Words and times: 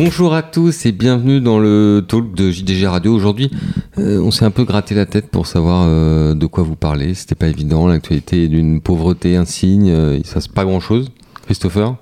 Bonjour 0.00 0.32
à 0.32 0.42
tous 0.42 0.86
et 0.86 0.92
bienvenue 0.92 1.40
dans 1.40 1.58
le 1.58 2.04
talk 2.06 2.32
de 2.32 2.52
JDG 2.52 2.86
Radio. 2.86 3.12
Aujourd'hui, 3.12 3.50
euh, 3.98 4.20
on 4.20 4.30
s'est 4.30 4.44
un 4.44 4.52
peu 4.52 4.62
gratté 4.62 4.94
la 4.94 5.06
tête 5.06 5.26
pour 5.28 5.48
savoir 5.48 5.86
euh, 5.88 6.34
de 6.34 6.46
quoi 6.46 6.62
vous 6.62 6.76
parler. 6.76 7.14
C'était 7.14 7.34
pas 7.34 7.48
évident. 7.48 7.88
L'actualité 7.88 8.44
est 8.44 8.48
d'une 8.48 8.80
pauvreté 8.80 9.34
insigne. 9.34 9.90
Euh, 9.90 10.16
il 10.16 10.24
se 10.24 10.34
passe 10.34 10.46
pas 10.46 10.64
grand 10.64 10.78
chose. 10.78 11.10
Christopher? 11.46 11.96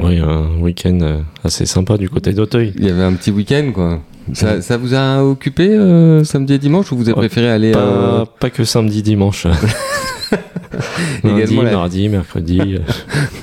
Oui, 0.00 0.20
un 0.20 0.60
week-end 0.60 1.00
euh, 1.02 1.18
assez 1.42 1.66
sympa 1.66 1.96
du 1.96 2.08
côté 2.08 2.32
d'Auteuil. 2.32 2.72
Il 2.78 2.86
y 2.86 2.88
avait 2.88 3.02
un 3.02 3.14
petit 3.14 3.32
week-end 3.32 3.72
quoi. 3.74 4.00
Ça, 4.32 4.62
ça 4.62 4.76
vous 4.76 4.94
a 4.94 5.24
occupé 5.24 5.76
samedi 6.22 6.52
et 6.52 6.58
dimanche 6.58 6.92
ou 6.92 6.96
vous 6.96 7.08
avez 7.08 7.18
Ouais, 7.18 7.26
préféré 7.26 7.50
aller 7.50 7.72
Pas, 7.72 8.26
pas 8.38 8.50
que 8.50 8.62
samedi, 8.62 9.02
dimanche. 9.02 9.48
Lundi, 11.24 11.40
Également 11.42 11.62
la- 11.62 11.70
mardi, 11.72 12.08
mercredi. 12.08 12.60
euh, 12.60 12.78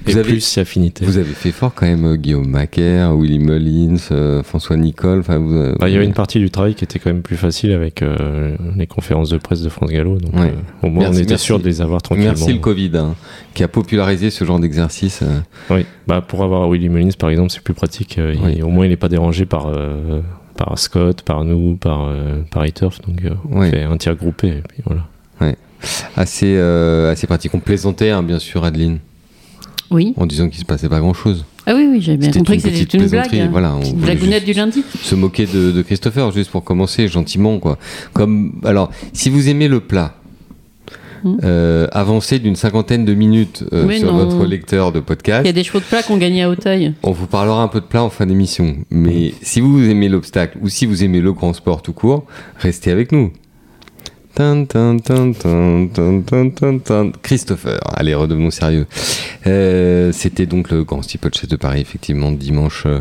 Vous 0.05 0.11
et 0.11 0.19
avez- 0.19 0.23
plus 0.23 0.39
si 0.41 0.59
affinité. 0.59 1.05
Vous 1.05 1.17
avez 1.17 1.33
fait 1.33 1.51
fort 1.51 1.73
quand 1.73 1.85
même 1.85 2.05
euh, 2.05 2.15
Guillaume 2.15 2.47
Macaire, 2.47 3.15
Willy 3.15 3.39
Mullins, 3.39 3.97
euh, 4.11 4.43
François 4.43 4.77
Nicole. 4.77 5.19
Enfin, 5.19 5.37
vous, 5.37 5.53
euh, 5.53 5.75
Bah, 5.79 5.89
il 5.89 5.93
y 5.93 5.95
avait 5.95 6.05
une 6.05 6.13
partie 6.13 6.39
du 6.39 6.49
travail 6.49 6.75
qui 6.75 6.83
était 6.83 6.99
quand 6.99 7.09
même 7.11 7.21
plus 7.21 7.37
facile 7.37 7.71
avec 7.71 8.01
euh, 8.01 8.55
les 8.77 8.87
conférences 8.87 9.29
de 9.29 9.37
presse 9.37 9.61
de 9.61 9.69
France 9.69 9.89
Gallo. 9.91 10.17
Donc, 10.17 10.33
Ouais. 10.35 10.53
au 10.83 10.87
moins, 10.89 11.03
Merci, 11.05 11.19
on 11.19 11.21
était 11.23 11.29
merci. 11.33 11.45
sûr 11.45 11.59
de 11.59 11.65
les 11.65 11.81
avoir 11.81 12.01
tranquillement. 12.01 12.31
Merci 12.31 12.53
le 12.53 12.59
Covid 12.59 12.91
hein, 12.95 13.15
qui 13.53 13.63
a 13.63 13.67
popularisé 13.67 14.29
ce 14.29 14.45
genre 14.45 14.59
d'exercice. 14.59 15.23
Oui, 15.69 15.85
bah, 16.07 16.21
pour 16.21 16.43
avoir 16.43 16.69
Willy 16.69 16.89
Mullins, 16.89 17.09
par 17.17 17.29
exemple, 17.29 17.51
c'est 17.51 17.61
plus 17.63 17.73
pratique. 17.73 18.19
Oui. 18.19 18.37
il- 18.57 18.63
au 18.63 18.69
moins, 18.69 18.85
il 18.85 18.89
n'est 18.89 18.95
pas 18.97 19.09
dérangé 19.09 19.45
par, 19.45 19.71
par 20.57 20.77
Scott, 20.79 21.21
par 21.23 21.43
nous, 21.43 21.75
par, 21.75 22.05
euh, 22.07 22.41
par. 22.51 22.63
Donc, 22.65 23.23
euh, 23.25 23.31
on 23.51 23.61
fait 23.69 23.83
un 23.83 23.97
tir 23.97 24.15
groupé. 24.15 24.47
Et 24.47 24.61
puis, 24.67 24.81
voilà. 24.85 25.01
Assez, 26.15 26.55
euh, 26.57 27.11
assez 27.11 27.27
pratique. 27.27 27.53
On 27.53 27.59
plaisantait, 27.59 28.09
hein, 28.09 28.23
bien 28.23 28.39
sûr, 28.39 28.63
Adeline, 28.63 28.99
Oui. 29.91 30.13
en 30.17 30.25
disant 30.25 30.49
qu'il 30.49 30.59
se 30.59 30.65
passait 30.65 30.89
pas 30.89 30.99
grand-chose. 30.99 31.45
Ah 31.67 31.73
oui, 31.75 31.87
oui, 31.89 31.99
j'ai 32.01 32.15
bien 32.17 32.31
compris 32.31 32.57
que 32.57 32.69
c'était 32.69 32.97
une 32.97 33.07
blague. 33.07 33.33
hein. 33.33 33.47
voilà, 33.51 33.75
on 33.75 33.91
blagounette 33.93 34.45
du 34.45 34.53
lundi. 34.53 34.83
Se 35.01 35.15
moquer 35.15 35.47
de, 35.47 35.71
de 35.71 35.81
Christopher, 35.81 36.31
juste 36.31 36.51
pour 36.51 36.63
commencer, 36.63 37.07
gentiment, 37.07 37.57
quoi. 37.59 37.77
Comme, 38.13 38.61
alors, 38.63 38.91
si 39.13 39.29
vous 39.29 39.49
aimez 39.49 39.67
le 39.67 39.79
plat, 39.79 40.13
Hmm. 41.23 41.37
euh, 41.43 41.87
avancez 41.91 42.37
d'une 42.37 42.55
cinquantaine 42.55 43.03
de 43.03 43.15
minutes 43.15 43.63
euh, 43.73 43.89
sur 43.97 44.13
non. 44.13 44.25
votre 44.25 44.45
lecteur 44.45 44.91
de 44.91 44.99
podcast. 44.99 45.41
Il 45.43 45.47
y 45.47 45.49
a 45.49 45.53
des 45.53 45.63
chevaux 45.63 45.79
de 45.79 45.83
plat 45.85 46.03
qu'on 46.03 46.17
gagnait 46.17 46.43
à 46.43 46.49
Auteuil. 46.51 46.93
On 47.01 47.13
vous 47.13 47.25
parlera 47.25 47.63
un 47.63 47.67
peu 47.67 47.79
de 47.79 47.85
plat 47.85 48.03
en 48.03 48.11
fin 48.11 48.27
d'émission. 48.27 48.75
Mais 48.91 49.33
si 49.41 49.59
vous 49.59 49.89
aimez 49.89 50.07
l'obstacle 50.07 50.59
ou 50.61 50.69
si 50.69 50.85
vous 50.85 51.03
aimez 51.03 51.21
le 51.21 51.33
grand 51.33 51.53
sport 51.53 51.81
tout 51.81 51.93
court, 51.93 52.25
restez 52.59 52.91
avec 52.91 53.11
nous. 53.11 53.31
Christopher, 57.23 57.79
allez, 57.93 58.13
redevenons 58.13 58.51
sérieux. 58.51 58.85
Euh, 59.47 60.11
C'était 60.11 60.45
donc 60.45 60.69
le 60.69 60.83
grand 60.83 61.01
steeplechase 61.01 61.49
de 61.49 61.55
Paris, 61.55 61.81
effectivement, 61.81 62.31
dimanche 62.31 62.83
euh, 62.85 62.99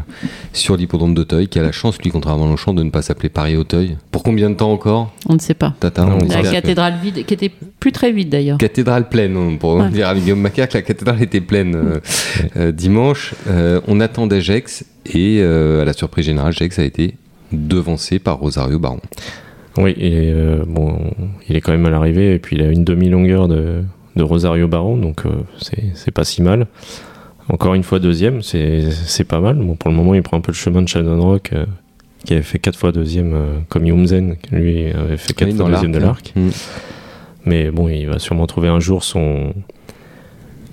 sur 0.52 0.76
l'hippodrome 0.76 1.14
d'Auteuil, 1.14 1.48
qui 1.48 1.58
a 1.58 1.62
la 1.62 1.72
chance, 1.72 1.98
lui, 2.02 2.10
contrairement 2.10 2.44
à 2.44 2.48
Longchamp, 2.48 2.74
de 2.74 2.82
ne 2.82 2.90
pas 2.90 3.02
s'appeler 3.02 3.28
Paris-Auteuil. 3.28 3.96
Pour 4.10 4.22
combien 4.22 4.50
de 4.50 4.54
temps 4.54 4.72
encore? 4.72 5.12
On 5.28 5.34
ne 5.34 5.38
sait 5.38 5.54
pas. 5.54 5.74
Tata, 5.80 6.04
Non, 6.04 6.18
on 6.20 6.24
on 6.24 6.28
La 6.28 6.42
que- 6.42 6.50
cathédrale 6.52 6.94
vide, 7.02 7.24
qui 7.26 7.34
était 7.34 7.50
plus 7.80 7.92
très 7.92 8.12
vide 8.12 8.28
d'ailleurs. 8.30 8.58
Cathédrale 8.58 9.08
pleine, 9.08 9.36
hein, 9.36 9.56
pour 9.58 9.74
Ouais. 9.76 9.90
dire 9.90 10.08
à 10.08 10.14
Guillaume 10.14 10.40
Macaire 10.40 10.68
que 10.68 10.74
la 10.78 10.82
cathédrale 10.82 11.22
était 11.22 11.40
pleine 11.40 11.74
euh, 11.74 12.00
euh, 12.56 12.72
dimanche. 12.72 13.34
Euh, 13.48 13.80
on 13.86 14.00
attendait 14.00 14.40
Gex 14.40 14.84
et 15.06 15.38
euh, 15.40 15.82
à 15.82 15.84
la 15.84 15.92
surprise 15.92 16.24
générale, 16.26 16.52
Gex 16.52 16.78
a 16.78 16.84
été 16.84 17.14
devancé 17.52 18.18
par 18.18 18.38
Rosario 18.38 18.78
Baron. 18.78 19.00
Oui, 19.76 19.94
il 19.96 20.14
est, 20.14 20.32
euh, 20.32 20.64
bon, 20.66 20.98
il 21.48 21.56
est 21.56 21.60
quand 21.60 21.72
même 21.72 21.86
à 21.86 21.90
l'arrivée 21.90 22.34
et 22.34 22.38
puis 22.38 22.56
il 22.56 22.62
a 22.62 22.70
une 22.70 22.84
demi-longueur 22.84 23.48
de, 23.48 23.82
de 24.14 24.22
Rosario 24.22 24.68
Baron, 24.68 24.96
donc 24.96 25.26
euh, 25.26 25.30
c'est 25.94 26.12
pas 26.12 26.24
si 26.24 26.42
mal. 26.42 26.66
Encore 27.48 27.74
une 27.74 27.82
fois 27.82 27.98
deuxième, 27.98 28.40
c'est 28.42 29.24
pas 29.26 29.40
mal. 29.40 29.56
Bon, 29.56 29.74
pour 29.74 29.90
le 29.90 29.96
moment, 29.96 30.14
il 30.14 30.22
prend 30.22 30.36
un 30.36 30.40
peu 30.40 30.52
le 30.52 30.56
chemin 30.56 30.80
de 30.80 30.88
Shannon 30.88 31.20
Rock, 31.20 31.50
euh, 31.52 31.66
qui 32.24 32.34
avait 32.34 32.42
fait 32.42 32.58
quatre 32.58 32.78
fois 32.78 32.92
deuxième, 32.92 33.36
comme 33.68 33.84
Yumzen, 33.84 34.36
qui 34.36 34.54
lui 34.54 34.90
avait 34.92 35.16
fait 35.18 35.34
quatre 35.34 35.50
Oui, 35.50 35.56
fois 35.56 35.70
deuxième 35.70 35.92
de 35.92 35.98
l'arc. 35.98 36.32
Mm. 36.36 36.48
Mais 37.44 37.70
bon, 37.70 37.88
il 37.88 38.06
va 38.06 38.18
sûrement 38.18 38.46
trouver 38.46 38.68
un 38.68 38.80
jour 38.80 39.04
son. 39.04 39.52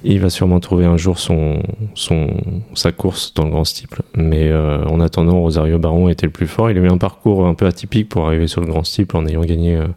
Il 0.04 0.20
va 0.20 0.30
sûrement 0.30 0.60
trouver 0.60 0.86
un 0.86 0.98
jour 0.98 1.20
son, 1.20 1.62
son, 1.94 2.30
sa 2.74 2.92
course 2.92 3.34
dans 3.36 3.46
le 3.46 3.52
grand 3.52 3.64
steeple. 3.64 4.02
Mais 4.16 4.50
euh, 4.50 4.84
en 4.86 5.00
attendant, 5.00 5.40
Rosario 5.40 5.78
Baron 5.78 6.10
était 6.10 6.26
le 6.26 6.32
plus 6.32 6.48
fort. 6.48 6.72
Il 6.72 6.78
a 6.78 6.82
eu 6.82 6.90
un 6.90 6.98
parcours 6.98 7.46
un 7.46 7.54
peu 7.54 7.68
atypique 7.68 8.10
pour 8.10 8.26
arriver 8.26 8.48
sur 8.48 8.62
le 8.62 8.68
grand 8.68 8.84
steeple 8.84 9.16
en 9.16 9.28
ayant 9.28 9.42
gagné 9.42 9.76
euh, 9.76 9.88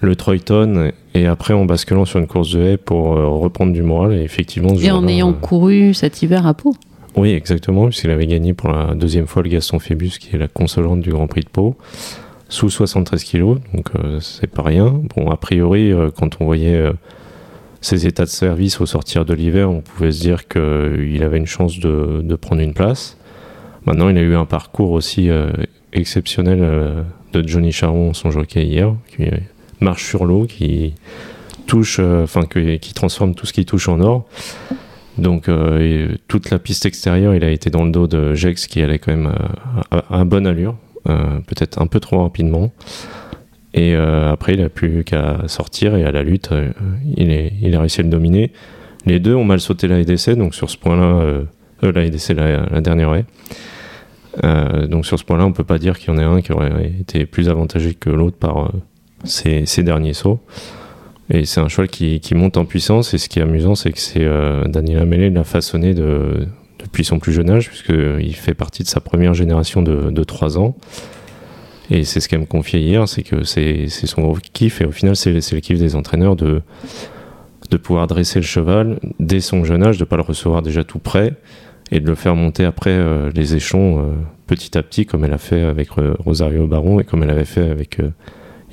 le 0.00 0.16
Troyton 0.16 0.92
et 1.14 1.26
après 1.26 1.54
en 1.54 1.64
basculant 1.64 2.04
sur 2.04 2.20
une 2.20 2.26
course 2.26 2.52
de 2.52 2.62
haie 2.62 2.76
pour 2.76 3.16
euh, 3.16 3.26
reprendre 3.28 3.72
du 3.72 3.82
moral. 3.82 4.14
Et 4.14 4.22
effectivement, 4.22 4.74
Et 4.74 4.90
en 4.90 5.06
ayant 5.06 5.32
couru 5.32 5.92
cet 5.92 6.22
hiver 6.22 6.46
à 6.46 6.54
Pau. 6.54 6.74
oui, 7.16 7.32
exactement, 7.32 7.86
puisqu'il 7.86 8.10
avait 8.10 8.26
gagné 8.26 8.54
pour 8.54 8.70
la 8.70 8.94
deuxième 8.94 9.26
fois 9.26 9.42
le 9.42 9.50
Gaston 9.50 9.78
Phébus, 9.78 10.12
qui 10.18 10.36
est 10.36 10.38
la 10.38 10.48
consolante 10.48 11.00
du 11.00 11.10
Grand 11.10 11.26
Prix 11.26 11.42
de 11.42 11.48
Pau, 11.50 11.76
sous 12.48 12.70
73 12.70 13.24
kilos, 13.24 13.58
donc 13.74 13.88
euh, 13.96 14.20
c'est 14.20 14.46
pas 14.46 14.62
rien. 14.62 15.00
Bon, 15.14 15.30
a 15.30 15.36
priori, 15.36 15.92
euh, 15.92 16.10
quand 16.16 16.40
on 16.40 16.46
voyait 16.46 16.76
euh, 16.76 16.92
ses 17.80 18.06
états 18.06 18.24
de 18.24 18.30
service 18.30 18.80
au 18.80 18.86
sortir 18.86 19.24
de 19.24 19.34
l'hiver, 19.34 19.70
on 19.70 19.80
pouvait 19.80 20.12
se 20.12 20.20
dire 20.20 20.48
qu'il 20.48 21.22
avait 21.22 21.38
une 21.38 21.46
chance 21.46 21.78
de, 21.78 22.34
prendre 22.36 22.60
une 22.60 22.74
place. 22.74 23.16
Maintenant, 23.86 24.08
il 24.08 24.18
a 24.18 24.22
eu 24.22 24.34
un 24.34 24.44
parcours 24.44 24.90
aussi 24.90 25.30
euh, 25.30 25.50
exceptionnel 25.92 26.58
euh, 26.60 27.02
de 27.32 27.46
Johnny 27.46 27.72
Charon, 27.72 28.12
son 28.12 28.30
jockey 28.30 28.64
hier, 28.64 28.94
qui 29.16 29.24
euh, 29.24 29.36
marche 29.80 30.04
sur 30.04 30.24
l'eau, 30.24 30.46
qui 30.46 30.94
touche, 31.66 31.98
euh, 32.00 32.24
enfin, 32.24 32.42
qui 32.44 32.94
transforme 32.94 33.34
tout 33.34 33.46
ce 33.46 33.52
qui 33.52 33.64
touche 33.64 33.88
en 33.88 34.00
or. 34.00 34.26
Donc 35.18 35.48
euh, 35.48 36.14
toute 36.28 36.50
la 36.50 36.58
piste 36.58 36.86
extérieure, 36.86 37.34
il 37.34 37.44
a 37.44 37.50
été 37.50 37.70
dans 37.70 37.84
le 37.84 37.90
dos 37.90 38.06
de 38.06 38.34
Jex 38.34 38.66
qui 38.66 38.80
allait 38.80 39.00
quand 39.00 39.14
même 39.14 39.34
euh, 39.92 40.00
à, 40.10 40.24
bonne 40.24 40.46
allure, 40.46 40.76
euh, 41.08 41.40
peut-être 41.46 41.82
un 41.82 41.88
peu 41.88 41.98
trop 41.98 42.22
rapidement. 42.22 42.72
Et 43.74 43.94
euh, 43.94 44.32
après, 44.32 44.54
il 44.54 44.62
a 44.62 44.68
plus 44.68 45.04
qu'à 45.04 45.42
sortir 45.46 45.94
et 45.94 46.04
à 46.04 46.10
la 46.10 46.22
lutte, 46.22 46.50
euh, 46.52 46.70
il, 47.16 47.30
est, 47.30 47.74
a 47.74 47.80
réussi 47.80 48.00
à 48.00 48.04
le 48.04 48.10
dominer. 48.10 48.52
Les 49.06 49.20
deux 49.20 49.34
ont 49.34 49.44
mal 49.44 49.60
sauté 49.60 49.88
la 49.88 50.00
EDC, 50.00 50.32
donc 50.32 50.54
sur 50.54 50.70
ce 50.70 50.76
point-là, 50.76 51.02
euh, 51.02 51.42
euh, 51.84 51.92
la 51.92 52.04
EDC, 52.04 52.34
la, 52.34 52.80
dernière. 52.80 53.12
Euh, 54.44 54.86
donc 54.86 55.06
sur 55.06 55.18
ce 55.18 55.24
point-là, 55.24 55.46
on 55.46 55.52
peut 55.52 55.64
pas 55.64 55.78
dire 55.78 55.98
qu'il 55.98 56.12
y 56.12 56.16
en 56.16 56.18
ait 56.18 56.24
un 56.24 56.40
qui 56.40 56.52
aurait 56.52 56.92
été 57.00 57.26
plus 57.26 57.48
avantagé 57.48 57.94
que 57.94 58.10
l'autre 58.10 58.36
par 58.36 58.72
ses, 59.24 59.64
derniers 59.82 60.12
sauts. 60.12 60.40
Et 61.30 61.44
c'est 61.44 61.60
un 61.60 61.68
cheval 61.68 61.88
qui, 61.88 62.20
monte 62.34 62.56
en 62.56 62.64
puissance. 62.64 63.14
Et 63.14 63.18
ce 63.18 63.28
qui 63.28 63.38
est 63.38 63.42
amusant, 63.42 63.74
c'est 63.74 63.92
que 63.92 63.98
c'est 63.98 64.26
Daniel 64.66 65.02
Amélé 65.02 65.30
l'a 65.30 65.44
façonné 65.44 65.94
de, 65.94 66.46
depuis 66.78 67.04
son 67.04 67.18
plus 67.18 67.32
jeune 67.32 67.50
âge, 67.50 67.68
puisqu'il 67.68 68.34
fait 68.36 68.54
partie 68.54 68.82
de 68.82 68.88
sa 68.88 69.00
première 69.00 69.34
génération 69.34 69.82
de, 69.82 70.10
de 70.10 70.24
3 70.24 70.58
ans. 70.58 70.76
Et 71.90 72.04
c'est 72.04 72.20
ce 72.20 72.28
qu'elle 72.28 72.40
me 72.40 72.46
confiait 72.46 72.80
hier, 72.82 73.08
c'est 73.08 73.22
que 73.22 73.44
c'est 73.44 73.88
son 73.88 74.22
gros 74.22 74.36
kiff. 74.52 74.80
Et 74.80 74.84
au 74.84 74.90
final, 74.92 75.16
c'est 75.16 75.32
le 75.32 75.60
kiff 75.60 75.78
des 75.78 75.96
entraîneurs 75.96 76.36
de, 76.36 76.60
de 77.70 77.76
pouvoir 77.76 78.06
dresser 78.06 78.40
le 78.40 78.44
cheval 78.44 79.00
dès 79.18 79.40
son 79.40 79.64
jeune 79.64 79.82
âge, 79.82 79.96
de 79.98 80.02
ne 80.02 80.08
pas 80.08 80.16
le 80.16 80.22
recevoir 80.22 80.62
déjà 80.62 80.84
tout 80.84 80.98
près 80.98 81.34
et 81.90 82.00
de 82.00 82.06
le 82.06 82.14
faire 82.14 82.36
monter 82.36 82.64
après 82.66 82.90
euh, 82.90 83.30
les 83.34 83.54
échelons 83.54 84.00
euh, 84.00 84.12
petit 84.46 84.76
à 84.76 84.82
petit, 84.82 85.06
comme 85.06 85.24
elle 85.24 85.32
a 85.32 85.38
fait 85.38 85.62
avec 85.62 85.88
euh, 85.96 86.14
Rosario 86.18 86.66
Baron 86.66 87.00
et 87.00 87.04
comme 87.04 87.22
elle 87.22 87.30
avait 87.30 87.46
fait 87.46 87.70
avec 87.70 87.98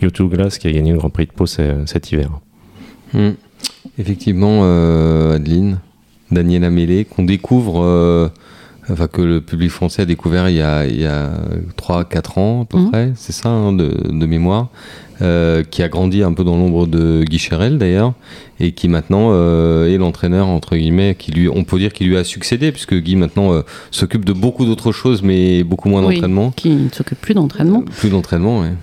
Yotu 0.02 0.28
Glass 0.28 0.58
qui 0.58 0.68
a 0.68 0.72
gagné 0.74 0.92
le 0.92 0.98
Grand 0.98 1.10
Prix 1.10 1.28
de 1.28 1.32
Pau 1.32 1.46
ce- 1.46 1.84
cet 1.86 2.12
hiver. 2.12 2.30
Mm. 3.14 3.30
Effectivement, 3.98 4.64
Adeline, 5.32 5.80
Daniel 6.32 6.66
Amélé, 6.66 7.06
qu'on 7.06 7.24
découvre, 7.24 8.30
enfin 8.90 9.08
que 9.08 9.22
le 9.22 9.42
public 9.42 9.70
français 9.72 10.04
a 10.04 10.06
découvert 10.06 10.50
il 10.50 10.56
y 10.58 10.62
a, 10.62 10.86
il 10.86 11.00
y 11.02 11.06
a 11.06 11.32
3-4 11.78 12.40
ans 12.40 12.62
à 12.62 12.66
peu 12.66 12.78
Mhm. 12.78 12.92
près, 12.92 13.12
c'est 13.16 13.32
ça, 13.34 13.50
hein, 13.50 13.74
de, 13.74 13.90
de 14.10 14.26
mémoire, 14.26 14.68
euh, 15.22 15.64
qui 15.64 15.82
a 15.82 15.88
grandi 15.88 16.24
un 16.24 16.34
peu 16.34 16.44
dans 16.44 16.58
l'ombre 16.58 16.86
de 16.88 17.24
Guy 17.24 17.40
Cherel 17.40 17.78
d'ailleurs, 17.78 18.14
et 18.60 18.72
qui 18.74 18.88
maintenant 18.88 19.30
euh, 19.32 19.88
est 19.94 19.98
l'entraîneur, 19.98 20.48
entre 20.48 20.76
guillemets, 20.76 21.16
qui 21.18 21.32
lui, 21.32 21.48
on 21.50 21.64
peut 21.64 21.80
dire 21.80 21.94
qu'il 21.94 22.08
lui 22.08 22.18
a 22.18 22.24
succédé, 22.24 22.72
puisque 22.72 22.94
Guy 22.96 23.16
maintenant 23.16 23.54
euh, 23.54 23.62
s'occupe 23.92 24.26
de 24.26 24.34
beaucoup 24.34 24.66
d'autres 24.66 24.92
choses, 24.92 25.22
mais 25.24 25.64
beaucoup 25.64 25.90
moins 25.90 26.06
Oui. 26.06 26.16
d'entraînement. 26.16 26.52
Qui 26.52 26.70
ne 26.72 26.90
s'occupe 26.90 27.20
plus 27.22 27.34
d'entraînement. 27.34 27.82
Plus 27.98 28.10
d'entraînement, 28.10 28.60
ouais. 28.62 28.74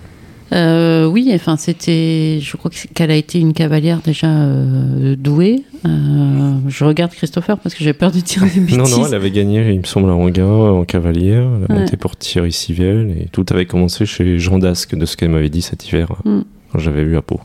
Euh, 0.51 1.05
oui, 1.07 1.31
enfin, 1.33 1.57
c'était. 1.57 2.39
Je 2.41 2.57
crois 2.57 2.69
qu'elle 2.93 3.11
a 3.11 3.15
été 3.15 3.39
une 3.39 3.53
cavalière 3.53 4.01
déjà 4.03 4.27
euh, 4.27 5.15
douée. 5.15 5.63
Euh, 5.85 6.53
je 6.67 6.83
regarde 6.85 7.11
Christopher 7.11 7.57
parce 7.57 7.73
que 7.75 7.83
j'ai 7.83 7.93
peur 7.93 8.11
de 8.11 8.19
dire 8.19 8.43
des 8.43 8.59
bêtises. 8.59 8.77
Non, 8.77 8.87
non, 8.87 9.07
elle 9.07 9.15
avait 9.15 9.31
gagné, 9.31 9.71
il 9.71 9.79
me 9.79 9.85
semble, 9.85 10.09
à 10.09 10.13
Anguin, 10.13 10.45
en 10.45 10.83
cavalière. 10.85 11.47
Elle 11.69 11.71
a 11.71 11.73
Ouais. 11.75 11.79
monté 11.81 11.97
pour 11.97 12.15
Thierry 12.15 12.51
Civel. 12.51 13.15
Et 13.19 13.27
tout 13.31 13.45
avait 13.51 13.65
commencé 13.65 14.05
chez 14.05 14.37
Jean 14.37 14.59
Dasque, 14.59 14.95
de 14.95 15.05
ce 15.05 15.17
qu'elle 15.17 15.29
m'avait 15.29 15.49
dit 15.49 15.61
cet 15.61 15.87
hiver, 15.87 16.09
Mm. 16.25 16.41
quand 16.71 16.79
j'avais 16.79 17.03
vu 17.03 17.17
à 17.17 17.21
Pau. 17.21 17.39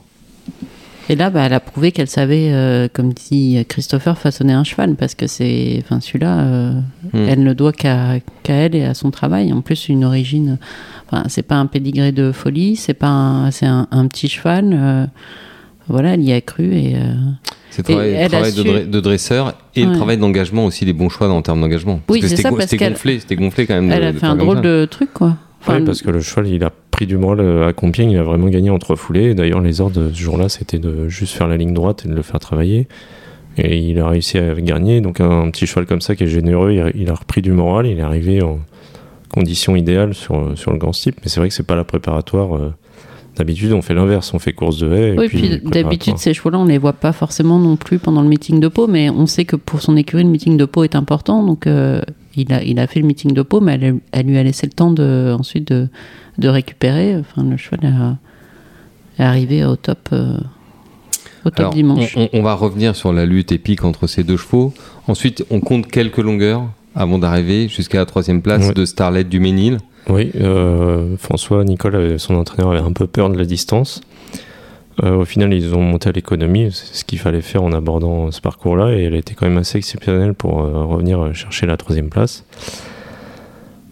Et 1.11 1.17
là, 1.17 1.31
bah, 1.31 1.45
elle 1.47 1.55
a 1.55 1.61
prouvé 1.61 1.91
qu'elle 1.93 2.09
savait, 2.09 2.51
euh, 2.53 2.87
comme 2.93 3.13
dit 3.15 3.65
Christopher, 3.69 4.19
façonner 4.19 4.53
un 4.53 4.65
cheval 4.65 4.95
parce 4.95 5.15
que 5.15 5.27
c'est. 5.27 5.81
Enfin, 5.83 6.01
celui-là, 6.01 6.41
euh, 6.41 6.73
Mm. 7.15 7.27
elle 7.29 7.43
ne 7.45 7.53
doit 7.55 7.73
qu'à 7.73 8.17
qu'à 8.43 8.55
elle 8.55 8.75
et 8.75 8.85
à 8.85 8.93
son 8.95 9.11
travail. 9.11 9.53
En 9.53 9.61
plus, 9.63 9.89
une 9.89 10.05
origine. 10.05 10.59
Enfin, 11.11 11.25
c'est 11.29 11.43
pas 11.43 11.55
un 11.57 11.67
pédigré 11.67 12.13
de 12.13 12.31
folie, 12.33 12.77
c'est 12.77 12.93
pas 12.95 13.09
un, 13.09 13.51
c'est 13.51 13.65
un, 13.67 13.87
un 13.91 14.07
petit 14.07 14.29
cheval. 14.29 14.71
euh, 14.75 15.07
voilà, 15.89 16.15
elle 16.15 16.23
y 16.23 16.33
a 16.35 16.41
cru 16.43 16.75
et. 16.75 16.95
C'est 17.71 17.87
le 17.89 17.95
travail, 17.95 18.17
a 18.23 18.29
travail 18.29 18.53
de, 18.53 18.63
su- 18.63 18.69
dre- 18.69 18.91
de 18.91 19.01
dresseur 19.01 19.55
et 19.77 19.85
le 19.87 19.93
travail 19.95 20.19
d'engagement 20.19 20.65
aussi, 20.67 20.85
les 20.85 20.93
bons 20.93 21.09
choix 21.09 21.31
en 21.31 21.41
termes 21.43 21.61
d'engagement. 21.61 22.01
Parce 22.07 22.17
Oui, 22.17 22.21
que 22.21 22.27
c'est 22.27 22.31
c'était 22.37 22.43
ça, 22.43 22.51
go- 22.51 22.57
parce 22.57 22.71
c'était 22.71 22.85
qu'elle- 22.85 22.93
gonflé, 22.95 23.21
c'était 23.21 23.37
gonflé 23.37 23.67
quand 23.67 23.75
même. 23.75 23.91
Elle 23.91 24.03
de- 24.13 24.17
a 24.17 24.21
fait 24.21 24.27
un 24.27 24.37
drôle 24.37 24.61
de 24.61 24.87
truc, 24.91 25.13
quoi. 25.15 25.37
Enfin, 25.61 25.79
Oui, 25.79 25.85
parce 25.85 26.03
que 26.03 26.11
le 26.11 26.21
cheval, 26.21 26.49
il 26.49 26.65
a 26.65 26.71
pris 26.91 27.07
du 27.07 27.17
moral 27.17 27.41
euh, 27.41 27.69
à 27.69 27.73
Compiègne, 27.73 28.13
il 28.13 28.19
a 28.19 28.23
vraiment 28.23 28.49
gagné 28.49 28.71
en 28.71 28.79
trois 28.79 28.97
foulées. 28.97 29.35
D'ailleurs, 29.35 29.61
les 29.61 29.81
ordres 29.81 30.11
ce 30.13 30.19
jour-là, 30.19 30.49
c'était 30.49 30.79
de 30.79 31.09
juste 31.09 31.35
faire 31.35 31.49
la 31.49 31.57
ligne 31.57 31.75
droite 31.75 32.05
et 32.05 32.09
de 32.09 32.15
le 32.15 32.23
faire 32.23 32.41
travailler. 32.41 32.89
Et 33.57 33.79
il 33.79 33.99
a 33.99 34.09
réussi 34.09 34.39
à 34.39 34.55
gagner. 34.55 35.01
Donc, 35.01 35.21
un, 35.21 35.51
petit 35.51 35.67
cheval 35.67 35.87
comme 35.87 36.01
ça 36.01 36.15
qui 36.15 36.25
est 36.25 36.29
généreux, 36.29 36.73
il 36.95 37.11
a, 37.11 37.15
repris 37.15 37.43
du 37.43 37.53
moral. 37.53 37.87
Il 37.87 37.99
est 37.99 38.03
arrivé 38.03 38.41
en 38.43 38.61
condition 39.29 39.75
idéale 39.75 40.15
sur, 40.15 40.57
sur 40.57 40.71
le 40.73 40.79
grand 40.79 40.93
type. 40.93 41.17
Mais 41.23 41.29
c'est 41.29 41.41
vrai 41.41 41.49
que 41.49 41.55
c'est 41.55 41.67
pas 41.67 41.77
la 41.77 41.85
préparatoire. 41.85 42.57
euh, 42.57 42.73
D'habitude, 43.39 43.73
on 43.73 43.83
fait 43.83 43.95
l'inverse, 43.95 44.35
on 44.35 44.41
fait 44.41 44.53
course 44.53 44.79
de 44.79 44.93
haie. 44.93 45.15
et 45.15 45.19
Oui, 45.19 45.29
puis, 45.29 45.59
puis 45.61 45.71
d'habitude, 45.71 46.19
ces 46.19 46.35
chevaux-là, 46.35 46.59
on 46.59 46.65
les 46.65 46.79
voit 46.79 46.93
pas 46.93 47.13
forcément 47.13 47.61
non 47.61 47.77
plus 47.77 48.01
pendant 48.01 48.23
le 48.23 48.29
meeting 48.29 48.59
de 48.59 48.67
Pau, 48.67 48.89
mais 48.89 49.11
on 49.11 49.27
sait 49.27 49.45
que 49.45 49.55
pour 49.55 49.81
son 49.81 49.97
écurie, 49.97 50.25
le 50.25 50.29
meeting 50.29 50.57
de 50.57 50.65
Pau 50.65 50.83
est 50.83 50.97
important. 50.97 51.45
Donc, 51.45 51.69
euh, 51.69 52.03
il, 52.39 52.53
a, 52.53 52.63
il 52.63 52.79
a 52.79 52.87
fait 52.87 53.01
le 53.01 53.07
meeting 53.07 53.33
de 53.33 53.43
Pau, 53.43 53.61
mais 53.61 53.75
elle, 53.75 53.97
elle 54.13 54.27
lui 54.27 54.39
a 54.39 54.43
laissé 54.43 54.67
le 54.67 54.73
temps 54.73 54.91
de, 54.91 55.35
ensuite 55.39 55.69
de, 55.69 55.89
de 56.39 56.49
récupérer. 56.49 57.17
Enfin, 57.17 57.45
le 57.45 57.57
cheval 57.57 57.81
est 59.19 59.23
arrivé 59.23 59.65
au 59.65 59.77
top, 59.77 60.09
euh, 60.13 60.39
au 61.45 61.51
top 61.51 61.59
Alors, 61.61 61.73
dimanche. 61.73 62.17
on, 62.33 62.43
va 62.43 62.55
revenir 62.55 62.95
sur 62.97 63.13
la 63.13 63.27
lutte 63.27 63.53
épique 63.53 63.85
entre 63.85 64.07
ces 64.07 64.23
deux 64.25 64.37
chevaux. 64.37 64.73
Ensuite, 65.07 65.45
on 65.51 65.61
compte 65.61 65.87
quelques 65.89 66.19
longueurs 66.19 66.63
avant 66.95 67.19
d'arriver 67.19 67.69
jusqu'à 67.69 67.99
la 67.99 68.07
troisième 68.07 68.43
place 68.43 68.69
Ouais. 68.69 68.75
de 68.75 68.85
Starlet 68.85 69.25
du 69.25 69.41
Ménil. 69.41 69.79
Oui, 70.09 70.31
euh, 70.41 71.17
François, 71.19 71.65
Nicole, 71.65 72.19
son 72.19 72.35
entraîneur, 72.35 72.73
avait 72.73 72.81
un 72.81 72.93
peu 72.93 73.07
peur 73.07 73.29
de 73.29 73.37
la 73.37 73.45
distance. 73.45 74.01
Euh, 75.05 75.15
au 75.17 75.25
final, 75.25 75.53
ils 75.55 75.75
ont 75.75 75.81
monté 75.83 76.09
à 76.09 76.13
l'économie, 76.13 76.71
c'est 76.73 76.93
ce 76.95 77.05
qu'il 77.05 77.19
fallait 77.21 77.41
faire 77.41 77.63
en 77.63 77.73
abordant 77.73 78.31
ce 78.33 78.41
parcours-là, 78.41 78.93
et 78.97 79.05
elle 79.05 79.15
a 79.15 79.19
été 79.19 79.35
quand 79.35 79.47
même 79.47 79.59
assez 79.59 79.79
exceptionnelle 79.79 80.35
pour 80.35 80.61
euh, 80.61 80.85
revenir 80.85 81.33
chercher 81.35 81.67
la 81.67 81.77
troisième 81.77 82.09
place. 82.09 82.45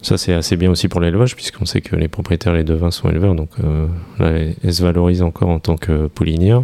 Ça, 0.01 0.17
c'est 0.17 0.33
assez 0.33 0.57
bien 0.57 0.69
aussi 0.69 0.87
pour 0.87 0.99
l'élevage, 1.01 1.35
puisqu'on 1.35 1.65
sait 1.65 1.81
que 1.81 1.95
les 1.95 2.07
propriétaires, 2.07 2.53
les 2.53 2.63
devins 2.63 2.91
sont 2.91 3.09
éleveurs, 3.09 3.35
donc 3.35 3.49
euh, 3.63 3.87
là, 4.19 4.31
elle 4.63 4.73
se 4.73 4.83
valorise 4.83 5.21
encore 5.21 5.49
en 5.49 5.59
tant 5.59 5.75
que 5.77 6.07
poulinière. 6.07 6.63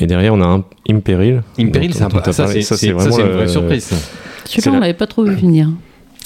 Et 0.00 0.06
derrière, 0.06 0.34
on 0.34 0.40
a 0.40 0.46
un 0.46 0.64
Impéril. 0.88 1.42
Imperial, 1.58 1.90
dont- 1.90 1.98
c'est 1.98 2.04
un 2.04 2.08
peu- 2.10 2.32
ça, 2.32 2.46
c'est 2.46 2.62
Ça, 2.62 2.76
c'est- 2.76 2.86
ça, 2.86 2.92
vraiment 2.94 3.18
une 3.18 3.32
vraie 3.32 3.48
surprise. 3.48 3.90
Celui-là, 4.44 4.76
on 4.76 4.80
l'avait 4.80 4.94
pas 4.94 5.06
trop 5.08 5.24
vu 5.24 5.34
venir. 5.34 5.68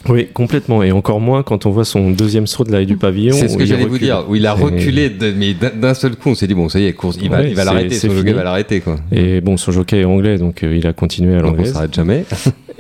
Oui, 0.09 0.29
complètement. 0.35 0.83
Et 0.83 0.91
encore 0.93 1.21
moins 1.21 1.43
quand 1.43 1.65
on 1.67 1.71
voit 1.71 1.85
son 1.85 2.11
deuxième 2.11 2.47
saut 2.47 2.65
de 2.65 2.73
la 2.73 2.85
du 2.85 2.97
pavillon. 2.97 3.35
C'est 3.37 3.49
ce 3.49 3.57
que 3.57 3.65
j'allais 3.65 3.85
vous 3.87 3.99
dire, 3.99 4.25
où 4.29 4.35
il 4.35 4.47
a 4.47 4.53
reculé, 4.55 5.11
de- 5.11 5.33
mais 5.33 5.55
d'un 5.55 5.95
seul 5.95 6.17
coup, 6.17 6.31
on 6.31 6.35
s'est 6.35 6.47
dit, 6.49 6.55
bon, 6.55 6.69
ça 6.69 6.81
y 6.81 6.87
est, 6.87 6.93
course, 6.93 7.19
il 7.23 7.31
va, 7.31 7.39
Ouais, 7.41 7.51
il 7.51 7.55
va 7.55 7.63
c'est- 7.63 7.67
l'arrêter, 7.67 7.95
son 7.95 8.11
jockey 8.11 8.33
va 8.33 8.43
l'arrêter, 8.45 8.81
quoi. 8.81 8.97
Et 9.13 9.41
bon, 9.41 9.57
son 9.57 9.71
jockey 9.73 10.01
est 10.01 10.05
anglais, 10.05 10.39
donc 10.39 10.63
euh, 10.65 10.77
il 10.77 10.87
a 10.87 10.93
continué 10.93 11.37
à 11.37 11.41
Donc 11.43 11.57
on 11.59 11.65
s'arrête 11.65 11.95
jamais. 11.95 12.25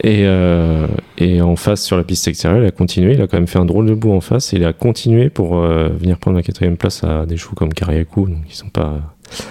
Et, 0.04 0.22
euh, 0.24 0.86
et 1.18 1.42
en 1.42 1.54
face, 1.54 1.84
sur 1.84 1.98
la 1.98 2.02
piste 2.02 2.26
extérieure, 2.26 2.62
il 2.62 2.66
a 2.66 2.70
continué. 2.70 3.12
Il 3.12 3.20
a 3.20 3.26
quand 3.26 3.36
même 3.36 3.46
fait 3.46 3.58
un 3.58 3.66
drôle 3.66 3.86
de 3.86 3.94
bout 3.94 4.10
en 4.10 4.22
face. 4.22 4.52
Et 4.52 4.56
il 4.56 4.64
a 4.64 4.72
continué 4.72 5.28
pour 5.28 5.58
euh, 5.58 5.90
venir 5.90 6.16
prendre 6.18 6.36
la 6.38 6.42
quatrième 6.42 6.78
place 6.78 7.04
à 7.04 7.26
des 7.26 7.36
chevaux 7.36 7.54
comme 7.54 7.72
Kariakou, 7.74 8.26
donc 8.26 8.42
qui 8.48 8.56
sont 8.56 8.70
pas 8.70 9.00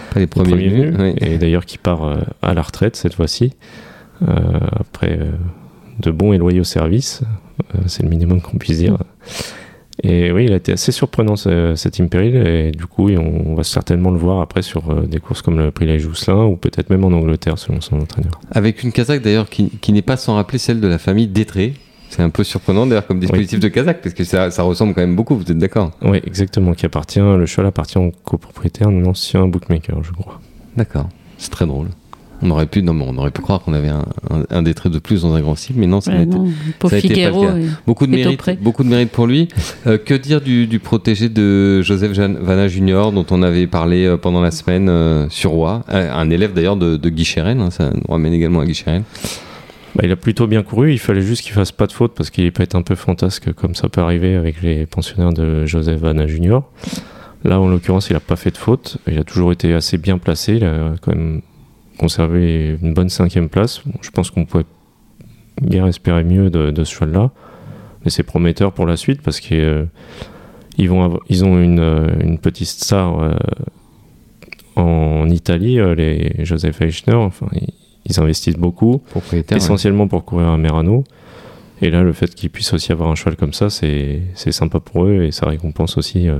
Pas 0.09 0.15
les 0.15 0.21
les 0.21 0.27
premiers 0.27 0.49
premiers 0.49 0.67
venus. 0.69 0.95
oui. 0.99 1.13
Et 1.21 1.37
d'ailleurs, 1.37 1.65
qui 1.65 1.77
part 1.77 2.17
à 2.41 2.53
la 2.55 2.61
retraite 2.63 2.95
cette 2.95 3.13
fois-ci, 3.13 3.53
après 4.79 5.19
de 5.99 6.11
bons 6.11 6.33
et 6.33 6.37
loyaux 6.37 6.63
services. 6.63 7.21
Euh, 7.75 7.79
C'est 7.87 8.03
le 8.03 8.09
minimum 8.09 8.41
qu'on 8.41 8.57
puisse 8.57 8.77
dire. 8.77 8.97
Et 10.03 10.31
oui, 10.31 10.45
il 10.45 10.53
a 10.53 10.55
été 10.55 10.71
assez 10.71 10.91
surprenant 10.91 11.35
ce- 11.35 11.75
cet 11.75 11.99
Imperial. 11.99 12.47
Et 12.47 12.71
du 12.71 12.85
coup, 12.85 13.09
on, 13.09 13.53
va 13.55 13.63
certainement 13.63 14.09
le 14.09 14.17
voir 14.17 14.41
après 14.41 14.61
sur 14.61 14.89
euh, 14.89 15.01
des 15.05 15.19
courses 15.19 15.41
comme 15.41 15.59
le 15.59 15.71
Prix 15.71 15.99
Jousselin 15.99 16.45
ou 16.45 16.55
peut-être 16.55 16.89
même 16.89 17.03
en 17.03 17.09
Angleterre 17.11 17.59
selon 17.59 17.81
son 17.81 17.99
entraîneur. 17.99 18.39
Avec 18.51 18.83
une 18.83 18.91
casaque 18.91 19.21
d'ailleurs 19.21 19.49
qui, 19.49 19.69
qui 19.69 19.93
n'est 19.93 20.01
pas 20.01 20.17
sans 20.17 20.35
rappeler 20.35 20.57
celle 20.57 20.79
de 20.79 20.87
la 20.87 20.97
famille 20.97 21.27
Détré. 21.27 21.73
C'est 22.09 22.23
un 22.23 22.29
peu 22.29 22.43
surprenant 22.43 22.85
d'ailleurs 22.87 23.07
comme 23.07 23.19
dispositif 23.21 23.59
de 23.61 23.69
casaque, 23.69 24.01
parce 24.01 24.13
que 24.13 24.25
ça, 24.25 24.51
ça 24.51 24.63
ressemble 24.63 24.93
quand 24.93 24.99
même 24.99 25.15
beaucoup, 25.15 25.35
vous 25.37 25.49
êtes 25.49 25.57
d'accord? 25.57 25.91
Oui, 26.01 26.19
exactement. 26.25 26.73
Qui 26.73 26.85
appartient, 26.85 27.19
le 27.21 27.45
cheval 27.45 27.67
appartient 27.67 27.97
au 27.99 28.11
copropriétaire 28.25 28.89
d'un 28.89 29.05
ancien 29.05 29.47
bookmaker, 29.47 30.03
je 30.03 30.11
crois. 30.11 30.41
D'accord, 30.75 31.07
c'est 31.37 31.51
très 31.51 31.65
drôle. 31.65 31.87
On 32.43 32.49
aurait 32.51 32.65
pu, 32.65 32.81
non, 32.81 32.93
mais 32.93 33.05
on 33.07 33.15
aurait 33.17 33.29
pu 33.31 33.41
croire 33.41 33.61
qu'on 33.61 33.73
avait 33.73 33.89
un, 33.89 34.05
un, 34.31 34.43
un 34.49 34.61
Détré 34.63 34.89
de 34.89 34.97
plus 34.99 35.21
dans 35.21 35.33
un 35.35 35.41
grand 35.41 35.55
cible, 35.55 35.79
mais 35.79 35.87
non, 35.87 36.01
ça 36.01 36.11
n'a 36.11 36.23
été- 36.23 36.35
non, 36.35 36.47
pour 36.79 36.89
ça 36.89 36.95
a 36.95 36.99
été 36.99 37.07
pas 37.09 37.13
le 37.13 37.19
Figuero. 37.19 37.41
cas. 37.45 37.57
et- 37.57 37.65
Beaucoup 37.85 38.07
de 38.07 38.11
mérite, 38.11 38.61
beaucoup 38.63 38.83
de 38.83 38.89
mérite 38.89 39.11
pour 39.11 39.27
lui. 39.27 39.47
Euh, 39.87 39.97
que 39.97 40.13
dire 40.13 40.41
du, 40.41 40.67
du 40.67 40.79
protégé 40.79 41.27
de 41.29 41.81
Joseph 41.81 42.11
Vanna 42.11 42.67
Junior, 42.67 43.11
dont 43.11 43.25
on 43.31 43.41
avait 43.41 43.65
parlé 43.67 44.05
euh, 44.05 44.17
pendant 44.17 44.41
la 44.41 44.51
semaine 44.51 44.89
euh, 44.89 45.27
sur 45.29 45.51
Roi, 45.51 45.83
Euh, 45.91 46.11
un 46.13 46.29
élève 46.29 46.53
d'ailleurs 46.53 46.75
de, 46.77 46.97
de 46.97 47.09
Guy 47.09 47.25
Chérène, 47.25 47.61
hein, 47.61 47.69
ça 47.71 47.89
nous 47.91 48.01
ramène 48.11 48.33
également 48.33 48.59
à 48.59 48.65
Guy 48.65 48.73
Chérène. 48.75 49.03
Bah, 49.95 50.01
il 50.05 50.11
a 50.11 50.15
plutôt 50.15 50.47
bien 50.47 50.63
couru. 50.63 50.91
Il 50.93 50.99
fallait 50.99 51.21
juste 51.21 51.41
qu'il 51.41 51.51
fasse 51.53 51.71
pas 51.71 51.85
de 51.87 51.91
faute 51.91 52.13
parce 52.15 52.29
qu'il 52.29 52.51
peut 52.51 52.63
être 52.63 52.75
un 52.75 52.81
peu 52.81 52.95
fantasque 52.95 53.51
comme 53.53 53.75
ça 53.75 53.89
peut 53.89 54.01
arriver 54.01 54.35
avec 54.35 54.61
les 54.61 54.85
pensionnaires 54.85 55.33
de 55.33 55.65
Joseph 55.65 55.99
Vanna 55.99 56.27
Junior. 56.27 56.63
Là, 57.43 57.59
en 57.59 57.67
l'occurrence, 57.67 58.09
il 58.09 58.15
a 58.15 58.19
pas 58.19 58.35
fait 58.35 58.51
de 58.51 58.57
faute. 58.57 58.97
Il 59.07 59.17
a 59.17 59.23
toujours 59.23 59.51
été 59.51 59.73
assez 59.73 59.97
bien 59.97 60.17
placé. 60.19 60.57
Il 60.57 60.63
a 60.63 60.91
quand 61.01 61.11
même 61.15 61.41
conservé 62.01 62.77
une 62.81 62.93
bonne 62.93 63.09
cinquième 63.09 63.47
place. 63.47 63.81
Bon, 63.85 63.93
je 64.01 64.09
pense 64.09 64.31
qu'on 64.31 64.45
pouvait 64.45 64.65
bien 65.61 65.85
espérer 65.87 66.23
mieux 66.23 66.49
de, 66.49 66.71
de 66.71 66.83
ce 66.83 66.91
cheval-là. 66.95 67.29
Mais 68.03 68.09
c'est 68.09 68.23
prometteur 68.23 68.73
pour 68.73 68.85
la 68.87 68.97
suite 68.97 69.21
parce 69.21 69.39
qu'ils 69.39 69.57
euh, 69.59 69.85
ils 70.77 70.89
vont 70.89 71.03
avoir- 71.03 71.21
ils 71.29 71.45
ont 71.45 71.61
une, 71.61 71.79
euh, 71.79 72.07
une 72.19 72.39
petite 72.39 72.67
star 72.67 73.19
euh, 73.19 73.35
en 74.75 75.29
Italie, 75.29 75.77
les 75.95 76.33
Joseph 76.43 76.81
Eichner. 76.81 77.13
Enfin, 77.13 77.47
ils, 77.53 77.69
ils 78.05 78.19
investissent 78.19 78.57
beaucoup 78.57 79.03
ouais. 79.31 79.45
essentiellement 79.51 80.07
pour 80.07 80.25
courir 80.25 80.47
un 80.47 80.57
Merano. 80.57 81.03
Et 81.83 81.89
là, 81.91 82.01
le 82.03 82.13
fait 82.13 82.33
qu'ils 82.33 82.49
puissent 82.49 82.73
aussi 82.73 82.91
avoir 82.91 83.09
un 83.11 83.15
cheval 83.15 83.35
comme 83.35 83.53
ça, 83.53 83.69
c'est 83.69 84.21
c'est 84.33 84.51
sympa 84.51 84.79
pour 84.79 85.05
eux 85.05 85.23
et 85.23 85.31
ça 85.31 85.45
récompense 85.47 85.97
aussi 85.97 86.27
euh, 86.27 86.39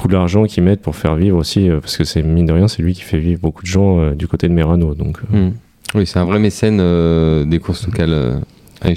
tout 0.00 0.08
l'argent 0.08 0.44
qu'ils 0.44 0.62
mettent 0.62 0.82
pour 0.82 0.96
faire 0.96 1.14
vivre 1.16 1.36
aussi, 1.36 1.68
euh, 1.68 1.80
parce 1.80 1.96
que 1.96 2.04
c'est 2.04 2.22
mine 2.22 2.46
de 2.46 2.52
rien, 2.52 2.68
c'est 2.68 2.82
lui 2.82 2.94
qui 2.94 3.02
fait 3.02 3.18
vivre 3.18 3.40
beaucoup 3.40 3.62
de 3.62 3.66
gens 3.68 4.00
euh, 4.00 4.14
du 4.14 4.26
côté 4.28 4.48
de 4.48 4.52
Merano. 4.52 4.94
Donc, 4.94 5.18
euh, 5.32 5.48
Hmm. 5.48 5.52
Oui, 5.94 6.06
c'est 6.06 6.20
un 6.20 6.24
vrai 6.24 6.38
mécène 6.38 6.76
des 7.48 7.58
courses 7.58 7.84
locales 7.86 8.14
à. 8.80 8.88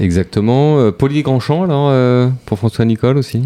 Exactement. 0.00 0.78
Euh, 0.78 0.90
Paulie 0.90 1.22
Grandchamp, 1.22 1.64
alors, 1.64 1.92
pour 2.46 2.58
François 2.58 2.86
Nicole 2.86 3.18
aussi? 3.18 3.42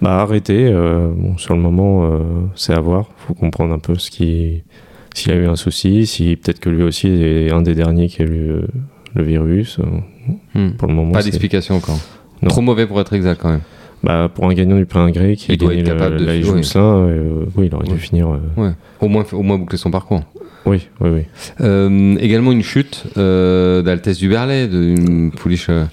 Bah, 0.00 0.20
arrêter, 0.20 0.68
euh, 0.70 1.08
bon, 1.16 1.38
sur 1.38 1.54
le 1.54 1.60
moment, 1.60 2.04
euh, 2.04 2.18
c'est 2.56 2.74
à 2.74 2.80
voir. 2.80 3.08
faut 3.16 3.34
comprendre 3.34 3.72
un 3.72 3.78
peu 3.78 3.94
ce 3.94 4.10
qui. 4.10 4.62
S'il 5.14 5.32
a 5.32 5.36
eu 5.36 5.46
un 5.46 5.56
souci, 5.56 6.06
si 6.06 6.36
peut-être 6.36 6.58
que 6.58 6.68
lui 6.68 6.82
aussi 6.82 7.08
est 7.08 7.52
un 7.52 7.62
des 7.62 7.74
derniers 7.74 8.08
qui 8.08 8.20
a 8.20 8.24
eu 8.24 8.50
euh, 8.50 8.66
le 9.14 9.22
virus. 9.22 9.78
Hmm. 10.54 10.72
Pour 10.72 10.88
le 10.88 10.94
moment, 10.94 11.12
Pas 11.12 11.22
d'explication 11.22 11.76
encore. 11.76 11.98
Non. 12.42 12.48
Trop 12.48 12.60
mauvais 12.60 12.86
pour 12.86 13.00
être 13.00 13.12
exact 13.12 13.40
quand 13.40 13.50
même. 13.50 13.60
Bah, 14.04 14.30
pour 14.32 14.44
un 14.48 14.54
gagnant 14.54 14.76
du 14.76 14.86
prix 14.86 14.98
Ingré 15.00 15.34
qui 15.36 15.46
Il 15.48 15.54
a 15.54 15.56
doit 15.56 15.74
gagné 15.74 15.90
être 15.90 16.10
de- 16.18 16.24
la. 16.24 16.40
Jousselin, 16.42 16.82
euh, 17.08 17.44
oui, 17.56 17.66
il 17.70 17.74
aurait 17.74 17.86
Ouais. 17.88 17.94
dû 17.94 17.98
finir. 18.00 18.28
euh, 18.28 18.60
Ouais. 18.62 18.72
Au 19.00 19.08
moins, 19.08 19.24
au 19.32 19.42
moins 19.42 19.58
boucler 19.58 19.78
son 19.78 19.90
parcours. 19.90 20.20
Oui, 20.66 20.88
oui, 21.00 21.10
oui. 21.10 21.20
Euh, 21.60 22.16
également 22.20 22.52
une 22.52 22.62
chute 22.62 23.04
euh, 23.18 23.82
d'Altesse 23.82 24.18
du 24.18 24.28
Berlay, 24.28 24.66
d'une 24.66 25.30
pouliche 25.30 25.66
euh, 25.68 25.84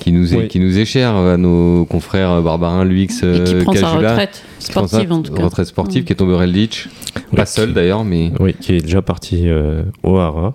qui, 0.00 0.10
nous 0.12 0.34
est, 0.34 0.36
Oui. 0.38 0.48
qui 0.48 0.58
nous 0.60 0.78
est 0.78 0.84
chère 0.84 1.14
à 1.14 1.36
nos 1.36 1.84
confrères 1.84 2.40
Barbarin, 2.42 2.84
Luix, 2.84 3.04
Et 3.04 3.20
qui 3.44 3.54
euh, 3.54 3.62
prend 3.62 3.72
sa 3.74 3.80
Cajula. 3.82 4.10
retraite 4.10 4.42
Qui 4.58 4.72
prend 4.72 4.80
sa 4.82 4.88
sportive, 4.88 5.12
en 5.12 5.22
tout 5.22 5.32
cas. 5.32 5.42
Retraite 5.44 5.66
sportive 5.66 6.02
Mm. 6.02 6.04
qui 6.06 6.12
est 6.12 6.16
tombée 6.16 6.32
au 6.32 6.38
Redditch. 6.38 6.88
Oui, 7.32 7.36
Pas 7.36 7.46
seul 7.46 7.72
d'ailleurs, 7.72 8.04
mais 8.04 8.32
Oui, 8.40 8.54
qui 8.60 8.74
est 8.74 8.80
déjà 8.80 9.02
parti 9.02 9.42
euh, 9.46 9.82
au 10.02 10.16
Hara. 10.18 10.54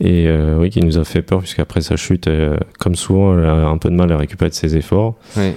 Et 0.00 0.26
euh, 0.28 0.58
oui, 0.58 0.70
qui 0.70 0.80
nous 0.80 0.98
a 0.98 1.04
fait 1.04 1.22
peur, 1.22 1.40
puisqu'après 1.40 1.80
sa 1.80 1.96
chute, 1.96 2.28
euh, 2.28 2.56
comme 2.78 2.94
souvent, 2.94 3.38
elle 3.38 3.46
a 3.46 3.66
un 3.66 3.78
peu 3.78 3.88
de 3.90 3.94
mal 3.94 4.12
à 4.12 4.16
récupérer 4.16 4.50
de 4.50 4.54
ses 4.54 4.76
efforts. 4.76 5.16
ouais. 5.36 5.54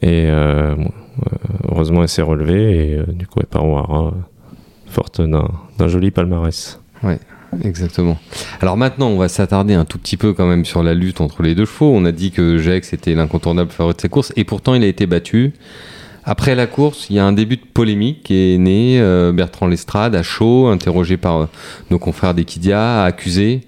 Et 0.00 0.24
euh, 0.26 0.74
bon, 0.74 0.90
heureusement, 1.70 2.02
elle 2.02 2.08
s'est 2.08 2.22
relevée, 2.22 2.72
et 2.72 3.12
du 3.12 3.26
coup, 3.26 3.40
elle 3.40 3.46
part 3.46 3.66
au 3.66 3.76
Hara, 3.76 4.14
forte 4.86 5.20
d'un 5.20 5.88
joli 5.88 6.10
palmarès. 6.10 6.80
Exactement. 7.62 8.16
Alors 8.62 8.78
maintenant, 8.78 9.08
on 9.08 9.18
va 9.18 9.28
s'attarder 9.28 9.74
un 9.74 9.84
tout 9.84 9.98
petit 9.98 10.16
peu 10.16 10.32
quand 10.32 10.46
même 10.46 10.64
sur 10.64 10.82
la 10.82 10.94
lutte 10.94 11.20
entre 11.20 11.42
les 11.42 11.54
deux 11.54 11.66
chevaux. 11.66 11.92
On 11.94 12.06
a 12.06 12.12
dit 12.12 12.30
que 12.30 12.56
Gex 12.56 12.94
était 12.94 13.14
l'incontournable 13.14 13.70
favori 13.70 13.94
de 13.94 14.00
ces 14.00 14.08
courses, 14.08 14.32
et 14.36 14.44
pourtant 14.44 14.74
il 14.74 14.82
a 14.82 14.86
été 14.86 15.06
battu. 15.06 15.52
Après 16.24 16.54
la 16.54 16.66
course, 16.66 17.10
il 17.10 17.16
y 17.16 17.18
a 17.18 17.26
un 17.26 17.32
début 17.32 17.56
de 17.56 17.66
polémique 17.74 18.22
qui 18.22 18.54
est 18.54 18.56
né. 18.56 18.98
Bertrand 19.34 19.66
Lestrade, 19.66 20.14
à 20.14 20.22
chaud, 20.22 20.68
interrogé 20.68 21.18
par 21.18 21.48
nos 21.90 21.98
confrères 21.98 22.32
d'Equidia, 22.32 23.02
a 23.02 23.04
accusé. 23.04 23.60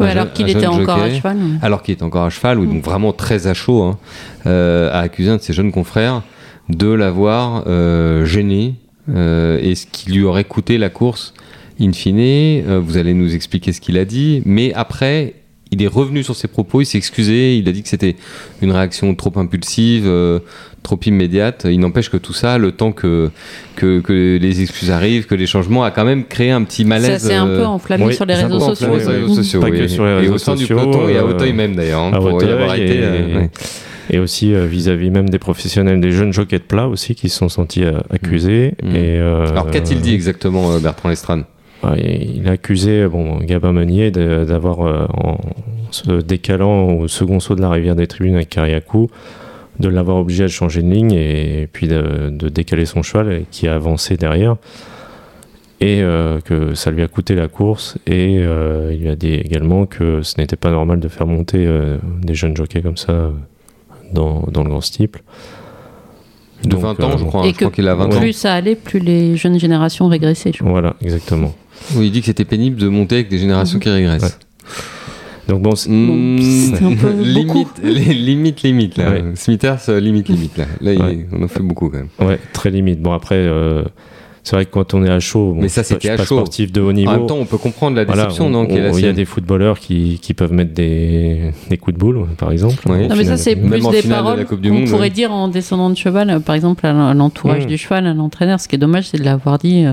Ouais, 0.00 0.10
alors 0.10 0.32
qu'il 0.32 0.48
était 0.48 0.66
encore 0.66 1.00
à 1.02 1.10
cheval. 1.10 1.36
alors 1.62 1.82
qu'il 1.82 1.94
est 1.96 2.02
encore 2.02 2.24
à 2.24 2.30
cheval, 2.30 2.58
ou 2.58 2.64
Mm. 2.64 2.70
donc 2.74 2.84
vraiment 2.84 3.12
très 3.12 3.46
à 3.46 3.54
chaud, 3.54 3.82
hein, 3.82 3.98
euh, 4.46 4.90
a 4.92 5.00
accusé 5.00 5.30
un 5.30 5.36
de 5.36 5.42
ses 5.42 5.52
jeunes 5.52 5.72
confrères 5.72 6.22
de 6.68 6.88
l'avoir 6.88 7.64
euh, 7.66 8.24
gêné 8.26 8.74
euh, 9.14 9.58
et 9.62 9.74
ce 9.74 9.86
qui 9.86 10.12
lui 10.12 10.22
aurait 10.24 10.44
coûté 10.44 10.76
la 10.78 10.90
course 10.90 11.32
in 11.80 11.92
fine. 11.92 12.18
Euh, 12.18 12.80
vous 12.82 12.96
allez 12.98 13.14
nous 13.14 13.34
expliquer 13.34 13.72
ce 13.72 13.80
qu'il 13.80 13.96
a 13.98 14.04
dit, 14.04 14.42
mais 14.44 14.72
après, 14.74 15.34
il 15.70 15.82
est 15.82 15.86
revenu 15.88 16.22
sur 16.22 16.34
ses 16.36 16.48
propos, 16.48 16.80
il 16.80 16.86
s'est 16.86 16.98
excusé, 16.98 17.56
il 17.56 17.68
a 17.68 17.72
dit 17.72 17.82
que 17.82 17.88
c'était 17.88 18.16
une 18.62 18.70
réaction 18.72 19.14
trop 19.14 19.32
impulsive, 19.36 20.04
euh, 20.06 20.38
trop 20.82 20.98
immédiate. 21.04 21.66
Il 21.68 21.80
n'empêche 21.80 22.08
que 22.10 22.16
tout 22.16 22.32
ça, 22.32 22.56
le 22.58 22.72
temps 22.72 22.92
que, 22.92 23.30
que, 23.76 24.00
que 24.00 24.38
les 24.40 24.62
excuses 24.62 24.90
arrivent, 24.90 25.26
que 25.26 25.34
les 25.34 25.46
changements, 25.46 25.84
a 25.84 25.90
quand 25.90 26.04
même 26.04 26.24
créé 26.24 26.50
un 26.50 26.62
petit 26.64 26.84
malaise. 26.84 27.20
Ça 27.22 27.28
s'est 27.28 27.34
un 27.34 27.46
peu 27.46 27.52
euh, 27.60 27.66
enflammé 27.66 28.06
oui, 28.06 28.14
sur 28.14 28.24
les 28.24 28.34
réseaux 28.34 28.60
sociaux. 28.60 28.86
enflammé 28.88 29.00
sur 29.02 29.10
les 29.12 29.18
réseaux 29.20 29.34
sociaux, 29.34 29.60
Pas 29.60 29.68
oui. 29.68 29.78
que 29.78 29.88
sur 29.88 30.04
les 30.06 30.26
et 30.26 30.28
au 30.28 30.38
sein 30.38 30.54
du 30.54 30.60
sociaux, 30.60 30.76
peloton 30.78 31.08
et 31.08 31.16
à 31.18 31.22
euh, 31.22 31.28
Auteuil 31.34 31.52
même 31.52 31.74
d'ailleurs, 31.76 32.02
hein, 32.02 32.12
pour 32.12 32.30
y 32.30 32.32
Auteuil 32.34 32.50
avoir 32.52 32.74
été. 32.74 32.96
et- 32.96 33.02
euh, 33.02 33.36
ouais. 33.40 33.50
Et 34.10 34.18
aussi 34.18 34.54
euh, 34.54 34.64
vis-à-vis 34.66 35.10
même 35.10 35.28
des 35.28 35.38
professionnels, 35.38 36.00
des 36.00 36.12
jeunes 36.12 36.32
jockeys 36.32 36.60
de 36.60 36.62
plat 36.62 36.88
aussi 36.88 37.14
qui 37.14 37.28
se 37.28 37.36
sont 37.36 37.50
sentis 37.50 37.84
euh, 37.84 37.98
accusés. 38.08 38.72
Mm. 38.82 38.96
Et, 38.96 39.18
euh, 39.18 39.46
Alors 39.48 39.70
qu'a-t-il 39.70 40.00
dit 40.00 40.14
exactement 40.14 40.72
euh, 40.72 40.78
Bertrand 40.78 41.10
Lestrade? 41.10 41.44
Il 41.84 42.48
a 42.48 42.52
accusé 42.52 43.06
Gabin 43.42 43.72
Meunier 43.72 44.10
d'avoir, 44.10 44.80
euh, 44.80 45.06
en 45.14 45.38
se 45.90 46.20
décalant 46.20 46.92
au 46.92 47.08
second 47.08 47.40
saut 47.40 47.54
de 47.54 47.60
la 47.60 47.70
rivière 47.70 47.94
des 47.94 48.06
tribunes 48.06 48.34
avec 48.34 48.50
Kariakou, 48.50 49.10
de 49.78 49.88
l'avoir 49.88 50.18
obligé 50.18 50.44
à 50.44 50.48
changer 50.48 50.82
de 50.82 50.90
ligne 50.90 51.12
et, 51.12 51.68
puis 51.72 51.86
de, 51.86 52.48
décaler 52.48 52.84
son 52.84 53.02
cheval 53.02 53.44
qui 53.50 53.68
a 53.68 53.74
avancé 53.74 54.16
derrière. 54.16 54.56
Et 55.80 56.02
euh, 56.02 56.40
que 56.40 56.74
ça 56.74 56.90
lui 56.90 57.02
a 57.02 57.08
coûté 57.08 57.36
la 57.36 57.46
course. 57.46 57.96
Et 58.06 58.38
euh, 58.40 58.92
il 58.98 59.08
a 59.08 59.14
dit 59.14 59.34
également 59.34 59.86
que 59.86 60.22
ce 60.22 60.40
n'était 60.40 60.56
pas 60.56 60.72
normal 60.72 60.98
de 60.98 61.06
faire 61.06 61.28
monter 61.28 61.68
des 62.20 62.34
jeunes 62.34 62.56
jockeys 62.56 62.82
comme 62.82 62.96
ça 62.96 63.30
dans, 64.12 64.42
dans 64.50 64.64
le 64.64 64.70
grand 64.70 64.80
steeple. 64.80 65.22
De 66.64 66.70
Donc, 66.70 66.80
20 66.80 67.00
ans, 67.04 67.10
euh, 67.12 67.16
je 67.18 67.24
crois. 67.24 67.46
Et 67.46 67.50
je 67.50 67.54
crois 67.56 67.70
que 67.70 67.74
qu'il 67.76 67.86
a 67.88 67.94
20 67.94 68.06
ans. 68.06 68.18
plus 68.20 68.32
ça 68.32 68.52
allait, 68.54 68.74
plus 68.74 68.98
les 68.98 69.36
jeunes 69.36 69.58
générations 69.60 70.08
régressaient. 70.08 70.52
je 70.52 70.58
crois. 70.58 70.70
Voilà, 70.70 70.96
exactement. 71.00 71.54
Oui, 71.94 72.06
il 72.06 72.12
dit 72.12 72.20
que 72.20 72.26
c'était 72.26 72.44
pénible 72.44 72.76
de 72.80 72.88
monter 72.88 73.16
avec 73.16 73.28
des 73.28 73.38
générations 73.38 73.78
qui 73.78 73.88
régressent. 73.88 74.38
Donc 75.48 75.62
bon, 75.62 75.74
c'est- 75.76 75.88
Mmh, 75.88 76.74
c'est 76.76 76.84
un 76.84 76.94
peu 76.94 77.10
limite, 77.22 77.68
li- 77.82 78.12
limite, 78.14 78.62
limite, 78.62 78.96
là. 78.98 79.10
Ouais. 79.10 79.24
Smithers, 79.34 79.76
euh, 79.88 79.98
limite, 80.00 80.28
limite, 80.28 80.58
là. 80.58 80.66
Là, 80.80 80.92
il- 80.92 81.00
Ouais. 81.00 81.26
on 81.32 81.42
en 81.42 81.48
fait 81.48 81.62
beaucoup, 81.62 81.88
quand 81.88 81.96
même. 81.98 82.08
Ouais, 82.20 82.38
très 82.52 82.70
limite. 82.70 83.00
Bon, 83.00 83.12
après, 83.12 83.36
euh, 83.36 83.82
c'est 84.48 84.56
vrai 84.56 84.64
que 84.64 84.70
quand 84.70 84.94
on 84.94 85.04
est 85.04 85.10
à 85.10 85.20
chaud, 85.20 85.52
bon, 85.54 85.60
Mais 85.62 85.68
ça, 85.68 85.82
c'était 85.84 86.08
à 86.10 86.16
pas 86.16 86.24
chaud. 86.24 86.36
sportif 86.36 86.72
de 86.72 86.80
haut 86.80 86.92
niveau. 86.92 87.10
En 87.10 87.18
même 87.18 87.26
temps, 87.26 87.36
on 87.38 87.44
peut 87.44 87.58
comprendre 87.58 87.96
la 87.96 88.04
Voilà, 88.04 88.22
déception, 88.24 88.46
on- 88.46 88.50
non, 88.50 88.66
il 88.68 89.00
y 89.04 89.06
a 89.06 89.12
des 89.12 89.24
footballeurs 89.26 89.78
qui, 89.78 90.18
qui 90.22 90.32
peuvent 90.32 90.52
mettre 90.52 90.72
des, 90.72 91.52
des 91.68 91.76
coups 91.76 91.94
de 91.94 91.98
boule, 92.00 92.26
par 92.38 92.50
exemple. 92.50 92.76
Oui. 92.86 93.06
Non, 93.08 93.14
mais 93.16 93.24
ça, 93.24 93.36
c'est 93.36 93.56
plus 93.56 93.86
des 93.90 94.02
paroles 94.08 94.46
qu'on 94.46 94.56
pourrait 94.56 94.98
ouais. 95.00 95.10
dire 95.10 95.32
en 95.32 95.48
descendant 95.48 95.90
de 95.90 95.96
cheval, 95.96 96.40
par 96.40 96.54
exemple, 96.54 96.86
à 96.86 97.12
l'entourage 97.14 97.64
Mm. 97.64 97.68
du 97.68 97.76
cheval, 97.78 98.06
à 98.06 98.14
l'entraîneur. 98.14 98.58
Ce 98.60 98.68
qui 98.68 98.76
est 98.76 98.78
dommage, 98.78 99.08
c'est 99.08 99.18
de 99.18 99.24
l'avoir 99.24 99.58
dit 99.58 99.84
euh, 99.84 99.92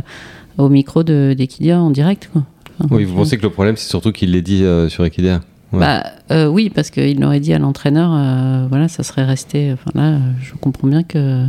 au 0.57 0.69
micro 0.69 1.03
de- 1.03 1.33
d'Equidia 1.37 1.81
en 1.81 1.89
direct. 1.91 2.29
Quoi. 2.31 2.43
Enfin, 2.83 2.95
Oui, 2.95 3.03
vous 3.03 3.15
pensez 3.15 3.37
que 3.37 3.43
le 3.43 3.49
problème, 3.49 3.75
c'est 3.75 3.89
surtout 3.89 4.11
qu'il 4.11 4.31
l'ait 4.31 4.41
dit 4.41 4.63
euh, 4.63 4.87
sur 4.89 5.03
Equidaire 5.05 5.41
Ouais. 5.73 5.79
Bah, 5.79 6.03
euh, 6.31 6.47
oui, 6.47 6.69
parce 6.73 6.89
qu'il 6.91 7.19
l'aurait 7.19 7.39
dit 7.41 7.51
à 7.53 7.59
l'entraîneur, 7.59 8.11
euh, 8.13 8.65
voilà, 8.69 8.87
ça 8.87 9.03
serait 9.03 9.25
resté. 9.25 9.73
Enfin 9.73 9.91
là, 9.95 10.17
je 10.41 10.53
comprends 10.61 10.87
bien 10.87 11.03
que, 11.03 11.43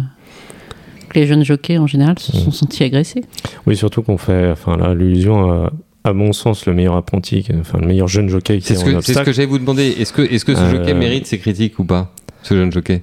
que 1.16 1.20
les 1.20 1.26
jeunes 1.26 1.44
jockeys 1.44 1.78
en 1.78 1.86
général 1.86 2.18
se 2.18 2.30
sont 2.36 2.50
sentis 2.50 2.84
agressés. 2.84 3.24
Oui, 3.66 3.74
surtout 3.74 4.02
qu'on 4.02 4.18
fait, 4.18 4.50
enfin, 4.50 4.76
là, 4.76 4.94
l'illusion 4.94 5.50
à, 5.50 5.72
à 6.04 6.12
mon 6.12 6.32
sens, 6.34 6.66
le 6.66 6.74
meilleur 6.74 6.94
apprenti, 6.94 7.42
enfin, 7.58 7.78
le 7.80 7.86
meilleur 7.86 8.06
jeune 8.06 8.28
jockey 8.28 8.58
qui 8.58 8.66
C'est 8.66 8.74
est 8.74 8.76
ce 8.76 8.84
que, 8.84 9.00
c'est 9.00 9.14
ce 9.14 9.20
que 9.20 9.32
j'allais 9.32 9.46
vous 9.48 9.58
demander. 9.58 9.86
Est-ce 9.98 10.12
que, 10.12 10.20
est-ce 10.20 10.44
que 10.44 10.54
ce 10.54 10.60
Euh, 10.60 10.70
jockey 10.72 10.92
mérite 10.92 11.26
ses 11.26 11.38
critiques 11.38 11.78
ou 11.78 11.84
pas 11.84 12.12
Ce 12.42 12.54
jeune 12.54 12.70
jockey? 12.70 13.02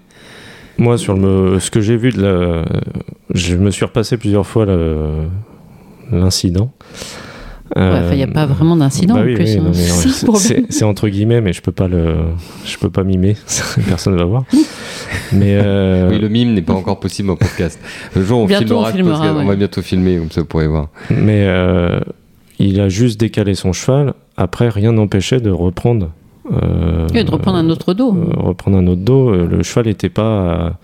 Moi, 0.78 0.98
sur 1.00 1.16
le, 1.16 1.60
ce 1.60 1.72
que 1.72 1.82
j'ai 1.82 1.98
vu 1.98 2.12
de 2.12 2.22
la, 2.22 2.66
je 3.34 3.56
me 3.56 3.72
suis 3.72 3.84
repassé 3.86 4.18
plusieurs 4.18 4.46
fois 4.46 4.66
l'incident. 6.12 6.72
Ouais, 7.76 7.82
enfin, 7.82 8.10
il 8.12 8.18
n'y 8.18 8.24
a 8.24 8.28
pas 8.28 8.46
vraiment 8.46 8.76
d'incident 8.76 9.16
bah 9.16 9.22
en 9.22 9.24
plus. 9.24 9.58
oui, 9.58 9.58
hein. 9.58 9.72
C'est 10.36 10.84
euh, 10.84 10.88
entre 10.88 11.10
guillemets, 11.10 11.42
mais 11.42 11.54
je 11.54 11.62
peux 11.62 11.72
pas 11.72 11.88
le, 11.88 12.16
je 12.66 12.78
peux 12.78 12.90
pas 12.90 13.04
mimer, 13.04 13.36
personne 13.88 14.16
va 14.16 14.26
voir. 14.26 14.44
Mais 15.32 15.58
euh, 15.64 16.10
Oui, 16.12 16.20
le 16.20 16.30
mime 16.30 16.54
n'est 16.54 16.62
pas 16.62 16.74
encore 16.74 17.00
possible 17.00 17.30
en 17.32 17.36
podcast. 17.36 17.80
Le 18.16 18.24
jour 18.24 18.40
où 18.40 18.44
on 18.44 18.46
Bientôt, 18.46 18.66
filmera 18.68 18.82
on 18.84 18.86
ce 18.88 18.92
filmera, 18.96 19.18
podcast, 19.18 19.36
on 19.36 19.40
ouais. 19.40 19.48
va 19.48 19.56
bientôt 19.56 19.82
filmer, 19.82 20.18
comme 20.18 20.30
ça 20.32 20.42
vous 20.42 20.48
pourrez 20.48 20.68
voir. 20.68 20.90
mais 21.10 21.46
euh, 21.48 22.00
il 22.60 22.80
a 22.80 22.90
juste 22.90 23.20
décalé 23.20 23.56
son 23.56 23.74
cheval. 23.74 24.14
Après, 24.38 24.70
rien 24.70 24.92
n'empêchait 24.92 25.40
de 25.42 25.50
reprendre. 25.50 26.10
euh, 26.52 27.08
Oui, 27.14 27.24
de 27.24 27.32
reprendre 27.32 27.58
un 27.58 27.70
autre 27.70 27.94
dos. 27.96 28.16
euh, 28.16 28.26
reprendre 28.40 28.78
un 28.78 28.86
autre 28.88 29.02
dos. 29.02 29.30
Euh, 29.30 29.48
Le 29.50 29.64
cheval 29.64 29.86
n'était 29.88 30.10
pas, 30.10 30.78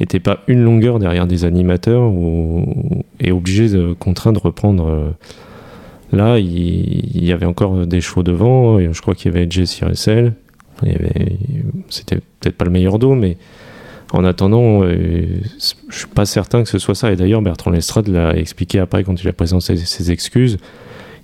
était 0.00 0.20
pas 0.20 0.40
une 0.48 0.62
longueur 0.64 0.98
derrière 0.98 1.26
des 1.26 1.44
animateurs 1.44 2.02
ou, 2.02 2.64
et 3.20 3.30
obligé 3.30 3.68
de 3.68 3.92
contraint 3.98 4.32
de 4.32 4.38
reprendre. 4.40 5.14
Là, 6.14 6.38
il, 6.38 7.24
y 7.24 7.32
avait 7.32 7.46
encore 7.46 7.86
des 7.86 8.00
chevaux 8.00 8.22
devant. 8.22 8.78
Je 8.78 9.00
crois 9.00 9.14
qu'il 9.14 9.32
y 9.32 9.36
avait 9.36 9.50
Jesse 9.50 9.82
Russell. 9.82 10.34
C'était 11.88 12.16
peut-être 12.40 12.56
pas 12.56 12.64
le 12.64 12.70
meilleur 12.70 12.98
dos, 12.98 13.14
mais 13.14 13.36
en 14.12 14.24
attendant, 14.24 14.84
euh, 14.84 15.40
je 15.88 15.98
suis 15.98 16.06
pas 16.06 16.24
certain 16.24 16.62
que 16.62 16.68
ce 16.68 16.78
soit 16.78 16.94
ça. 16.94 17.10
Et 17.10 17.16
d'ailleurs, 17.16 17.42
Bertrand 17.42 17.70
Lestrade 17.70 18.08
l'a 18.08 18.36
expliqué 18.36 18.78
après 18.78 19.02
quand 19.02 19.20
il 19.20 19.28
a 19.28 19.32
présenté 19.32 19.76
ses 19.76 20.10
excuses. 20.12 20.58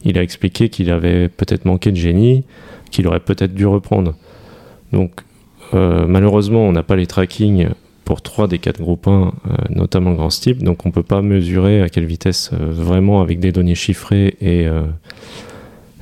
Il 0.05 0.19
a 0.19 0.23
expliqué 0.23 0.71
qu'il 0.71 0.91
avait 0.91 1.29
peut-être 1.29 1.67
manqué 1.67 1.93
de 1.93 1.97
génie, 1.97 2.45
qu'il 2.91 3.07
aurait 3.07 3.21
peut-être 3.21 3.55
dû 3.55 3.67
reprendre. 3.67 4.17
Donc, 4.93 5.13
euh, 5.75 6.07
malheureusement, 6.07 6.67
on 6.67 6.73
n'a 6.73 6.83
pas 6.83 6.97
les 6.97 7.07
trackings 7.07 7.69
pour 8.11 8.23
trois 8.23 8.49
des 8.49 8.59
quatre 8.59 8.81
groupes 8.81 9.07
1, 9.07 9.11
euh, 9.13 9.31
notamment 9.69 10.11
le 10.11 10.17
grand 10.17 10.31
steep, 10.31 10.65
donc 10.65 10.85
on 10.85 10.91
peut 10.91 11.05
pas 11.05 11.23
mesurer 11.23 11.81
à 11.81 11.89
quelle 11.89 12.07
vitesse, 12.07 12.51
euh, 12.53 12.73
vraiment 12.73 13.23
avec 13.23 13.39
des 13.39 13.53
données 13.53 13.77
chiffrées 13.77 14.35
et, 14.41 14.67
euh, 14.67 14.83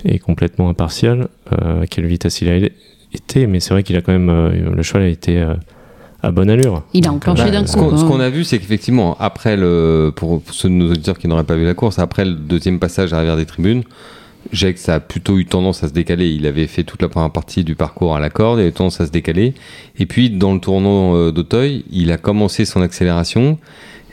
et 0.06 0.18
complètement 0.18 0.70
impartiales, 0.70 1.28
euh, 1.52 1.82
à 1.82 1.86
quelle 1.86 2.06
vitesse 2.06 2.40
il 2.40 2.48
a 2.48 2.56
été. 3.12 3.46
Mais 3.46 3.60
c'est 3.60 3.74
vrai 3.74 3.82
qu'il 3.82 3.94
a 3.96 4.00
quand 4.00 4.12
même, 4.12 4.30
euh, 4.30 4.74
le 4.74 4.82
cheval 4.82 5.02
a 5.02 5.08
été 5.08 5.38
euh, 5.38 5.52
à 6.22 6.30
bonne 6.30 6.48
allure. 6.48 6.82
Il 6.94 7.06
a 7.06 7.12
enclenché 7.12 7.50
d'un 7.50 7.66
ce 7.66 7.76
coup. 7.76 7.90
qu'on, 7.90 7.98
ce 7.98 8.04
hein. 8.06 8.08
qu'on 8.08 8.20
a 8.20 8.30
vu, 8.30 8.42
c'est 8.42 8.58
qu'effectivement, 8.58 9.14
après 9.20 9.58
le, 9.58 10.10
pour 10.16 10.40
ceux 10.50 10.70
de 10.70 10.74
nos 10.74 10.90
auditeurs 10.92 11.18
qui 11.18 11.28
n'auraient 11.28 11.44
pas 11.44 11.56
vu 11.56 11.66
la 11.66 11.74
course, 11.74 11.98
après 11.98 12.24
le 12.24 12.32
deuxième 12.32 12.78
passage 12.78 13.12
à 13.12 13.16
l'arrière 13.16 13.36
des 13.36 13.44
tribunes, 13.44 13.82
Jex 14.52 14.88
a 14.88 15.00
plutôt 15.00 15.38
eu 15.38 15.44
tendance 15.44 15.82
à 15.84 15.88
se 15.88 15.92
décaler. 15.92 16.28
Il 16.30 16.46
avait 16.46 16.66
fait 16.66 16.84
toute 16.84 17.02
la 17.02 17.08
première 17.08 17.30
partie 17.30 17.64
du 17.64 17.74
parcours 17.74 18.16
à 18.16 18.20
la 18.20 18.30
corde, 18.30 18.58
il 18.58 18.62
avait 18.62 18.72
tendance 18.72 19.00
à 19.00 19.06
se 19.06 19.10
décaler. 19.10 19.54
Et 19.98 20.06
puis, 20.06 20.30
dans 20.30 20.54
le 20.54 20.60
tournant 20.60 21.14
euh, 21.16 21.32
d'Auteuil, 21.32 21.84
il 21.90 22.10
a 22.12 22.16
commencé 22.18 22.64
son 22.64 22.80
accélération 22.80 23.58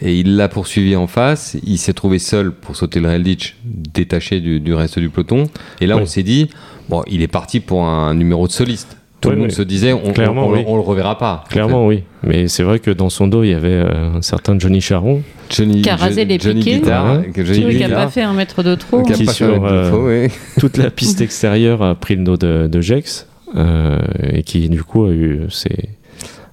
et 0.02 0.20
il 0.20 0.36
l'a 0.36 0.50
poursuivi 0.50 0.96
en 0.96 1.08
face. 1.08 1.56
Il 1.66 1.78
s'est 1.78 1.94
trouvé 1.94 2.20
seul 2.20 2.52
pour 2.52 2.76
sauter 2.76 3.00
le 3.00 3.08
rail 3.08 3.24
ditch, 3.24 3.56
détaché 3.64 4.42
du, 4.42 4.60
du 4.60 4.74
reste 4.74 5.00
du 5.00 5.10
peloton. 5.10 5.46
Et 5.80 5.88
là, 5.88 5.96
Oui. 5.96 6.02
on 6.04 6.06
s'est 6.06 6.24
dit, 6.24 6.50
bon, 6.90 7.02
il 7.08 7.22
est 7.22 7.28
parti 7.30 7.62
pour 7.62 7.86
un 7.86 8.14
numéro 8.14 8.46
de 8.48 8.52
soliste. 8.52 8.98
Tout 9.22 9.30
Oui, 9.30 9.36
le 9.36 9.42
monde 9.42 9.50
oui. 9.50 9.56
se 9.56 9.62
disait, 9.64 9.94
on, 9.94 10.12
Clairement, 10.14 10.46
on, 10.48 10.50
on- 10.50 10.54
oui. 10.54 10.64
on 10.68 10.76
le 10.76 10.82
reverra 10.82 11.18
pas. 11.18 11.44
en 11.46 11.50
Clairement, 11.50 11.88
oui. 11.88 12.04
Mais 12.24 12.48
c'est 12.48 12.64
vrai 12.64 12.80
que 12.80 12.92
dans 12.92 13.10
son 13.10 13.28
dos, 13.28 13.44
il 13.44 13.50
y 13.52 13.54
avait 13.54 13.70
euh, 13.70 14.16
un 14.18 14.22
certain 14.22 14.60
Johnny 14.60 14.82
Charon, 14.82 15.22
Johnny, 15.50 15.82
Qui 15.82 15.90
a 15.90 15.96
rasé 15.96 16.26
les 16.26 16.38
Johnny 16.38 16.60
piquets. 16.60 16.80
Guitar, 16.80 17.20
Ouais. 17.20 17.30
que 17.32 17.44
Johnny 17.46 17.76
Qui 17.76 17.80
n'a 17.80 17.90
pas 17.96 18.08
fait 18.10 18.22
un 18.22 18.34
mètre 18.34 18.62
de 18.62 18.76
trop. 18.76 19.02
qui 19.04 19.26
sur, 19.26 19.64
euh, 19.66 19.90
faux, 19.92 20.06
ouais. 20.08 20.30
toute 20.60 20.78
la 20.78 20.92
piste 20.92 21.22
extérieure 21.22 21.82
a 21.82 21.96
pris 21.96 22.16
le 22.18 22.24
dos 22.24 22.38
de, 22.38 22.68
de 22.68 22.82
Jex 22.82 23.28
euh, 23.56 24.00
et 24.32 24.44
qui 24.44 24.70
du 24.70 24.84
coup 24.84 25.06
a 25.06 25.12
eu, 25.12 25.42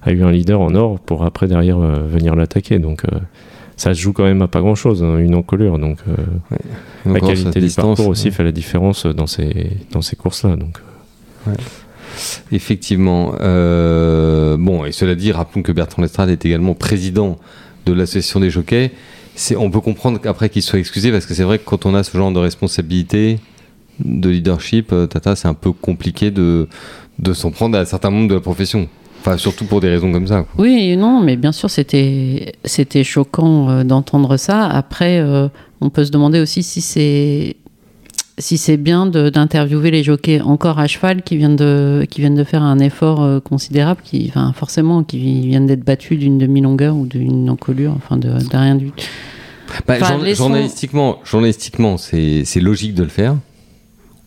a 0.03 0.11
eu 0.11 0.23
un 0.23 0.31
leader 0.31 0.61
en 0.61 0.73
or 0.73 0.99
pour 0.99 1.25
après 1.25 1.47
derrière 1.47 1.77
euh, 1.79 2.07
venir 2.07 2.35
l'attaquer. 2.35 2.79
Donc 2.79 3.03
euh, 3.05 3.17
ça 3.75 3.93
se 3.93 3.99
joue 3.99 4.13
quand 4.13 4.23
même 4.23 4.41
à 4.41 4.47
pas 4.47 4.61
grand 4.61 4.75
chose, 4.75 5.01
une 5.19 5.35
encolure. 5.35 5.77
Donc 5.79 5.97
euh, 6.07 6.15
la 7.05 7.19
qualité 7.19 7.59
du 7.59 7.65
distance, 7.65 7.97
parcours 7.97 8.07
aussi 8.07 8.25
ouais. 8.25 8.31
fait 8.31 8.43
la 8.43 8.51
différence 8.53 9.05
dans 9.05 9.27
ces, 9.27 9.71
dans 9.91 10.01
ces 10.01 10.15
courses-là. 10.15 10.55
Donc 10.55 10.77
Effectivement. 12.51 13.35
euh, 13.41 14.57
bon, 14.57 14.85
et 14.85 14.91
cela 14.91 15.15
dit, 15.15 15.31
rappelons 15.31 15.61
que 15.63 15.71
Bertrand 15.71 16.01
Lestrade 16.01 16.29
est 16.29 16.45
également 16.45 16.73
président 16.73 17.37
de 17.85 17.93
l'association 17.93 18.39
des 18.39 18.49
jockeys. 18.49 18.91
On 19.57 19.71
peut 19.71 19.81
comprendre 19.81 20.19
qu'après 20.21 20.49
qu'il 20.49 20.61
soit 20.61 20.79
excusé, 20.79 21.11
parce 21.11 21.25
que 21.25 21.33
c'est 21.33 21.43
vrai 21.43 21.57
que 21.57 21.65
quand 21.65 21.85
on 21.85 21.95
a 21.95 22.03
ce 22.03 22.15
genre 22.17 22.31
de 22.31 22.39
responsabilité, 22.39 23.39
de 24.03 24.29
leadership, 24.29 24.91
euh, 24.91 25.07
Tata, 25.07 25.35
c'est 25.35 25.47
un 25.47 25.53
peu 25.53 25.71
compliqué 25.71 26.31
de, 26.31 26.67
de 27.19 27.33
s'en 27.33 27.51
prendre 27.51 27.77
à 27.77 27.85
certains 27.85 28.09
membres 28.09 28.29
de 28.29 28.35
la 28.35 28.41
profession. 28.41 28.87
Enfin, 29.21 29.37
surtout 29.37 29.65
pour 29.65 29.79
des 29.81 29.89
raisons 29.89 30.11
comme 30.11 30.27
ça. 30.27 30.45
Oui, 30.57 30.97
non, 30.97 31.21
mais 31.21 31.37
bien 31.37 31.51
sûr, 31.51 31.69
c'était 31.69 32.53
choquant 33.03 33.69
euh, 33.69 33.83
d'entendre 33.83 34.37
ça. 34.37 34.65
Après, 34.67 35.23
on 35.79 35.89
peut 35.89 36.05
se 36.05 36.11
demander 36.11 36.39
aussi 36.39 36.61
si 36.61 36.81
c'est 36.81 37.55
si 38.37 38.57
c'est 38.57 38.77
bien 38.77 39.05
d'interviewer 39.05 39.91
les 39.91 40.03
jockeys 40.03 40.41
encore 40.41 40.79
à 40.79 40.87
cheval 40.87 41.21
qui 41.21 41.37
viennent 41.37 41.55
de 41.55 42.05
qui 42.09 42.21
viennent 42.21 42.35
de 42.35 42.43
faire 42.43 42.63
un 42.63 42.79
effort 42.79 43.21
euh, 43.21 43.39
considérable, 43.39 44.01
qui 44.03 44.25
enfin 44.29 44.53
forcément 44.55 45.03
qui 45.03 45.47
viennent 45.47 45.67
d'être 45.67 45.83
battus 45.85 46.17
d'une 46.17 46.37
demi-longueur 46.37 46.95
ou 46.95 47.05
d'une 47.05 47.49
encolure, 47.49 47.93
enfin 47.95 48.17
de, 48.17 48.29
de 48.29 48.57
rien 48.57 48.75
du. 48.75 48.87
Bah, 49.87 49.95
Enfin, 49.97 50.07
journa- 50.13 50.23
laissons- 50.25 50.43
Journalistiquement, 50.45 51.19
journalistiquement 51.23 51.97
c'est, 51.97 52.43
logique 52.59 52.93
de 52.95 53.03
le 53.03 53.09
faire. 53.09 53.35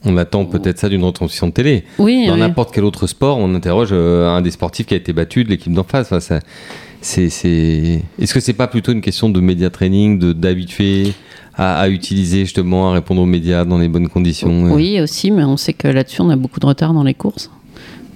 On 0.05 0.17
attend 0.19 0.45
peut-être 0.45 0.79
ça 0.79 0.89
d'une 0.89 1.03
retransmission 1.03 1.49
de 1.49 1.53
télé. 1.53 1.83
Oui, 1.99 2.27
Dans 2.27 2.35
oui. 2.35 2.41
n'importe 2.41 2.73
quel 2.73 2.85
autre 2.85 3.07
sport, 3.09 3.39
on 3.39 3.55
interroge 3.57 3.89
euh, 3.93 4.29
un 4.29 4.41
des 4.41 4.53
sportifs 4.53 4.87
qui 4.87 4.95
a 4.95 4.97
été 4.97 5.13
battu 5.13 5.43
de 5.43 5.49
l'équipe 5.51 5.73
d'en 5.73 5.83
face. 5.83 6.07
Enfin, 6.07 6.21
ça- 6.21 6.41
c'est, 7.01 7.29
c'est... 7.29 8.03
Est-ce 8.21 8.33
que 8.35 8.41
c'est 8.41 8.53
pas 8.53 8.67
plutôt 8.69 8.93
une 8.93 9.01
question 9.01 9.29
de 9.29 9.41
média 9.41 9.69
training, 9.71 10.19
de, 10.19 10.33
d'habituer 10.33 11.13
à, 11.57 11.79
à 11.81 11.89
utiliser 11.89 12.41
justement, 12.41 12.91
à 12.91 12.95
répondre 12.95 13.23
aux 13.23 13.27
médias 13.27 13.65
dans 13.65 13.79
les 13.79 13.89
bonnes 13.89 14.09
conditions 14.09 14.73
Oui, 14.73 15.01
aussi, 15.01 15.31
mais 15.31 15.45
on 15.45 15.57
sait 15.57 15.73
que 15.73 15.89
là-dessus, 15.89 16.21
on 16.23 16.31
a 16.31 16.37
beaucoup 16.37 16.61
de 16.61 16.67
retard 16.67 16.93
dans 16.93 17.03
les 17.05 17.15
courses. 17.15 17.51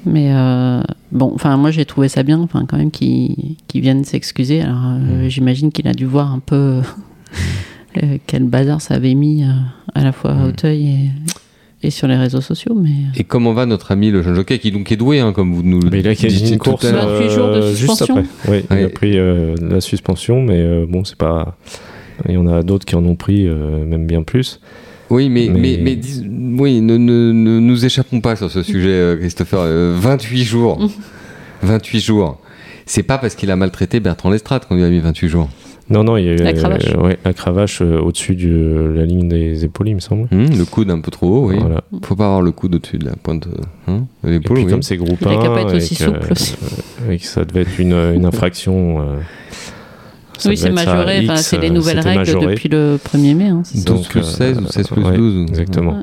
Mais 0.06 0.32
euh, 0.32 0.82
bon, 1.12 1.32
enfin, 1.34 1.56
moi 1.58 1.70
j'ai 1.70 1.84
trouvé 1.84 2.08
ça 2.08 2.22
bien, 2.22 2.38
enfin, 2.40 2.64
quand 2.66 2.78
même, 2.78 2.90
qu'ils 2.90 3.56
qu'ils 3.68 3.82
viennent 3.82 4.04
s'excuser. 4.04 4.62
Alors, 4.62 4.80
euh, 4.84 5.28
j'imagine 5.28 5.70
qu'il 5.72 5.86
a 5.88 5.92
dû 5.92 6.06
voir 6.06 6.32
un 6.32 6.38
peu 6.38 6.80
euh, 8.02 8.16
quel 8.26 8.44
bazar 8.44 8.80
ça 8.80 8.94
avait 8.94 9.14
mis 9.14 9.42
euh, 9.44 9.48
à 9.94 10.02
la 10.04 10.12
fois 10.12 10.30
à 10.30 10.34
Mm. 10.34 10.48
Auteuil 10.48 10.86
et, 10.86 11.86
et 11.86 11.90
sur 11.90 12.08
les 12.08 12.16
réseaux 12.16 12.40
sociaux. 12.40 12.74
Mais 12.74 12.90
Et 13.16 13.24
comment 13.24 13.52
va 13.52 13.66
notre 13.66 13.92
ami 13.92 14.10
le 14.10 14.22
jeune 14.22 14.34
jockey 14.34 14.58
qui 14.58 14.70
donc 14.70 14.90
est 14.90 14.96
doué, 14.96 15.20
hein, 15.20 15.32
comme 15.34 15.52
vous 15.54 15.62
nous 15.62 15.80
le 15.80 15.90
Mais 15.90 16.00
il 16.00 16.08
a 16.08 16.12
une 16.12 16.16
tout 16.16 16.54
à 16.54 16.56
course 16.58 16.84
l'heure. 16.90 17.18
28 17.18 17.30
jours 17.30 17.48
de 17.48 17.52
euh, 17.54 17.74
juste 17.74 17.88
suspension. 17.90 18.16
après. 18.16 18.28
Oui, 18.48 18.64
il 18.78 18.84
a 18.84 18.88
pris 18.88 19.18
euh, 19.18 19.54
la 19.60 19.80
suspension, 19.82 20.40
mais 20.42 20.56
euh, 20.60 20.86
bon, 20.88 21.04
c'est 21.04 21.16
pas. 21.16 21.56
Il 22.28 22.34
y 22.34 22.36
en 22.36 22.46
a 22.46 22.62
d'autres 22.62 22.84
qui 22.84 22.94
en 22.96 23.04
ont 23.04 23.16
pris, 23.16 23.46
euh, 23.46 23.84
même 23.84 24.06
bien 24.06 24.22
plus. 24.22 24.60
Oui, 25.10 25.28
mais, 25.28 25.48
mais... 25.52 25.58
Mais- 25.60 25.78
mais, 25.82 25.96
dis- 25.96 26.24
oui, 26.58 26.80
ne, 26.80 26.96
ne, 26.96 27.32
ne 27.32 27.58
nous 27.60 27.84
échappons 27.84 28.20
pas 28.20 28.36
sur 28.36 28.50
ce 28.50 28.62
sujet, 28.62 28.90
euh, 28.90 29.16
Christopher. 29.16 29.60
Euh, 29.62 29.96
28 29.98 30.44
jours. 30.44 30.78
28 31.62 32.00
jours. 32.00 32.38
C'est 32.86 33.02
pas 33.02 33.18
parce 33.18 33.34
qu'il 33.34 33.50
a 33.50 33.56
maltraité 33.56 34.00
Bertrand 34.00 34.30
Lestrade 34.30 34.64
qu'on 34.66 34.76
lui 34.76 34.84
a 34.84 34.88
mis 34.88 35.00
28 35.00 35.28
jours. 35.28 35.48
Non, 35.90 36.04
non, 36.04 36.16
il 36.16 36.24
y 36.24 36.28
a 36.28 36.32
eu 36.34 36.36
La 36.36 36.52
cravache. 36.52 36.84
euh, 36.94 37.02
ouais, 37.02 37.18
la 37.24 37.32
cravache 37.32 37.82
euh, 37.82 37.98
au-dessus 37.98 38.36
de 38.36 38.92
la 38.94 39.04
ligne 39.04 39.28
des 39.28 39.64
épaules, 39.64 39.88
il 39.88 39.96
me 39.96 40.00
semble. 40.00 40.28
Hum, 40.30 40.46
le 40.56 40.64
coude 40.64 40.88
un 40.88 41.00
peu 41.00 41.10
trop 41.10 41.26
haut, 41.26 41.48
oui. 41.48 41.56
Voilà. 41.58 41.82
Faut 42.04 42.14
pas 42.14 42.26
avoir 42.26 42.42
le 42.42 42.52
coude 42.52 42.76
au-dessus 42.76 42.98
de 42.98 43.06
la 43.06 43.16
pointe 43.16 43.48
euh, 43.48 43.62
hein, 43.92 44.06
de 44.22 44.28
Et 44.28 44.32
l'épaule. 44.34 44.54
puis 44.56 44.64
oui. 44.66 44.70
comme 44.70 44.82
c'est 44.82 44.96
groupe 44.96 45.18
Il 45.20 45.26
a 45.26 45.32
1, 45.32 45.42
qu'à 45.42 45.50
pas 45.50 45.60
être 45.62 45.74
et 45.74 45.76
aussi 45.78 45.96
que, 45.96 46.04
souple 46.04 46.28
aussi. 46.30 46.54
euh, 47.08 47.10
et 47.12 47.18
que 47.18 47.24
ça 47.26 47.44
devait 47.44 47.62
être 47.62 47.76
une, 47.80 47.92
une 48.14 48.24
infraction. 48.24 49.00
Euh, 50.40 50.42
ça 50.42 50.48
oui, 50.50 50.56
c'est 50.56 50.70
majoré. 50.70 51.20
Enfin, 51.24 51.34
X, 51.34 51.42
c'est 51.46 51.58
les 51.58 51.68
euh, 51.70 51.72
nouvelles 51.72 52.00
règles 52.00 52.18
majoré. 52.18 52.46
depuis 52.54 52.68
le 52.68 52.98
1er 52.98 53.34
mai. 53.34 53.48
hein, 53.48 53.62
c'est 53.64 53.78
ça. 53.78 53.84
12 53.84 53.96
Donc, 54.02 54.08
plus 54.08 54.22
16 54.24 54.58
ou 54.58 54.66
16 54.66 54.88
plus 54.88 55.02
ouais, 55.02 55.16
12. 55.16 55.46
Exactement. 55.50 55.92
Ouais. 55.98 56.02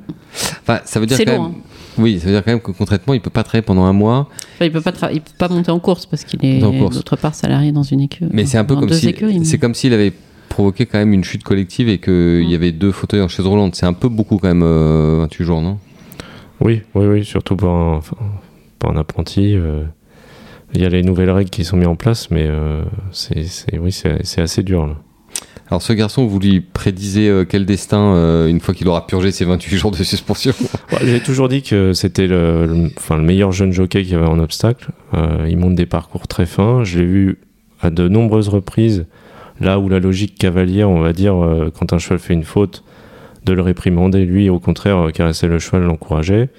Enfin, 0.62 0.80
ça 0.86 1.00
veut 1.00 1.06
dire 1.06 1.18
C'est 1.18 1.26
quand 1.26 1.38
long, 1.38 1.44
même. 1.50 1.54
Oui, 2.00 2.20
ça 2.20 2.28
veut 2.28 2.32
dire 2.34 2.44
quand 2.46 2.52
même 2.52 2.62
que 2.62 2.72
concrètement, 2.72 3.14
il 3.16 3.22
peut 3.22 3.30
pas 3.32 3.44
travailler 3.44 3.64
pendant 3.64 3.84
un 3.86 3.94
mois. 3.94 4.30
Enfin, 4.56 4.66
il 4.66 4.72
peut 4.72 4.82
pas 4.82 4.94
il 5.12 5.22
peut 5.22 5.32
pas 5.38 5.48
monter 5.50 5.72
en 5.72 5.80
course 5.80 6.06
parce 6.06 6.24
qu'il 6.24 6.44
est 6.46 6.60
d'autre 6.60 7.16
part 7.16 7.34
salarié 7.34 7.72
dans 7.72 7.84
une 7.84 8.02
écurie. 8.02 8.30
Mais 8.34 8.46
c'est 8.46 8.58
un 8.58 8.66
peu 8.66 8.76
comme 8.76 8.92
si 8.94 9.16
c'est 9.44 9.58
comme 9.58 9.74
s'il 9.74 9.94
avait 9.94 10.14
provoqué 10.50 10.86
quand 10.86 10.98
même 11.00 11.14
une 11.14 11.24
chute 11.24 11.44
collective 11.44 11.90
et 11.90 11.98
qu'il 12.00 12.50
y 12.50 12.56
avait 12.56 12.72
deux 12.72 12.92
fauteuils 12.92 13.22
en 13.22 13.28
chaise 13.28 13.46
roulante. 13.46 13.76
C'est 13.76 13.86
un 13.86 13.94
peu 13.94 14.10
beaucoup 14.10 14.38
quand 14.38 14.48
même, 14.48 14.64
euh, 14.64 15.18
28 15.22 15.44
jours, 15.46 15.62
non? 15.62 15.78
Oui, 16.62 16.82
oui, 16.96 17.06
oui, 17.06 17.26
surtout 17.26 17.56
pour 17.56 17.70
un, 17.70 17.98
enfin, 17.98 18.16
pour 18.80 18.90
un 18.92 18.98
apprenti. 18.98 19.54
euh, 19.56 19.84
Il 20.74 20.82
y 20.82 20.86
a 20.86 20.90
les 20.90 21.02
nouvelles 21.04 21.32
règles 21.32 21.50
qui 21.50 21.64
sont 21.64 21.78
mises 21.78 21.88
en 21.88 21.96
place, 21.96 22.30
mais 22.30 22.46
euh, 22.46 22.84
c'est, 23.12 23.46
oui, 23.80 23.92
c'est, 23.92 24.42
assez 24.42 24.64
dur. 24.64 24.86
Là. 24.86 24.96
Alors 25.70 25.82
ce 25.82 25.94
garçon, 25.94 26.28
vous 26.28 26.40
lui 26.40 26.62
prédisez 26.62 27.30
euh, 27.30 27.46
quel 27.48 27.66
destin 27.66 28.14
euh, 28.16 28.48
une 28.48 28.60
fois 28.60 28.74
qu'il 28.74 28.88
aura 28.88 29.08
purgé 29.08 29.32
ses 29.32 29.46
28 29.46 29.78
jours 29.78 29.92
de 29.92 30.04
suspension? 30.04 30.54
Ouais, 30.92 31.00
J'ai 31.04 31.20
toujours 31.22 31.50
dit 31.50 31.62
que 31.64 31.94
c'était 31.94 32.28
le, 32.28 32.66
le- 32.66 32.90
enfin, 32.98 33.18
le 33.18 33.24
meilleur 33.24 33.52
jeune 33.52 33.72
jockey 33.74 34.04
qu'il 34.04 34.12
y 34.14 34.16
avait 34.16 34.28
en 34.28 34.40
obstacle. 34.40 34.90
Il 35.48 35.58
monte 35.58 35.76
des 35.76 35.86
parcours 35.86 36.28
très 36.28 36.46
fins. 36.46 36.84
Je 36.84 37.00
l'ai 37.00 37.06
vu 37.06 37.38
à 37.82 37.90
de 37.90 38.08
nombreuses 38.08 38.50
reprises, 38.50 39.06
là 39.60 39.80
où 39.80 39.90
la 39.90 40.00
logique 40.00 40.38
cavalière, 40.38 40.90
on 40.90 41.00
va 41.02 41.14
dire, 41.14 41.36
quand 41.78 41.92
un 41.94 41.98
cheval 41.98 42.20
fait 42.20 42.34
une 42.34 42.44
faute, 42.44 42.84
de 43.46 43.54
le 43.54 43.62
réprimander. 43.62 44.26
Lui, 44.26 44.50
au 44.50 44.60
contraire, 44.60 45.12
caresser 45.14 45.48
le 45.48 45.60
cheval, 45.60 45.84
l'encourageait. 45.84 46.50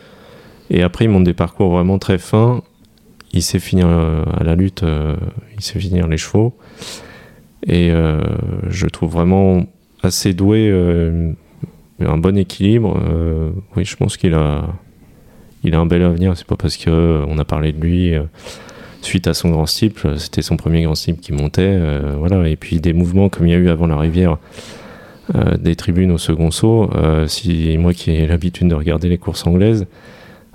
Et 0.70 0.82
après, 0.82 1.06
il 1.06 1.08
monte 1.08 1.24
des 1.24 1.34
parcours 1.34 1.70
vraiment 1.72 1.98
très 1.98 2.18
fins. 2.18 2.62
Il 3.32 3.42
sait 3.42 3.58
finir 3.58 3.86
euh, 3.88 4.24
à 4.38 4.44
la 4.44 4.54
lutte, 4.54 4.82
euh, 4.82 5.16
il 5.54 5.62
sait 5.62 5.78
finir 5.78 6.08
les 6.08 6.16
chevaux. 6.16 6.56
Et 7.66 7.90
euh, 7.90 8.22
je 8.68 8.86
trouve 8.86 9.12
vraiment 9.12 9.66
assez 10.02 10.32
doué, 10.32 10.70
un 12.00 12.16
bon 12.16 12.38
équilibre. 12.38 13.00
Oui, 13.76 13.84
je 13.84 13.96
pense 13.96 14.16
qu'il 14.16 14.34
a, 14.34 14.64
il 15.64 15.74
a 15.74 15.80
un 15.80 15.86
bel 15.86 16.02
avenir. 16.02 16.36
C'est 16.36 16.46
pas 16.46 16.56
parce 16.56 16.76
que 16.76 17.24
on 17.26 17.36
a 17.38 17.44
parlé 17.44 17.72
de 17.72 17.80
lui 17.80 18.14
suite 19.02 19.26
à 19.26 19.34
son 19.34 19.50
grand 19.50 19.66
steeple, 19.66 20.18
c'était 20.18 20.42
son 20.42 20.56
premier 20.56 20.82
grand 20.82 20.94
steeple 20.94 21.20
qui 21.20 21.32
montait, 21.32 21.78
voilà. 22.16 22.48
Et 22.48 22.54
puis 22.54 22.80
des 22.80 22.92
mouvements 22.92 23.28
comme 23.28 23.48
il 23.48 23.50
y 23.50 23.54
a 23.54 23.58
eu 23.58 23.68
avant 23.68 23.88
la 23.88 23.98
rivière, 23.98 24.38
des 25.58 25.74
tribunes 25.74 26.12
au 26.12 26.18
second 26.18 26.52
saut. 26.52 26.88
si 27.26 27.76
moi 27.76 27.92
qui 27.92 28.12
ai 28.12 28.28
l'habitude 28.28 28.68
de 28.68 28.76
regarder 28.76 29.08
les 29.08 29.18
courses 29.18 29.48
anglaises, 29.48 29.88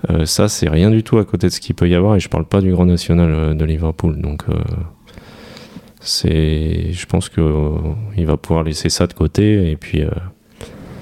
euh, 0.10 0.26
ça 0.26 0.48
c'est 0.48 0.70
rien 0.70 0.90
du 0.90 1.04
tout 1.04 1.18
à 1.18 1.26
côté 1.26 1.48
de 1.48 1.52
ce 1.52 1.60
qu'il 1.60 1.76
peut 1.76 1.88
y 1.90 1.96
avoir. 1.96 2.16
Et 2.16 2.20
je 2.20 2.30
parle 2.30 2.46
pas 2.46 2.62
du 2.62 2.72
Grand 2.72 2.86
National 2.86 3.32
euh, 3.32 3.54
de 3.54 3.66
Liverpool, 3.66 4.20
donc. 4.22 4.44
euh, 4.50 4.54
c'est, 6.06 6.92
je 6.92 7.06
pense 7.06 7.30
que 7.30 7.40
euh, 7.40 7.78
il 8.18 8.26
va 8.26 8.36
pouvoir 8.36 8.66
laisser 8.66 8.90
ça 8.90 9.08
de 9.08 9.14
côté 9.14 9.72
et 9.72 9.78
puis 9.78 10.04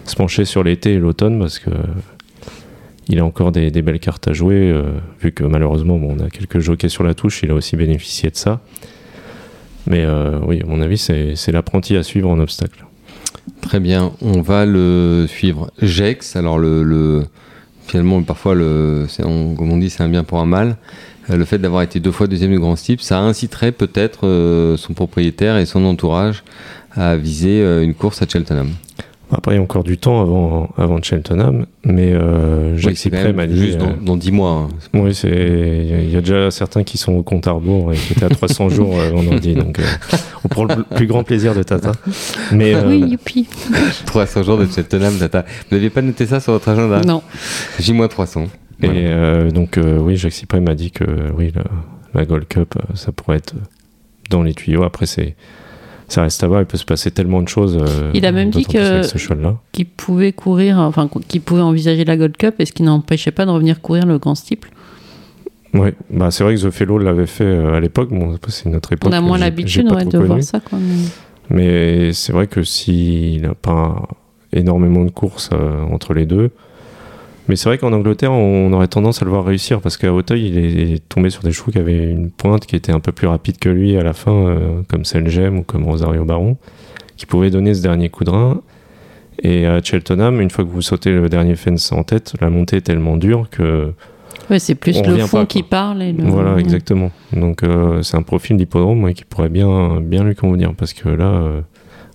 se 0.06 0.16
pencher 0.16 0.46
sur 0.46 0.64
l'été 0.64 0.94
et 0.94 1.00
l'automne 1.00 1.40
parce 1.40 1.58
que 1.58 1.72
il 3.08 3.18
a 3.20 3.26
encore 3.26 3.52
des, 3.52 3.72
belles 3.72 4.00
cartes 4.00 4.28
à 4.28 4.34
jouer 4.34 4.72
vu 5.20 5.32
que 5.32 5.44
malheureusement 5.44 5.98
bon, 5.98 6.16
on 6.20 6.24
a 6.24 6.30
quelques 6.30 6.60
jockeys 6.60 6.92
sur 6.92 7.04
la 7.04 7.16
touche 7.16 7.42
il 7.42 7.50
a 7.50 7.56
aussi 7.56 7.76
bénéficié 7.78 8.30
de 8.30 8.36
ça 8.36 8.62
mais 9.88 10.06
oui 10.46 10.62
à 10.62 10.68
mon 10.68 10.82
avis 10.82 11.00
c'est, 11.00 11.52
l'apprenti 11.52 11.98
à 11.98 12.04
suivre 12.04 12.30
en 12.30 12.38
obstacle 12.40 12.86
Très 13.62 13.80
bien, 13.80 14.12
on 14.22 14.42
va 14.42 14.68
le 14.68 15.26
suivre. 15.28 15.72
Jex, 15.82 16.36
alors 16.36 16.60
le- 16.60 17.26
parfois 18.26 18.54
comme 18.54 19.72
on 19.72 19.78
dit 19.78 19.90
c'est 19.90 20.04
un 20.04 20.10
bien 20.10 20.24
pour 20.24 20.40
un 20.40 20.46
mal. 20.46 20.78
Euh, 21.30 21.38
Le 21.38 21.46
fait 21.46 21.60
d'avoir 21.60 21.84
été 21.84 22.00
deux 22.00 22.12
fois 22.12 22.28
deuxième 22.28 22.52
du 22.52 22.60
Grand 22.60 22.76
Steeple, 22.76 23.04
ça 23.04 23.20
inciterait 23.20 23.72
peut-être 23.72 24.28
euh, 24.28 24.78
son 24.78 24.94
propriétaire 24.94 25.58
et 25.58 25.66
son 25.66 25.86
entourage 25.86 26.44
à 26.94 27.16
viser 27.16 27.62
euh, 27.62 27.84
une 27.84 27.94
course 27.94 28.22
à 28.22 28.28
Cheltenham. 28.28 28.70
Après 29.34 29.54
il 29.54 29.58
y 29.58 29.60
a 29.60 29.62
encore 29.64 29.84
du 29.84 29.98
temps 29.98 30.22
avant, 30.22 30.70
avant 30.78 31.02
Cheltenham 31.02 31.66
mais 31.86 32.12
euh, 32.14 32.76
Jacques 32.78 32.98
Oui, 33.12 33.56
juste 33.56 33.80
euh, 33.80 33.94
dans, 33.98 34.04
dans 34.14 34.18
10 34.18 34.32
mois. 34.32 34.52
hein. 34.52 34.68
oui 34.94 35.14
c'est 35.16 35.30
il 35.30 36.10
y 36.12 36.18
a 36.18 36.22
déjà 36.22 36.52
certains 36.52 36.84
qui 36.84 36.98
sont 36.98 37.14
au 37.14 37.24
compte 37.24 37.48
à 37.48 37.52
rebours 37.52 37.94
et 37.94 37.96
qui 37.96 38.14
étaient 38.14 38.26
à 38.26 38.30
300 38.30 38.70
jours 38.70 39.00
euh, 39.00 39.10
vendredi 39.12 39.54
donc 39.56 39.80
euh, 39.80 39.84
on 40.44 40.48
prend 40.48 40.64
le 40.66 40.84
plus 40.96 41.08
grand 41.08 41.24
plaisir 41.24 41.56
de 41.56 41.64
Tata 41.64 41.92
mais 42.52 42.74
euh, 42.76 42.88
Oui, 42.88 43.00
youpi. 43.00 43.48
300 44.06 44.44
jours 44.44 44.58
de 44.58 44.66
Cheltenham, 44.66 45.18
Tata. 45.18 45.46
Vous 45.70 45.76
n'aviez 45.76 45.90
pas 45.90 46.02
noté 46.02 46.26
ça 46.26 46.40
sur 46.40 46.54
votre 46.54 46.68
agenda? 46.70 47.02
Non. 47.02 47.22
J-300. 47.80 48.44
Et 48.44 48.48
Voilà. 48.88 49.00
euh, 49.00 49.52
donc, 49.52 49.78
euh, 49.78 49.98
oui, 50.00 50.18
Jacques 50.18 50.34
Cyprès 50.34 50.60
m'a 50.60 50.74
dit 50.76 50.92
que 50.92 51.04
oui, 51.38 51.52
la, 51.56 51.64
la 52.14 52.26
Gold 52.26 52.48
Cup, 52.48 52.74
euh, 52.78 52.96
ça 52.96 53.12
pourrait 53.12 53.38
être 53.38 53.54
dans 54.30 54.44
les 54.44 54.54
tuyaux. 54.54 54.84
Après, 54.84 55.06
c'est, 55.06 55.36
ça 56.12 56.22
reste 56.24 56.44
à 56.44 56.48
voir. 56.48 56.62
Il 56.62 56.66
peut 56.66 56.78
se 56.78 56.86
passer 56.86 57.12
tellement 57.12 57.42
de 57.42 57.48
choses. 57.48 57.78
euh, 57.82 58.12
Il 58.14 58.26
a 58.26 58.32
même 58.32 58.50
dit 58.50 58.66
que- 58.66 58.78
avec 58.78 59.06
ce 59.06 59.18
cheval-là. 59.18 59.58
Qui 59.72 59.86
pouvait 59.86 60.32
courir, 60.34 60.78
enfin, 60.80 61.10
qui 61.28 61.40
pouvait 61.40 61.62
envisager 61.62 62.06
la 62.06 62.18
Gold 62.18 62.38
Cup 62.38 62.56
et 62.60 62.66
ce 62.66 62.72
qui 62.72 62.84
n'empêchait 62.84 63.32
pas 63.32 63.46
de 63.46 63.52
revenir 63.52 63.82
courir 63.82 64.06
le 64.06 64.18
Grand 64.18 64.36
Steeple. 64.36 64.70
Oui, 65.74 65.90
bah, 66.10 66.32
c'est 66.32 66.44
vrai 66.44 66.56
que 66.56 66.60
The 66.62 66.70
Fellow 66.70 66.98
l'avait 66.98 67.26
fait 67.28 67.46
euh, 67.46 67.74
à 67.76 67.80
l'époque. 67.80 68.10
Bon, 68.12 68.36
c'est 68.50 68.68
notre 68.70 68.92
époque. 68.92 69.10
On 69.10 69.16
a 69.16 69.22
moins 69.22 69.38
l'habitude 69.38 69.90
ouais, 69.92 70.04
de 70.06 70.12
connu. 70.12 70.26
voir 70.26 70.44
ça. 70.44 70.60
Quoi, 70.60 70.78
mais- 70.80 71.06
Mais 71.50 72.14
c'est 72.14 72.34
vrai 72.34 72.48
que 72.48 72.64
s'il 72.64 73.42
n'a 73.44 73.54
pas 73.56 74.08
énormément 74.54 75.04
de 75.06 75.12
courses 75.12 75.50
euh, 75.54 75.82
entre 75.92 76.14
les 76.14 76.26
deux. 76.26 76.52
Mais 77.48 77.56
c'est 77.56 77.70
vrai 77.70 77.78
qu'en 77.78 77.92
Angleterre, 77.92 78.32
on 78.32 78.72
aurait 78.72 78.88
tendance 78.88 79.22
à 79.22 79.26
le 79.26 79.32
voir 79.32 79.44
réussir 79.44 79.82
parce 79.82 79.98
qu'à 79.98 80.14
Hauteuil, 80.14 80.48
il 80.48 80.94
est 80.94 81.10
tombé 81.10 81.30
sur 81.30 81.44
des 81.44 81.52
chevaux 81.52 81.72
qui 81.72 81.80
avaient 81.80 82.10
une 82.10 82.30
pointe 82.30 82.66
qui 82.66 82.76
était 82.76 82.92
un 82.92 83.00
peu 83.00 83.12
plus 83.12 83.28
rapide 83.28 83.58
que 83.58 83.70
lui 83.70 83.98
à 83.98 84.04
la 84.04 84.14
fin, 84.14 84.32
euh, 84.32 84.82
comme 84.88 85.06
Selgem 85.06 85.60
ou 85.60 85.64
comme 85.64 85.84
Rosario 85.84 86.24
Baron, 86.24 86.58
qui 87.18 87.26
pouvait 87.26 87.50
donner 87.50 87.74
ce 87.74 87.82
dernier 87.82 88.10
coup 88.10 88.24
de 88.24 88.30
rein. 88.30 88.62
Et 89.44 89.66
à 89.66 89.82
Cheltenham, 89.82 90.40
une 90.40 90.50
fois 90.50 90.64
que 90.64 90.70
vous 90.70 90.82
sautez 90.82 91.12
le 91.12 91.28
dernier 91.28 91.56
fence 91.56 91.92
en 91.92 92.04
tête, 92.04 92.34
la 92.42 92.50
montée 92.50 92.78
est 92.78 92.82
tellement 92.82 93.18
dure 93.18 93.50
que. 93.50 93.94
Ouais, 94.50 94.60
c'est 94.60 94.76
plus 94.76 94.98
On 94.98 95.10
le 95.10 95.18
fond 95.20 95.40
pas, 95.40 95.46
qui 95.46 95.64
parle. 95.64 96.02
Et 96.02 96.14
le... 96.14 96.24
Voilà, 96.24 96.58
exactement. 96.58 97.12
Donc 97.34 97.64
euh, 97.64 98.04
c'est 98.04 98.18
un 98.18 98.22
profil 98.22 98.58
d'hippodrome 98.58 99.04
ouais, 99.04 99.14
qui 99.14 99.24
pourrait 99.24 99.50
bien, 99.50 100.00
bien 100.02 100.24
lui 100.24 100.36
convenir 100.36 100.74
parce 100.76 100.94
que 100.94 101.10
là, 101.10 101.26
euh, 101.26 101.62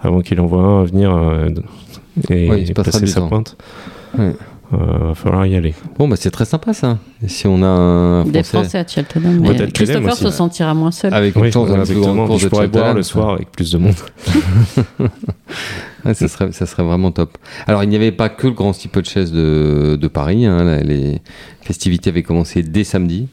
avant 0.00 0.20
qu'il 0.20 0.40
envoie 0.40 0.62
un 0.62 0.82
à 0.82 0.84
venir 0.84 1.14
euh, 1.14 1.48
et, 2.30 2.48
Ouais, 2.48 2.60
il 2.62 2.66
se 2.68 2.72
passera 2.72 3.00
passer 3.00 3.06
sa 3.06 3.20
temps. 3.20 3.28
pointe, 3.28 3.56
Ouais. 4.16 4.32
Euh, 4.72 5.08
va 5.08 5.14
falloir 5.14 5.46
y 5.46 5.54
aller. 5.54 5.74
Bon, 5.98 6.08
bah 6.08 6.16
c'est 6.18 6.30
très 6.30 6.44
sympa 6.44 6.72
ça. 6.72 6.98
Si 7.26 7.46
on 7.46 7.62
a 7.62 7.66
un 7.66 8.24
Des 8.24 8.42
Français, 8.42 8.68
Français 8.70 8.78
à 8.78 8.86
Cheltenham. 8.86 9.40
mais 9.40 9.70
Christopher 9.72 10.12
aussi. 10.12 10.22
se 10.24 10.30
sentira 10.30 10.74
moins 10.74 10.90
seul. 10.90 11.14
avec 11.14 11.34
Oui, 11.36 11.50
plus 11.50 11.60
exactement. 11.60 12.14
grande 12.14 12.26
course 12.28 12.40
Je 12.40 12.46
de 12.46 12.50
pourrais 12.50 12.68
boire 12.68 12.92
le 12.94 13.02
soir 13.02 13.30
avec 13.34 13.50
plus 13.52 13.70
de 13.72 13.78
monde. 13.78 13.94
Ouais, 16.04 16.14
ça, 16.14 16.28
serait, 16.28 16.52
ça 16.52 16.66
serait 16.66 16.84
vraiment 16.84 17.10
top. 17.10 17.36
Alors, 17.66 17.82
il 17.82 17.88
n'y 17.88 17.96
avait 17.96 18.12
pas 18.12 18.28
que 18.28 18.46
le 18.46 18.52
grand 18.52 18.72
steeplechase 18.72 19.32
de, 19.32 19.98
de 20.00 20.08
Paris. 20.08 20.46
hein. 20.46 20.62
Là, 20.62 20.78
les 20.80 21.20
festivités 21.62 22.10
avaient 22.10 22.22
commencé 22.22 22.62
dès 22.62 22.84
samedi, 22.84 23.26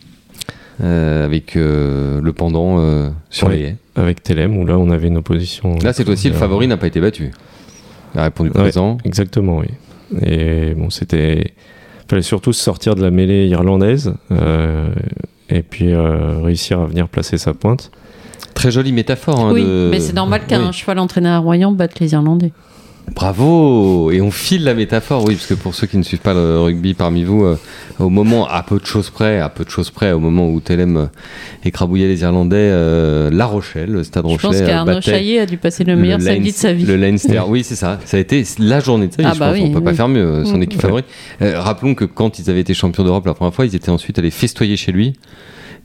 euh, 0.81 1.23
avec 1.23 1.55
euh, 1.55 2.19
le 2.19 2.33
pendant 2.33 2.79
euh, 2.79 3.09
sur 3.29 3.47
Ouais. 3.49 3.55
les 3.57 3.61
haies. 3.63 3.75
Avec 3.95 4.23
Telem, 4.23 4.57
où 4.57 4.65
là 4.65 4.79
on 4.79 4.89
avait 4.89 5.07
une 5.07 5.17
opposition. 5.17 5.77
Là, 5.83 5.93
cette 5.93 6.07
fois-ci, 6.07 6.29
le 6.29 6.33
favori 6.35 6.67
n'a 6.67 6.77
pas 6.77 6.87
été 6.87 6.99
battu. 6.99 7.31
Il 8.15 8.19
a 8.19 8.23
répondu 8.23 8.49
Ouais. 8.49 8.55
présent. 8.61 8.97
Exactement, 9.05 9.57
oui. 9.59 9.67
Et 10.21 10.73
bon, 10.75 10.89
c'était. 10.89 11.53
fallait 12.09 12.21
surtout 12.21 12.53
se 12.53 12.61
sortir 12.63 12.95
de 12.95 13.01
la 13.01 13.09
mêlée 13.11 13.47
irlandaise 13.47 14.13
euh, 14.31 14.89
et 15.49 15.63
puis 15.63 15.93
euh, 15.93 16.39
réussir 16.41 16.79
à 16.81 16.85
venir 16.85 17.07
placer 17.07 17.37
sa 17.37 17.53
pointe. 17.53 17.91
Très 18.53 18.69
jolie 18.71 18.91
métaphore. 18.91 19.39
hein, 19.39 19.51
oui, 19.53 19.63
de- 19.63 19.89
mais 19.91 19.99
c'est 19.99 20.13
normal 20.13 20.41
qu'un 20.47 20.67
Oui. 20.67 20.73
cheval 20.73 20.99
entraîné 20.99 21.29
à 21.29 21.39
Royan 21.39 21.71
batte 21.71 21.99
les 21.99 22.13
Irlandais. 22.13 22.51
Bravo 23.15 24.11
Et 24.11 24.21
on 24.21 24.31
file 24.31 24.63
la 24.63 24.73
métaphore, 24.73 25.23
oui, 25.25 25.35
parce 25.35 25.47
que 25.47 25.53
pour 25.53 25.75
ceux 25.75 25.87
qui 25.87 25.97
ne 25.97 26.03
suivent 26.03 26.21
pas 26.21 26.33
le 26.33 26.59
rugby 26.59 26.93
parmi 26.93 27.23
vous, 27.23 27.43
euh, 27.43 27.57
au 27.99 28.09
moment, 28.09 28.47
à 28.47 28.63
peu 28.63 28.79
de 28.79 28.85
choses 28.85 29.09
près, 29.09 29.39
à 29.39 29.49
peu 29.49 29.63
de 29.65 29.69
choses 29.69 29.91
près, 29.91 30.11
au 30.13 30.19
moment 30.19 30.49
où 30.49 30.59
Telem 30.61 30.97
euh, 30.97 31.05
écrabouillait 31.65 32.07
les 32.07 32.21
Irlandais, 32.21 32.55
euh, 32.57 33.29
La 33.31 33.45
Rochelle, 33.45 33.91
le 33.91 34.03
Stade 34.03 34.25
Je 34.29 34.37
pense 34.37 34.59
qu'Arnaud 34.61 35.01
Chaillet 35.01 35.39
a 35.39 35.45
dû 35.45 35.57
passer 35.57 35.83
le 35.83 35.95
meilleur 35.95 36.21
samedi 36.21 36.51
de 36.51 36.55
sa 36.55 36.73
vie. 36.73 36.85
Le 36.85 36.95
Leinster, 36.95 37.41
oui, 37.47 37.63
c'est 37.63 37.75
ça. 37.75 37.99
Ça 38.05 38.17
a 38.17 38.19
été 38.19 38.43
la 38.59 38.79
journée 38.79 39.07
de 39.07 39.13
sa 39.13 39.21
vie, 39.21 39.27
Ah 39.29 39.33
je 39.35 39.39
bah 39.39 39.49
pense. 39.49 39.57
oui, 39.57 39.65
on 39.67 39.71
peut 39.71 39.83
pas 39.83 39.93
faire 39.93 40.07
mieux, 40.09 40.43
son 40.45 40.57
Mm. 40.57 40.63
équipe 40.63 40.81
favorite. 40.81 41.05
Euh, 41.41 41.59
rappelons 41.59 41.95
que 41.95 42.05
quand 42.05 42.39
ils 42.39 42.49
avaient 42.49 42.61
été 42.61 42.73
champions 42.73 43.03
d'Europe 43.03 43.25
la 43.25 43.33
première 43.33 43.53
fois, 43.53 43.65
ils 43.65 43.75
étaient 43.75 43.89
ensuite 43.91 44.17
allés 44.17 44.31
festoyer 44.31 44.77
chez 44.77 44.91
lui. 44.91 45.13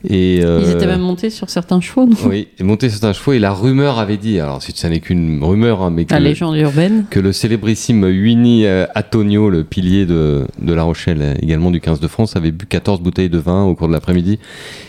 Et, 0.08 0.40
euh, 0.44 0.60
Ils 0.64 0.70
étaient 0.70 0.86
même 0.86 1.00
montés 1.00 1.28
sur 1.28 1.50
certains 1.50 1.80
chevaux, 1.80 2.06
non 2.06 2.16
Oui, 2.26 2.46
montés 2.60 2.88
sur 2.88 3.04
un 3.04 3.12
chevaux, 3.12 3.32
et 3.32 3.40
la 3.40 3.52
rumeur 3.52 3.98
avait 3.98 4.16
dit, 4.16 4.38
alors 4.38 4.62
si 4.62 4.70
ça 4.72 4.88
n'est 4.88 5.00
qu'une 5.00 5.42
rumeur, 5.42 5.82
hein, 5.82 5.90
mais 5.90 6.04
que 6.04 6.14
La 6.14 6.20
légende 6.20 6.56
urbaine. 6.56 7.04
que 7.10 7.18
le 7.18 7.32
célébrissime 7.32 8.04
Winnie 8.04 8.64
euh, 8.66 8.86
Antonio, 8.94 9.50
le 9.50 9.64
pilier 9.64 10.06
de, 10.06 10.46
de 10.62 10.72
La 10.72 10.84
Rochelle, 10.84 11.36
également 11.42 11.72
du 11.72 11.80
15 11.80 11.98
de 11.98 12.06
France, 12.06 12.36
avait 12.36 12.52
bu 12.52 12.66
14 12.66 13.00
bouteilles 13.00 13.28
de 13.28 13.38
vin 13.38 13.64
au 13.64 13.74
cours 13.74 13.88
de 13.88 13.92
l'après-midi, 13.92 14.38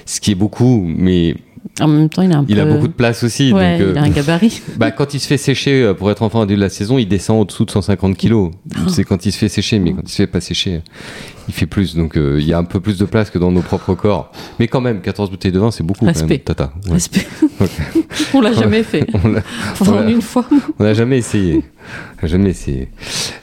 ce 0.06 0.20
qui 0.22 0.32
est 0.32 0.36
beaucoup, 0.36 0.84
mais 0.88 1.36
En 1.82 1.88
même 1.88 2.10
temps, 2.10 2.22
il 2.22 2.32
a 2.34 2.40
un 2.40 2.46
il 2.48 2.56
peu... 2.56 2.62
a 2.62 2.66
beaucoup 2.66 2.88
de 2.88 2.94
place 2.94 3.24
aussi. 3.24 3.54
Ouais, 3.54 3.78
donc, 3.80 3.88
euh, 3.88 3.92
il 3.96 3.98
a 3.98 4.02
un 4.04 4.10
gabarit. 4.10 4.62
bah, 4.78 4.92
quand 4.92 5.14
il 5.14 5.20
se 5.20 5.28
fait 5.28 5.38
sécher 5.38 5.82
euh, 5.84 5.94
pour 5.94 6.12
être 6.12 6.24
enfant 6.24 6.46
début 6.46 6.58
de 6.58 6.62
la 6.62 6.70
saison, 6.70 6.98
il 6.98 7.08
descend 7.08 7.42
au-dessous 7.42 7.66
de 7.66 7.72
150 7.72 8.18
kilos. 8.18 8.52
C'est 8.88 9.04
quand 9.04 9.26
il 9.26 9.32
se 9.32 9.38
fait 9.38 9.50
sécher, 9.50 9.80
mais 9.80 9.94
quand 9.94 10.02
il 10.04 10.10
se 10.10 10.16
fait 10.18 10.28
pas 10.28 10.42
sécher, 10.42 10.82
il 11.48 11.54
fait 11.54 11.66
plus. 11.68 11.96
Donc 11.96 12.18
euh, 12.18 12.38
il 12.40 12.46
y 12.48 12.54
a 12.54 12.58
un 12.58 12.64
peu 12.66 12.80
plus 12.80 12.98
de 12.98 13.06
place 13.06 13.30
que 13.30 13.40
dans 13.40 13.52
nos 13.52 13.62
propres 13.62 13.94
corps. 13.96 14.32
Mais 14.60 14.68
quand 14.68 14.82
même, 14.82 15.02
14 15.02 15.30
bouteilles 15.30 15.52
de 15.52 15.60
vin, 15.60 15.72
c'est 15.72 15.84
beaucoup 15.84 16.02
quand 16.06 16.12
Respect. 16.12 16.28
même, 16.28 16.40
Tata. 16.40 16.72
Ouais. 16.88 16.94
Respect. 16.94 17.26
On 18.34 18.42
l'a 18.42 18.54
jamais 18.54 18.84
fait. 18.84 19.06
On 19.24 19.28
l'a- 19.30 19.42
Enfin, 19.80 20.08
une 20.08 20.22
fois. 20.22 20.46
On 20.80 20.84
n'a 20.84 20.94
jamais 20.94 21.18
essayé. 21.18 21.64
Jamais 22.24 22.50
essayé. 22.50 22.90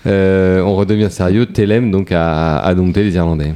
Euh, 0.07 0.61
on 0.61 0.74
redevient 0.76 1.11
sérieux. 1.11 1.46
Telem 1.46 1.90
donc 1.90 2.12
a, 2.12 2.59
a 2.59 2.74
dompté 2.74 3.02
les 3.02 3.14
Irlandais. 3.14 3.55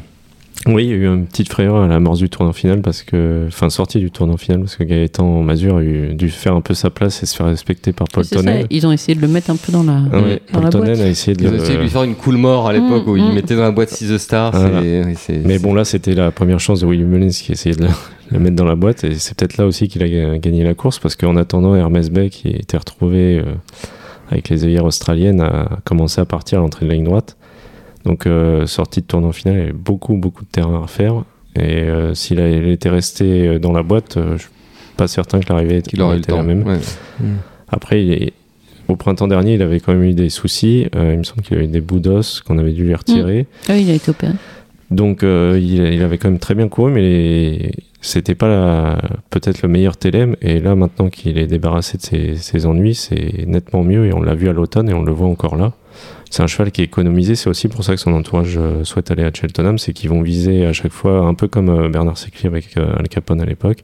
Oui, 0.67 0.85
il 0.85 0.91
y 0.91 0.93
a 0.93 0.97
eu 0.97 1.07
une 1.07 1.25
petite 1.27 1.49
frayeur 1.51 1.77
à 1.77 1.87
la 1.87 1.99
mort 2.01 2.17
du 2.17 2.29
tournant 2.29 2.53
final 2.53 2.83
parce 2.83 3.03
que, 3.03 3.45
enfin, 3.49 3.71
sortie 3.71 3.99
du 3.99 4.11
tournant 4.11 4.37
final 4.37 4.61
parce 4.61 4.77
que 4.77 4.85
Gaëtan 4.85 5.43
Mazur 5.43 5.79
a 5.79 5.83
eu, 5.83 6.13
dû 6.15 6.29
faire 6.29 6.55
un 6.55 6.61
peu 6.61 6.75
sa 6.75 6.91
place 6.91 7.23
et 7.23 7.27
se 7.27 7.35
faire 7.35 7.47
respecter 7.47 7.93
par 7.95 8.09
Paul 8.09 8.25
ça, 8.27 8.37
Tonnel. 8.37 8.67
ils 8.69 8.87
ont 8.87 8.93
essayé 8.93 9.15
de 9.17 9.23
le 9.23 9.29
mettre 9.29 9.49
un 9.51 9.57
peu 9.57 9.73
dans 9.73 9.83
la, 9.83 10.03
Ah 10.13 10.19
ouais, 10.21 10.43
dans 10.53 10.61
Paul 10.61 10.63
la 10.65 10.71
boîte. 10.89 11.01
a 11.01 11.09
essayé 11.09 11.35
de 11.35 11.45
Ils 11.45 11.49
ont 11.49 11.55
essayé 11.55 11.77
de 11.79 11.83
lui 11.83 11.89
faire 11.89 12.03
une 12.03 12.15
cool 12.15 12.37
mort 12.37 12.69
à 12.69 12.75
l'époque 12.75 13.07
Mm, 13.07 13.11
où 13.11 13.17
il 13.17 13.25
mm. 13.31 13.33
mettait 13.35 13.57
dans 13.57 13.63
la 13.63 13.71
boîte 13.71 13.89
6 13.89 14.09
the 14.13 14.19
Star. 14.19 14.53
Voilà. 14.55 14.83
c'est- 15.17 15.41
Mais 15.47 15.59
bon, 15.59 15.73
là, 15.73 15.85
c'était 15.87 16.15
la 16.15 16.31
première 16.31 16.61
chance 16.61 16.81
de 16.81 16.87
William 16.87 17.09
Mullins 17.09 17.29
qui 17.31 17.53
essayait 17.53 17.75
de 17.75 17.85
le, 17.85 17.89
le 18.31 18.39
mettre 18.39 18.57
dans 18.57 18.67
la 18.67 18.77
boîte. 18.77 19.03
Et 19.05 19.15
c'est 19.15 19.35
peut-être 19.39 19.57
là 19.57 19.65
aussi 19.67 19.89
qu'il 19.89 20.03
a 20.03 20.09
ga- 20.11 20.37
gagné 20.39 20.63
la 20.63 20.75
course 20.75 20.99
parce 20.99 21.17
qu'en 21.17 21.37
attendant, 21.37 21.75
Hermès 21.75 22.11
Bay, 22.11 22.29
qui 22.29 22.49
était 22.49 22.77
retrouvé 22.77 23.39
euh, 23.39 23.45
avec 24.31 24.51
les 24.51 24.63
œillères 24.65 24.85
australiennes, 24.85 25.41
a 25.41 25.79
commencé 25.87 26.21
à 26.21 26.27
partir 26.27 26.59
à 26.59 26.61
l'entrée 26.61 26.85
de 26.85 26.91
la 26.91 26.97
ligne 26.97 27.05
droite. 27.07 27.39
Donc, 28.05 28.27
euh, 28.27 28.67
sortie 28.67 29.01
de 29.01 29.07
tournant 29.07 29.33
final, 29.33 29.55
il 29.57 29.61
y 29.61 29.63
avait 29.65 29.73
beaucoup, 29.73 30.17
beaucoup 30.17 30.45
de 30.45 30.51
terrain 30.51 30.83
à 30.83 30.87
faire. 30.87 31.25
Et 31.57 31.83
euh, 31.83 32.15
s'il 32.15 32.39
était 32.41 32.89
resté 32.89 33.47
euh, 33.49 33.59
dans 33.59 33.73
la 33.73 33.83
boîte, 33.83 34.17
euh, 34.17 34.37
je 34.37 34.43
suis 34.43 34.51
pas 34.97 35.09
certain 35.09 35.41
que 35.41 35.53
l'arrivée 35.53 35.83
qu'il 35.83 36.01
aurait 36.03 36.21
temps. 36.21 36.37
la 36.37 36.43
même. 36.43 36.67
Ouais. 36.67 36.79
Après, 37.69 38.03
il 38.05 38.13
est- 38.13 38.33
au 38.89 38.97
printemps 38.97 39.29
dernier, 39.29 39.55
il 39.55 39.63
avait 39.63 39.81
quand 39.81 39.93
même 39.93 40.03
eu 40.05 40.15
des 40.15 40.31
soucis. 40.31 40.87
Euh, 40.97 41.13
il 41.13 41.19
me 41.19 41.23
semble 41.25 41.43
qu'il 41.43 41.57
avait 41.57 41.67
des 41.67 41.81
bouts 41.81 42.01
d'os 42.01 42.41
qu'on 42.41 42.59
avait 42.59 42.73
dû 42.73 42.85
lui 42.85 42.95
retirer. 42.95 43.47
Ah 43.69 43.73
oui, 43.75 43.83
il 43.83 43.91
a 43.91 43.95
été 43.95 44.11
opéré. 44.11 44.33
Donc 44.91 45.23
euh, 45.23 45.57
il, 45.61 45.81
il 45.95 46.03
avait 46.03 46.19
quand 46.19 46.29
même 46.29 46.41
très 46.41 46.57
bien 46.57 46.67
couru, 46.69 46.91
mais 46.91 47.01
les- 47.03 47.73
c'était 48.01 48.35
pas 48.35 48.49
la- 48.49 49.01
peut-être 49.31 49.63
le 49.63 49.69
meilleur 49.69 49.97
Télém. 49.97 50.35
Et 50.43 50.59
là, 50.59 50.75
maintenant 50.75 51.09
qu'il 51.09 51.39
est 51.39 51.47
débarrassé 51.47 51.99
de 51.99 52.03
ses, 52.03 52.35
ses 52.37 52.67
ennuis, 52.67 52.95
c'est 52.97 53.47
nettement 53.47 53.85
mieux. 53.85 54.07
Et 54.07 54.13
on 54.13 54.21
l'a 54.23 54.35
vu 54.35 54.49
à 54.49 54.53
l'automne 54.53 54.89
et 54.89 54.95
on 54.95 55.03
le 55.05 55.13
voit 55.13 55.29
encore 55.29 55.55
là. 55.55 55.73
C'est 56.31 56.45
un 56.45 56.47
cheval 56.47 56.71
qui 56.71 56.81
est 56.81 56.85
économisé. 56.85 57.35
C'est 57.35 57.51
aussi 57.51 57.67
pour 57.67 57.83
ça 57.83 57.95
que 57.95 58.01
son 58.01 58.13
entourage 58.13 58.57
euh, 58.57 58.85
souhaite 58.85 59.11
aller 59.11 59.25
à 59.25 59.33
Cheltenham. 59.33 59.79
C'est 59.79 59.93
qu'ils 59.93 60.09
vont 60.09 60.23
viser 60.23 60.65
à 60.65 60.73
chaque 60.73 60.93
fois, 60.93 61.19
un 61.27 61.35
peu 61.35 61.49
comme 61.49 61.69
euh, 61.69 61.89
Bernard 61.89 62.17
Secli 62.17 62.47
avec 62.47 62.77
euh, 62.77 62.95
Al 62.97 63.09
Capone 63.09 63.41
à 63.41 63.45
l'époque, 63.45 63.83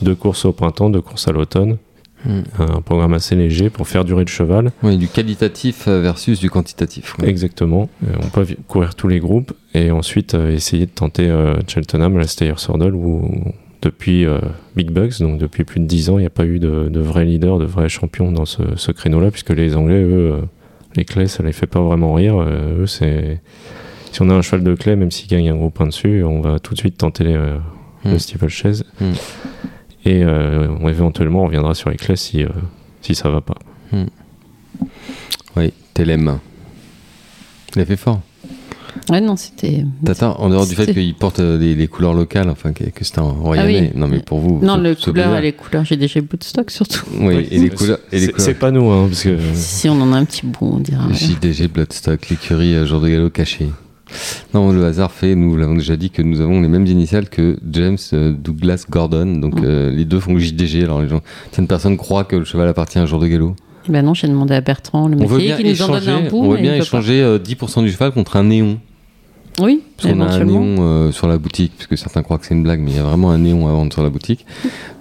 deux 0.00 0.14
courses 0.14 0.44
au 0.44 0.52
printemps, 0.52 0.88
deux 0.88 1.00
courses 1.00 1.26
à 1.26 1.32
l'automne. 1.32 1.78
Mm. 2.24 2.40
Un 2.60 2.80
programme 2.82 3.14
assez 3.14 3.34
léger 3.34 3.70
pour 3.70 3.88
faire 3.88 4.04
durer 4.04 4.22
le 4.24 4.30
cheval. 4.30 4.70
Oui, 4.84 4.98
du 4.98 5.08
qualitatif 5.08 5.88
versus 5.88 6.38
du 6.38 6.48
quantitatif. 6.48 7.14
quoi. 7.14 7.26
Exactement. 7.26 7.88
On 8.22 8.28
peut 8.28 8.46
courir 8.68 8.94
tous 8.94 9.08
les 9.08 9.18
groupes 9.20 9.52
et 9.74 9.90
ensuite 9.90 10.34
essayer 10.34 10.84
de 10.84 10.90
tenter 10.90 11.34
Cheltenham, 11.66 12.18
la 12.18 12.26
Steyr 12.26 12.60
Sordal, 12.60 12.94
où 12.94 13.26
depuis 13.80 14.26
Big 14.76 14.90
Bucks, 14.90 15.18
donc 15.20 15.38
depuis 15.38 15.64
plus 15.64 15.80
de 15.80 15.86
10 15.86 16.10
ans, 16.10 16.18
il 16.18 16.20
n'y 16.20 16.26
a 16.26 16.30
pas 16.30 16.44
eu 16.44 16.58
de, 16.58 16.90
de 16.90 17.00
vrai 17.00 17.24
leader, 17.24 17.58
de 17.58 17.64
vrai 17.64 17.88
champion 17.88 18.32
dans 18.32 18.44
ce, 18.44 18.60
ce 18.76 18.92
créneau-là, 18.92 19.30
puisque 19.30 19.50
les 19.50 19.74
Anglais, 19.74 20.02
eux, 20.02 20.42
les 20.96 21.04
clés, 21.04 21.26
ça 21.28 21.42
les 21.42 21.52
fait 21.52 21.66
pas 21.66 21.80
vraiment 21.80 22.14
rire. 22.14 22.36
Euh, 22.40 22.82
eux, 22.82 22.86
c'est. 22.86 23.40
Si 24.12 24.22
on 24.22 24.28
a 24.30 24.34
un 24.34 24.42
cheval 24.42 24.64
de 24.64 24.74
clé, 24.74 24.96
même 24.96 25.10
s'il 25.10 25.28
gagne 25.28 25.48
un 25.50 25.54
gros 25.56 25.70
point 25.70 25.86
dessus, 25.86 26.24
on 26.24 26.40
va 26.40 26.58
tout 26.58 26.74
de 26.74 26.78
suite 26.78 26.96
tenter 26.98 27.24
les, 27.24 27.34
euh, 27.36 27.58
le 28.04 28.14
Mm. 28.14 28.18
steeplechase. 28.18 28.84
Mm. 29.00 29.04
Et 30.06 30.24
euh, 30.24 30.68
on- 30.80 30.88
éventuellement, 30.88 31.42
on 31.42 31.46
reviendra 31.46 31.74
sur 31.74 31.90
les 31.90 31.96
clés 31.96 32.16
si, 32.16 32.44
si 33.02 33.14
ça 33.14 33.28
va 33.28 33.40
pas. 33.40 33.54
Oui, 35.56 35.72
Telem. 35.94 36.38
Il 37.76 37.82
a 37.82 37.84
fait 37.84 37.96
fort. 37.96 38.20
Ouais, 39.10 39.20
non, 39.20 39.36
c'était. 39.36 39.84
Tata, 40.04 40.36
en 40.38 40.48
dehors 40.48 40.66
du 40.66 40.74
fait 40.74 40.92
qu'il 40.92 41.14
porte 41.14 41.40
euh, 41.40 41.58
les, 41.58 41.74
les 41.74 41.86
couleurs 41.88 42.14
locales, 42.14 42.48
enfin 42.50 42.72
que, 42.72 42.84
que 42.84 43.04
c'est 43.04 43.18
un 43.18 43.22
royalais. 43.22 43.78
Ah 43.78 43.90
oui. 43.94 43.98
Non, 44.00 44.08
mais 44.08 44.18
pour 44.20 44.38
vous. 44.40 44.60
Non, 44.64 44.76
le 44.76 44.94
couleur, 44.94 45.40
les 45.40 45.52
couleurs 45.52 45.84
GDG 45.84 46.20
Bloodstock 46.22 46.70
surtout. 46.70 47.04
Oui, 47.20 47.46
et 47.50 47.58
les 47.58 47.70
couleurs. 47.70 47.98
Et 48.12 48.16
les 48.16 48.20
C'est 48.26 48.32
couleurs. 48.32 48.46
c'est 48.46 48.54
pas 48.54 48.70
nous, 48.70 48.90
hein, 48.90 49.06
parce 49.08 49.22
que. 49.22 49.36
Si 49.54 49.88
on 49.88 50.00
en 50.00 50.12
a 50.12 50.16
un 50.16 50.24
petit 50.24 50.46
bout, 50.46 50.72
on 50.76 50.78
dira. 50.80 51.04
JDG 51.12 51.68
Bloodstock, 51.68 52.28
l'écurie 52.28 52.74
euh, 52.74 52.86
jour 52.86 53.00
de 53.00 53.08
galop 53.08 53.30
caché. 53.30 53.68
Non, 54.54 54.72
le 54.72 54.84
hasard 54.84 55.12
fait, 55.12 55.36
nous 55.36 55.56
l'avons 55.56 55.76
déjà 55.76 55.96
dit, 55.96 56.10
que 56.10 56.20
nous 56.20 56.40
avons 56.40 56.60
les 56.60 56.66
mêmes 56.68 56.86
initiales 56.86 57.28
que 57.28 57.56
James 57.70 57.96
euh, 58.12 58.32
Douglas 58.32 58.84
Gordon. 58.90 59.38
Donc 59.38 59.60
Mm. 59.60 59.64
euh, 59.64 59.90
les 59.90 60.04
deux 60.04 60.18
font 60.18 60.36
JDG. 60.36 60.82
Alors 60.82 61.00
les 61.00 61.08
gens, 61.08 61.20
certaines 61.44 61.68
personnes 61.68 61.96
croient 61.96 62.24
que 62.24 62.34
le 62.36 62.44
cheval 62.44 62.66
appartient 62.68 62.98
à 62.98 63.02
un 63.02 63.06
jour 63.06 63.20
de 63.20 63.28
galop. 63.28 63.54
Ben 63.88 64.04
non, 64.04 64.14
j'ai 64.14 64.28
demandé 64.28 64.54
à 64.54 64.60
Bertrand, 64.60 65.08
le 65.08 65.16
métier, 65.16 65.54
qui 65.56 65.64
nous 65.64 65.82
en 65.82 65.88
donne 65.88 65.96
échanger, 66.02 66.10
un 66.10 66.28
bout. 66.28 66.44
on 66.44 66.50
veut 66.50 66.58
bien 66.58 66.74
échanger 66.74 67.22
euh, 67.22 67.38
10% 67.38 67.82
du 67.82 67.90
cheval 67.90 68.12
contre 68.12 68.36
un 68.36 68.44
néon. 68.44 68.78
Oui, 69.58 69.82
Parce 69.96 70.12
qu'on 70.12 70.20
a 70.20 70.26
un 70.26 70.44
néon 70.44 70.76
euh, 70.78 71.12
sur 71.12 71.26
la 71.26 71.38
boutique, 71.38 71.72
puisque 71.76 71.98
certains 71.98 72.22
croient 72.22 72.38
que 72.38 72.46
c'est 72.46 72.54
une 72.54 72.62
blague, 72.62 72.80
mais 72.80 72.92
il 72.92 72.96
y 72.96 73.00
a 73.00 73.02
vraiment 73.02 73.30
un 73.30 73.38
néon 73.38 73.68
à 73.68 73.72
vendre 73.72 73.92
sur 73.92 74.02
la 74.02 74.10
boutique. 74.10 74.46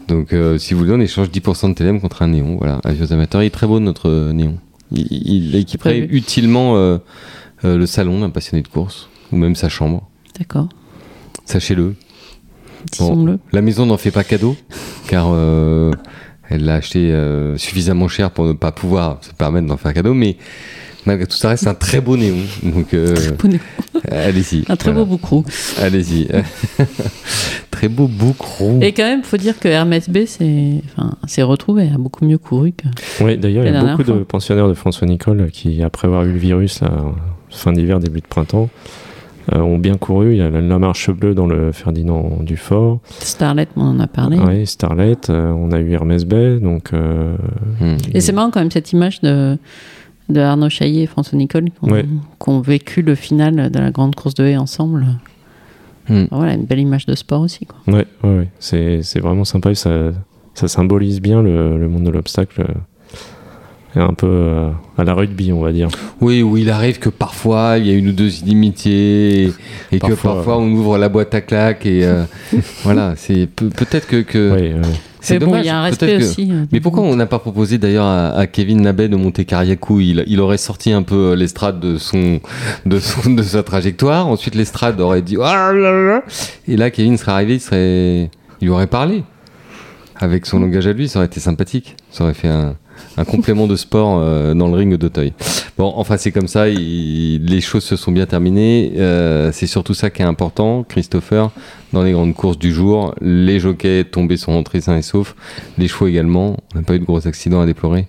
Donc, 0.07 0.33
euh, 0.33 0.57
si 0.57 0.73
vous 0.73 0.79
voulez, 0.79 0.93
on 0.93 0.99
échange 0.99 1.27
10% 1.29 1.69
de 1.69 1.73
TLM 1.75 2.01
contre 2.01 2.23
un 2.23 2.29
néon. 2.29 2.57
Voilà, 2.57 2.79
avis 2.83 3.03
aux 3.03 3.13
amateurs. 3.13 3.43
Il 3.43 3.47
est 3.47 3.51
très 3.51 3.67
beau, 3.67 3.79
notre 3.79 4.09
euh, 4.09 4.33
néon. 4.33 4.57
Il, 4.91 5.07
il 5.11 5.55
équiperait 5.55 5.99
utilement 5.99 6.75
euh, 6.77 6.97
euh, 7.63 7.77
le 7.77 7.85
salon 7.85 8.21
d'un 8.21 8.29
passionné 8.29 8.63
de 8.63 8.67
course, 8.67 9.09
ou 9.31 9.37
même 9.37 9.55
sa 9.55 9.69
chambre. 9.69 10.07
D'accord. 10.37 10.67
Sachez-le. 11.45 11.95
Disons-le. 12.91 13.39
La 13.51 13.61
maison 13.61 13.85
n'en 13.85 13.97
fait 13.97 14.11
pas 14.11 14.23
cadeau, 14.23 14.55
car 15.07 15.27
euh, 15.29 15.91
elle 16.49 16.65
l'a 16.65 16.75
acheté 16.75 17.11
euh, 17.11 17.57
suffisamment 17.57 18.07
cher 18.07 18.31
pour 18.31 18.45
ne 18.45 18.53
pas 18.53 18.71
pouvoir 18.71 19.17
se 19.21 19.31
permettre 19.33 19.67
d'en 19.67 19.77
faire 19.77 19.93
cadeau, 19.93 20.13
mais 20.13 20.37
malgré 21.05 21.25
tout, 21.27 21.35
ça 21.37 21.49
reste 21.49 21.67
un 21.67 21.73
très 21.75 22.01
beau 22.01 22.17
néon. 22.17 22.37
Donc, 22.63 22.93
euh, 22.93 23.15
Beau 23.41 23.47
néon. 23.47 23.59
allez-y. 24.11 24.65
Un 24.69 24.75
très 24.75 24.91
Voilà. 24.91 25.05
beau 25.05 25.11
boucrou. 25.11 25.45
Allez-y. 25.79 26.27
très 27.71 27.87
beau 27.87 28.07
boucrou. 28.07 28.79
Et 28.81 28.91
quand 28.93 29.03
même, 29.03 29.23
faut 29.23 29.37
dire 29.37 29.59
que 29.59 29.67
Hermès 29.67 30.09
B 30.09 30.25
s'est 30.25 30.81
enfin, 30.97 31.43
retrouvé, 31.45 31.89
a 31.93 31.97
beaucoup 31.97 32.25
mieux 32.25 32.37
couru 32.37 32.71
que. 32.73 32.87
Oui, 33.23 33.37
d'ailleurs, 33.37 33.65
il 33.65 33.73
y 33.73 33.75
a 33.75 33.83
beaucoup 33.83 34.03
de 34.03 34.23
pensionnaires 34.23 34.67
de 34.67 34.73
François 34.73 35.07
Nicole 35.07 35.49
qui, 35.51 35.81
après 35.83 36.07
avoir 36.07 36.23
eu 36.23 36.31
le 36.33 36.37
virus, 36.39 36.81
là, 36.81 36.91
fin 37.49 37.71
d'hiver, 37.71 37.99
début 37.99 38.21
de 38.21 38.27
printemps, 38.27 38.69
ont 39.53 39.77
bien 39.77 39.97
couru. 39.97 40.33
Il 40.33 40.37
y 40.37 40.41
a 40.41 40.49
la, 40.49 40.61
la 40.61 40.79
marche 40.79 41.09
bleue 41.11 41.33
dans 41.33 41.47
le 41.47 41.71
Ferdinand 41.71 42.37
Dufort. 42.41 42.99
Starlet, 43.19 43.67
on 43.75 43.81
en 43.83 43.99
a 43.99 44.07
parlé. 44.07 44.37
Oui, 44.39 44.65
Starlet. 44.67 45.17
euh, 45.29 45.51
on 45.51 45.71
a 45.71 45.79
eu 45.79 45.91
Hermès 45.91 46.25
Bay. 46.25 46.59
Donc, 46.59 46.93
euh, 46.93 47.35
Hmm. 47.79 47.95
Et 48.13 48.19
c'est 48.21 48.31
marrant 48.33 48.51
quand 48.51 48.59
même 48.59 48.71
cette 48.71 48.91
image 48.91 49.21
de, 49.21 49.57
de 50.29 50.39
Arnaud 50.41 50.69
Chaillet 50.69 51.03
et 51.03 51.07
François 51.07 51.37
Nicole 51.37 51.65
qui 51.65 51.71
ont, 51.83 51.91
Ouais. 51.91 52.03
qui 52.03 52.49
ont 52.49 52.59
vécu 52.61 53.01
le 53.01 53.15
final 53.15 53.71
de 53.71 53.79
la 53.79 53.91
grande 53.91 54.15
course 54.15 54.35
de 54.35 54.43
haie 54.45 54.57
ensemble. 54.57 55.05
Hmm. 56.09 56.25
Voilà, 56.31 56.53
une 56.55 56.65
belle 56.65 56.79
image 56.79 57.05
de 57.05 57.15
sport 57.15 57.41
aussi. 57.41 57.65
Quoi. 57.65 57.77
ouais, 57.93 58.05
ouais, 58.23 58.47
c'est 58.59 59.19
vraiment 59.19 59.45
sympa 59.45 59.71
et 59.71 59.75
ça, 59.75 60.11
ça 60.55 60.67
symbolise 60.67 61.21
bien 61.21 61.41
le, 61.43 61.77
le 61.77 61.87
monde 61.87 62.03
de 62.03 62.09
l'obstacle. 62.09 62.65
Un 63.95 64.13
peu 64.13 64.27
euh, 64.27 64.69
à 64.99 65.03
la 65.03 65.13
rugby, 65.15 65.51
on 65.51 65.61
va 65.61 65.71
dire. 65.71 65.87
Oui, 66.21 66.43
où 66.43 66.57
il 66.57 66.69
arrive 66.69 66.99
que 66.99 67.09
parfois 67.09 67.77
il 67.79 67.87
y 67.87 67.89
a 67.89 67.93
une 67.93 68.09
ou 68.09 68.11
deux 68.11 68.39
inimitiés 68.41 69.45
et, 69.45 69.53
et 69.93 69.99
que 69.99 70.13
Parfois, 70.13 70.57
on 70.59 70.69
ouvre 70.71 70.97
la 70.99 71.09
boîte 71.09 71.33
à 71.33 71.41
claques 71.41 71.85
et 71.87 72.05
euh, 72.05 72.23
voilà, 72.83 73.13
c'est 73.17 73.47
peut- 73.47 73.69
peut-être 73.69 74.07
que, 74.07 74.23
c'est 75.21 75.33
Mais 75.33 75.39
bon, 75.39 75.45
dommage. 75.47 75.65
il 75.65 75.67
y 75.67 75.71
a 75.71 75.79
un 75.79 75.83
respect 75.83 76.17
que- 76.19 76.23
aussi. 76.23 76.49
euh, 76.51 76.65
Mais 76.71 76.79
pourquoi 76.79 77.01
on 77.03 77.15
n'a 77.15 77.25
pas 77.25 77.39
proposé 77.39 77.77
d'ailleurs 77.79 78.05
à, 78.05 78.29
à 78.29 78.45
Kevin 78.47 78.81
Nabet 78.81 79.09
de 79.09 79.15
monter 79.15 79.43
Kariakou? 79.43 79.99
Il, 79.99 80.23
il 80.27 80.39
aurait 80.39 80.57
sorti 80.59 80.91
un 80.93 81.01
peu 81.03 81.31
euh, 81.31 81.35
l'estrade 81.35 81.79
de 81.79 81.97
son, 81.97 82.39
de 82.85 82.99
son 82.99 83.31
de 83.31 83.41
sa 83.41 83.63
trajectoire. 83.63 84.27
Ensuite 84.27 84.53
l'estrade 84.55 85.01
aurait 85.01 85.23
dit 85.23 85.35
ah 85.43 85.71
et 86.67 86.77
là 86.77 86.91
Kevin 86.91 87.17
serait 87.17 87.31
arrivé, 87.31 87.55
il 87.55 87.59
serait, 87.59 88.29
il 88.61 88.69
aurait 88.69 88.87
parlé. 88.87 89.23
Avec 90.21 90.45
son 90.45 90.59
langage 90.59 90.85
à 90.85 90.93
lui, 90.93 91.07
ça 91.09 91.19
aurait 91.19 91.25
été 91.27 91.39
sympathique. 91.39 91.95
Ça 92.11 92.25
aurait 92.25 92.33
fait 92.33 92.49
un, 92.49 92.75
un 93.17 93.25
complément 93.25 93.67
de 93.67 93.75
sport 93.75 94.19
euh, 94.21 94.53
dans 94.53 94.67
le 94.67 94.75
ring 94.75 94.95
d'Auteuil. 94.97 95.33
Bon, 95.77 95.91
enfin, 95.95 96.17
c'est 96.17 96.31
comme 96.31 96.47
ça. 96.47 96.69
il- 96.69 97.43
les 97.45 97.61
choses 97.61 97.83
se 97.83 97.95
sont 97.95 98.11
bien 98.11 98.25
terminées. 98.25 98.93
Euh, 98.97 99.51
c'est 99.53 99.67
surtout 99.67 99.93
ça 99.93 100.09
qui 100.09 100.21
est 100.21 100.25
important, 100.25 100.83
Christopher. 100.87 101.51
Dans 101.93 102.03
les 102.03 102.11
grandes 102.11 102.33
courses 102.35 102.59
du 102.59 102.71
jour, 102.73 103.15
les 103.21 103.59
jockeys 103.59 104.03
tombés 104.05 104.37
sont 104.37 104.51
rentrés 104.53 104.81
sains 104.81 104.97
et 104.97 105.01
saufs. 105.01 105.35
Les 105.77 105.87
chevaux 105.87 106.07
également. 106.07 106.57
On 106.73 106.77
n'a 106.79 106.83
pas 106.83 106.95
eu 106.95 106.99
de 106.99 107.05
gros 107.05 107.27
accidents 107.27 107.61
à 107.61 107.65
déplorer. 107.65 108.07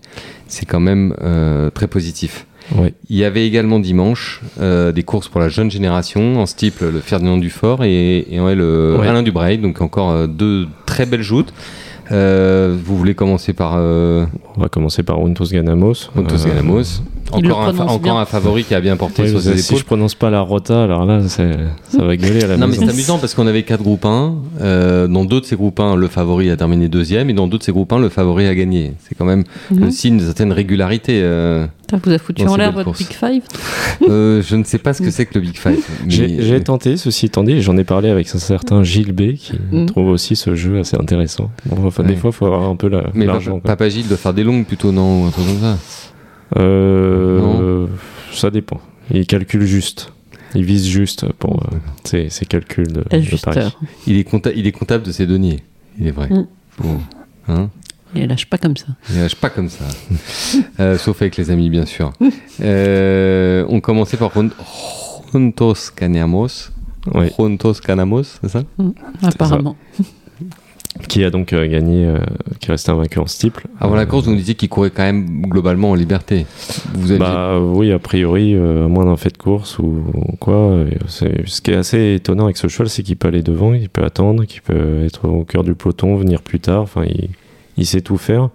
C'est 0.49 0.67
quand 0.67 0.81
même 0.81 1.15
euh, 1.23 1.71
très 1.71 1.87
positif. 1.87 2.47
Ouais. 2.77 2.95
Il 3.09 3.17
y 3.17 3.25
avait 3.25 3.47
également 3.47 3.81
dimanche 3.81 4.43
euh, 4.61 4.93
des 4.93 5.03
courses 5.03 5.29
pour 5.29 5.41
la 5.41 5.49
jeune 5.49 5.71
génération, 5.71 6.41
en 6.41 6.47
steeple 6.47 6.89
le 6.91 7.01
Ferdinand 7.01 7.37
Dufort 7.39 7.83
et, 7.85 8.27
et 8.31 8.39
ouais, 8.41 8.55
le 8.55 8.97
Ouais. 9.01 9.09
Alain 9.09 9.23
Dubrail, 9.25 9.59
donc 9.59 9.81
encore 9.81 10.11
euh, 10.11 10.27
deux 10.29 10.69
très 10.87 11.05
belles 11.07 11.23
joutes. 11.23 11.53
Euh, 12.13 12.77
vous 12.85 12.97
voulez 12.97 13.15
commencer 13.15 13.53
par 13.53 13.75
euh, 13.77 14.27
On 14.57 14.61
va 14.61 14.69
commencer 14.69 15.03
par 15.03 15.19
Untos 15.19 15.47
Ganamos. 15.53 16.11
Montos 16.15 16.47
Euh, 16.47 16.49
Ganamos 16.49 17.03
encore, 17.33 17.61
un, 17.63 17.79
encore 17.79 18.29
favori 18.29 18.65
qui 18.65 18.75
a 18.75 18.81
bien 18.81 18.97
porté 18.97 19.23
oui, 19.23 19.31
sur 19.31 19.41
ses 19.41 19.57
si 19.59 19.77
je 19.77 19.85
prononce 19.85 20.15
pas 20.15 20.31
la 20.31 20.41
rota, 20.41 20.85
alors 20.85 21.05
là, 21.05 21.21
ça 21.29 21.45
va 21.99 22.17
gueuler 22.17 22.45
à 22.45 22.47
la 22.49 22.57
Non 22.57 22.67
mais 22.69 22.75
c'est 22.77 22.89
amusant 22.89 23.19
parce 23.19 23.35
qu'on 23.35 23.47
avait 23.47 23.63
quatre 23.63 23.83
groupes 23.83 24.05
1. 24.05 24.35
euh, 24.61 25.07
dans 25.09 25.25
deux 25.25 25.41
de 25.41 25.47
ces 25.47 25.57
groupes 25.57 25.81
1, 25.81 25.97
le 25.97 26.09
favori 26.09 26.51
a 26.51 26.57
terminé 26.57 26.89
deuxième 26.89 27.31
et 27.31 27.33
dans 27.33 27.47
deux 27.47 27.59
de 27.59 27.63
ces 27.63 27.73
groupes 27.73 27.93
1, 27.93 27.99
le 27.99 28.09
favori 28.09 28.47
a 28.47 28.55
gagné. 28.55 28.95
C'est 29.07 29.15
quand 29.15 29.25
même 29.25 29.45
le 29.75 29.87
Mhm. 29.87 29.91
signe 29.91 30.17
d'une 30.19 30.27
certaine 30.27 30.53
régularité. 30.53 31.21
euh. 31.23 31.67
Vous 32.05 32.13
a 32.13 32.19
foutu 32.19 32.47
en 32.47 32.55
l'air 32.55 32.71
votre. 32.71 32.93
Big 32.97 33.09
Five 33.09 33.43
Euh, 34.09 34.43
je 34.47 34.55
ne 34.55 34.63
sais 34.63 34.79
pas 34.79 34.95
ce 34.95 35.03
que 35.03 35.11
c'est 35.11 35.27
que 35.27 35.35
le 35.35 35.41
Big 35.41 35.57
Five. 35.59 35.77
mais- 36.07 36.41
J'ai 36.41 36.61
tenté, 36.63 36.97
ceci 36.97 37.27
étant 37.27 37.43
dit, 37.43 37.53
et 37.55 37.61
j'en 37.63 37.77
ai 37.77 37.83
parlé 37.85 38.09
avec 38.11 38.33
un 38.33 38.39
certain 38.39 38.85
Gilles 38.85 39.13
B 39.13 39.35
qui 39.35 39.55
Mm. 39.73 39.87
trouve 39.87 40.07
aussi 40.09 40.37
ce 40.37 40.55
jeu 40.55 40.79
assez 40.79 40.97
intéressant. 40.97 41.51
Bon, 41.67 41.85
enfin, 41.87 42.05
Des 42.05 42.15
fois, 42.15 42.31
il 42.31 42.37
faut 42.37 42.47
avoir 42.47 42.63
un 42.69 42.77
peu 42.77 42.89
la- 42.89 43.05
Mais 43.15 43.27
l'argent. 43.27 43.55
Papa. 43.57 43.71
Papa 43.77 43.89
Gilles 43.89 44.07
doit 44.07 44.17
faire 44.17 44.33
des 44.35 44.45
longues 44.45 44.65
plutôt, 44.67 44.93
non 44.93 45.23
Ou 45.23 45.27
un 45.27 45.31
truc 45.31 45.47
comme 45.47 45.61
ça. 45.61 45.79
Euh, 46.57 47.87
ça 48.33 48.51
dépend. 48.51 48.81
Il 49.13 49.27
calcule 49.27 49.65
juste. 49.65 50.13
Il 50.55 50.65
vise 50.65 50.87
juste 50.87 51.31
pour 51.35 51.63
euh, 51.63 51.77
ses, 52.05 52.29
ses 52.29 52.45
calculs 52.45 52.89
de, 52.89 53.01
de 53.01 53.03
pari. 53.05 53.19
Ajusteur. 53.23 53.79
Il 54.07 54.17
est, 54.19 54.29
compta- 54.29 54.53
il 54.55 54.67
est 54.67 54.73
comptable 54.73 55.05
de 55.05 55.13
ses 55.13 55.27
deniers. 55.27 55.61
Il 55.99 56.09
est 56.09 56.11
vrai. 56.13 56.29
Mm. 56.29 56.47
Faut- 56.71 57.01
hein 57.49 57.71
Il 58.15 58.27
lâche 58.27 58.47
pas 58.47 58.59
comme 58.59 58.77
ça. 58.77 58.87
il 59.11 59.21
lâche 59.21 59.37
pas 59.37 59.51
comme 59.51 59.69
ça. 59.69 59.85
Euh, 60.81 60.97
sauf 60.99 61.21
avec 61.21 61.37
les 61.37 61.51
amis, 61.51 61.69
bien 61.71 61.85
sûr. 61.87 62.13
Euh, 62.63 63.65
on 63.69 63.81
commençait 63.81 64.17
par 64.17 64.31
Juntos 65.33 65.75
Canamos. 65.95 66.71
Juntos 67.39 67.75
Canamos, 67.85 68.23
c'est 68.41 68.49
ça? 68.49 68.63
Apparemment. 69.23 69.77
Qui 71.09 71.25
a 71.25 71.31
donc 71.31 71.53
euh, 71.53 71.67
gagné, 71.67 72.07
euh, 72.07 72.19
qui 72.61 72.69
est 72.69 72.73
resté 72.73 72.91
invaincu 72.91 73.19
en 73.19 73.27
steeple. 73.27 73.67
Avant 73.81 73.95
la 73.95 74.07
course, 74.07 74.25
vous 74.25 74.31
nous 74.31 74.37
disiez 74.37 74.55
qu'il 74.55 74.69
courait 74.69 74.91
quand 74.91 75.03
même 75.03 75.43
globalement 75.43 75.91
en 75.91 75.95
liberté. 75.95 76.47
Vous 76.95 77.11
aviez... 77.11 77.19
Bah 77.19 77.59
oui, 77.59 77.93
a 77.93 77.99
priori, 77.99 78.55
euh, 78.55 78.85
à 78.85 78.89
moins 78.89 79.05
d'un 79.05 79.17
fait 79.17 79.33
de 79.33 79.39
course 79.39 79.79
ou, 79.79 80.05
ou 80.15 80.37
quoi. 80.39 80.77
Ce 81.09 81.61
qui 81.61 81.71
est 81.71 81.77
assez 81.77 82.15
étonnant 82.15 82.45
avec 82.45 82.57
ce 82.57 82.69
cheval, 82.69 82.89
c'est 82.89 83.03
qu'il 83.03 83.17
peut 83.17 83.29
aller 83.29 83.43
devant, 83.43 83.75
il 83.75 83.89
peut 83.89 84.05
attendre, 84.05 84.45
qu'il 84.45 84.63
peut 84.63 85.05
être 85.05 85.29
au 85.29 85.45
cœur 85.45 85.65
du 85.65 85.75
peloton, 85.75 86.17
venir 86.17 86.43
plus 86.43 86.61
tard. 86.61 86.83
Enfin, 86.83 87.05
il, 87.05 87.31
il 87.77 87.87
sait 87.87 88.03
tout 88.03 88.19
faire. 88.19 88.51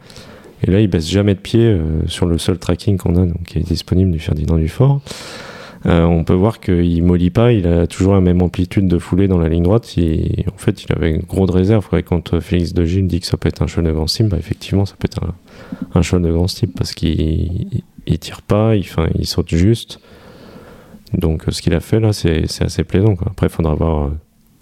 Et 0.64 0.72
là, 0.72 0.80
il 0.80 0.88
baisse 0.88 1.10
jamais 1.10 1.34
de 1.36 1.40
pied 1.40 1.66
euh, 1.66 1.82
sur 2.08 2.26
le 2.26 2.38
seul 2.38 2.58
tracking 2.58 2.98
qu'on 2.98 3.16
a, 3.16 3.26
donc 3.26 3.44
qui 3.44 3.60
est 3.60 3.68
disponible 3.68 4.12
du 4.12 4.20
Ferdinand 4.20 4.58
Dufort. 4.58 5.02
Euh, 5.86 6.04
on 6.04 6.24
peut 6.24 6.34
voir 6.34 6.60
qu'il 6.60 7.04
mollit 7.04 7.30
pas, 7.30 7.52
il 7.52 7.68
a 7.68 7.86
toujours 7.86 8.14
la 8.14 8.22
même 8.22 8.42
amplitude 8.42 8.88
de 8.88 8.98
foulée 8.98 9.28
dans 9.28 9.38
la 9.38 9.50
ligne 9.50 9.64
droite. 9.64 9.84
En 9.94 10.58
fait, 10.58 10.84
il 10.84 10.92
avait 10.94 11.20
gros 11.20 11.46
de 11.46 11.52
réserve. 11.52 11.88
Ouais, 11.92 12.02
quand 12.02 12.34
euh, 12.34 12.42
Félix 12.42 12.74
de 12.74 12.86
Gilles 12.86 13.08
dit 13.08 13.20
que 13.20 13.28
ça 13.28 13.38
peut 13.38 13.48
être 13.48 13.62
un 13.62 13.68
cheval 13.68 13.86
de 13.86 13.92
grand 13.92 14.08
style, 14.08 14.28
bah, 14.28 14.38
effectivement, 14.40 14.86
ça 14.86 14.96
peut 14.98 15.06
être 15.06 15.22
un, 15.24 16.00
un 16.00 16.20
de 16.20 16.32
grand 16.32 16.48
style 16.48 16.70
parce 16.70 16.94
qu'il 16.94 17.84
il 18.08 18.20
tire 18.20 18.42
pas, 18.42 18.76
il, 18.76 19.28
saute 19.28 19.54
juste. 19.54 20.00
Donc, 21.14 21.48
euh, 21.48 21.52
ce 21.52 21.62
qu'il 21.62 21.74
a 21.74 21.80
fait 21.80 22.00
là, 22.00 22.14
c'est 22.14 22.46
assez 22.62 22.84
plaisant. 22.84 23.16
Après, 23.26 23.48
il 23.48 23.52
faudra 23.52 23.76
voir. 23.76 24.12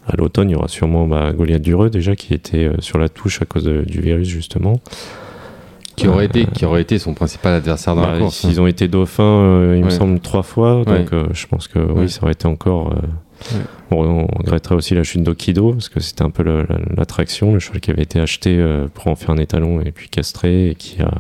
à 0.05 0.17
l'automne, 0.17 0.49
il 0.49 0.53
y 0.53 0.55
aura 0.55 0.67
sûrement 0.67 1.07
bah, 1.07 1.31
Goliath 1.31 1.61
Dureux 1.61 1.89
déjà 1.89 2.17
qui 2.17 2.33
était 2.33 2.69
sur 2.79 2.97
la 2.97 3.07
touche 3.07 3.41
à 3.41 3.45
cause 3.45 3.63
du 3.63 4.01
virus 4.01 4.27
justement. 4.27 4.81
Qui, 5.95 6.07
aurait 6.07 6.25
été, 6.25 6.45
qui 6.47 6.65
aurait 6.65 6.81
été 6.81 6.97
son 6.99 7.13
principal 7.13 7.53
adversaire 7.55 7.95
dans 7.95 8.01
Bah, 8.01 8.13
la 8.13 8.19
course. 8.19 8.43
hein. 8.45 8.49
Ils 8.51 8.59
ont 8.61 8.67
été 8.67 8.87
dauphins, 8.87 9.23
euh, 9.23 9.75
il 9.77 9.83
me 9.85 9.89
semble, 9.89 10.19
trois 10.19 10.43
fois. 10.43 10.79
Ouais. 10.79 10.85
Donc 10.99 11.13
euh, 11.13 11.25
je 11.33 11.47
pense 11.47 11.67
que 11.67 11.79
Ouais. 11.79 12.01
oui, 12.03 12.09
ça 12.09 12.23
aurait 12.23 12.31
été 12.33 12.47
encore. 12.47 12.93
euh, 12.93 13.57
bon, 13.91 14.25
on 14.31 14.37
regretterait 14.37 14.75
aussi 14.75 14.95
la 14.95 15.03
chute 15.03 15.21
d'Okido, 15.23 15.73
parce 15.73 15.89
que 15.89 15.99
c'était 15.99 16.23
un 16.23 16.29
peu 16.29 16.43
la- 16.43 16.65
l'attraction, 16.95 17.53
le 17.53 17.59
cheval 17.59 17.79
qui 17.81 17.91
avait 17.91 18.03
été 18.03 18.19
acheté 18.19 18.55
euh, 18.57 18.87
pour 18.93 19.07
en 19.07 19.15
faire 19.15 19.31
un 19.31 19.37
étalon 19.37 19.81
et 19.81 19.91
puis 19.91 20.07
castré, 20.09 20.69
et 20.69 20.75
qui, 20.75 21.01
a, 21.01 21.11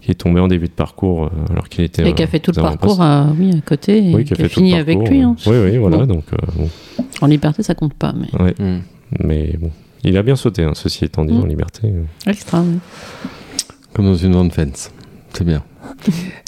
qui 0.00 0.10
est 0.10 0.14
tombé 0.14 0.40
en 0.40 0.48
début 0.48 0.66
de 0.68 0.72
parcours 0.72 1.30
alors 1.50 1.68
qu'il 1.68 1.84
était. 1.84 2.08
Et 2.08 2.14
qui 2.14 2.22
a 2.22 2.26
fait 2.28 2.38
tout 2.40 2.52
le 2.56 2.62
parcours 2.62 3.00
à, 3.02 3.26
oui, 3.38 3.50
à 3.56 3.60
côté 3.60 4.10
et 4.10 4.14
Oui, 4.14 4.24
qui 4.24 4.32
a, 4.34 4.36
fait 4.36 4.48
fini 4.48 4.74
avec 4.74 4.98
lui. 5.08 5.20
hein. 5.22 5.34
Oui, 5.46 5.56
oui, 5.64 5.76
voilà. 5.78 5.98
Bon. 5.98 6.06
Donc, 6.06 6.24
euh, 6.32 6.36
bon, 6.56 6.68
En 7.20 7.26
liberté, 7.26 7.62
ça 7.62 7.74
compte 7.74 7.94
pas. 7.94 8.12
Mais... 8.12 8.40
ouais, 8.42 8.54
Mm. 8.58 8.78
mais 9.24 9.56
bon. 9.60 9.70
Il 10.04 10.16
a 10.16 10.22
bien 10.22 10.34
sauté, 10.36 10.64
hein, 10.64 10.72
ceci 10.74 11.04
étant 11.04 11.24
dit, 11.24 11.34
Mm. 11.34 11.40
en 11.42 11.46
liberté. 11.46 11.92
Extra. 12.26 12.60
oui. 12.62 12.78
Comme 13.94 14.06
dans 14.06 14.14
une 14.16 14.32
vente 14.32 14.52
fence. 14.52 14.90
C'est 15.32 15.44
bien. 15.44 15.62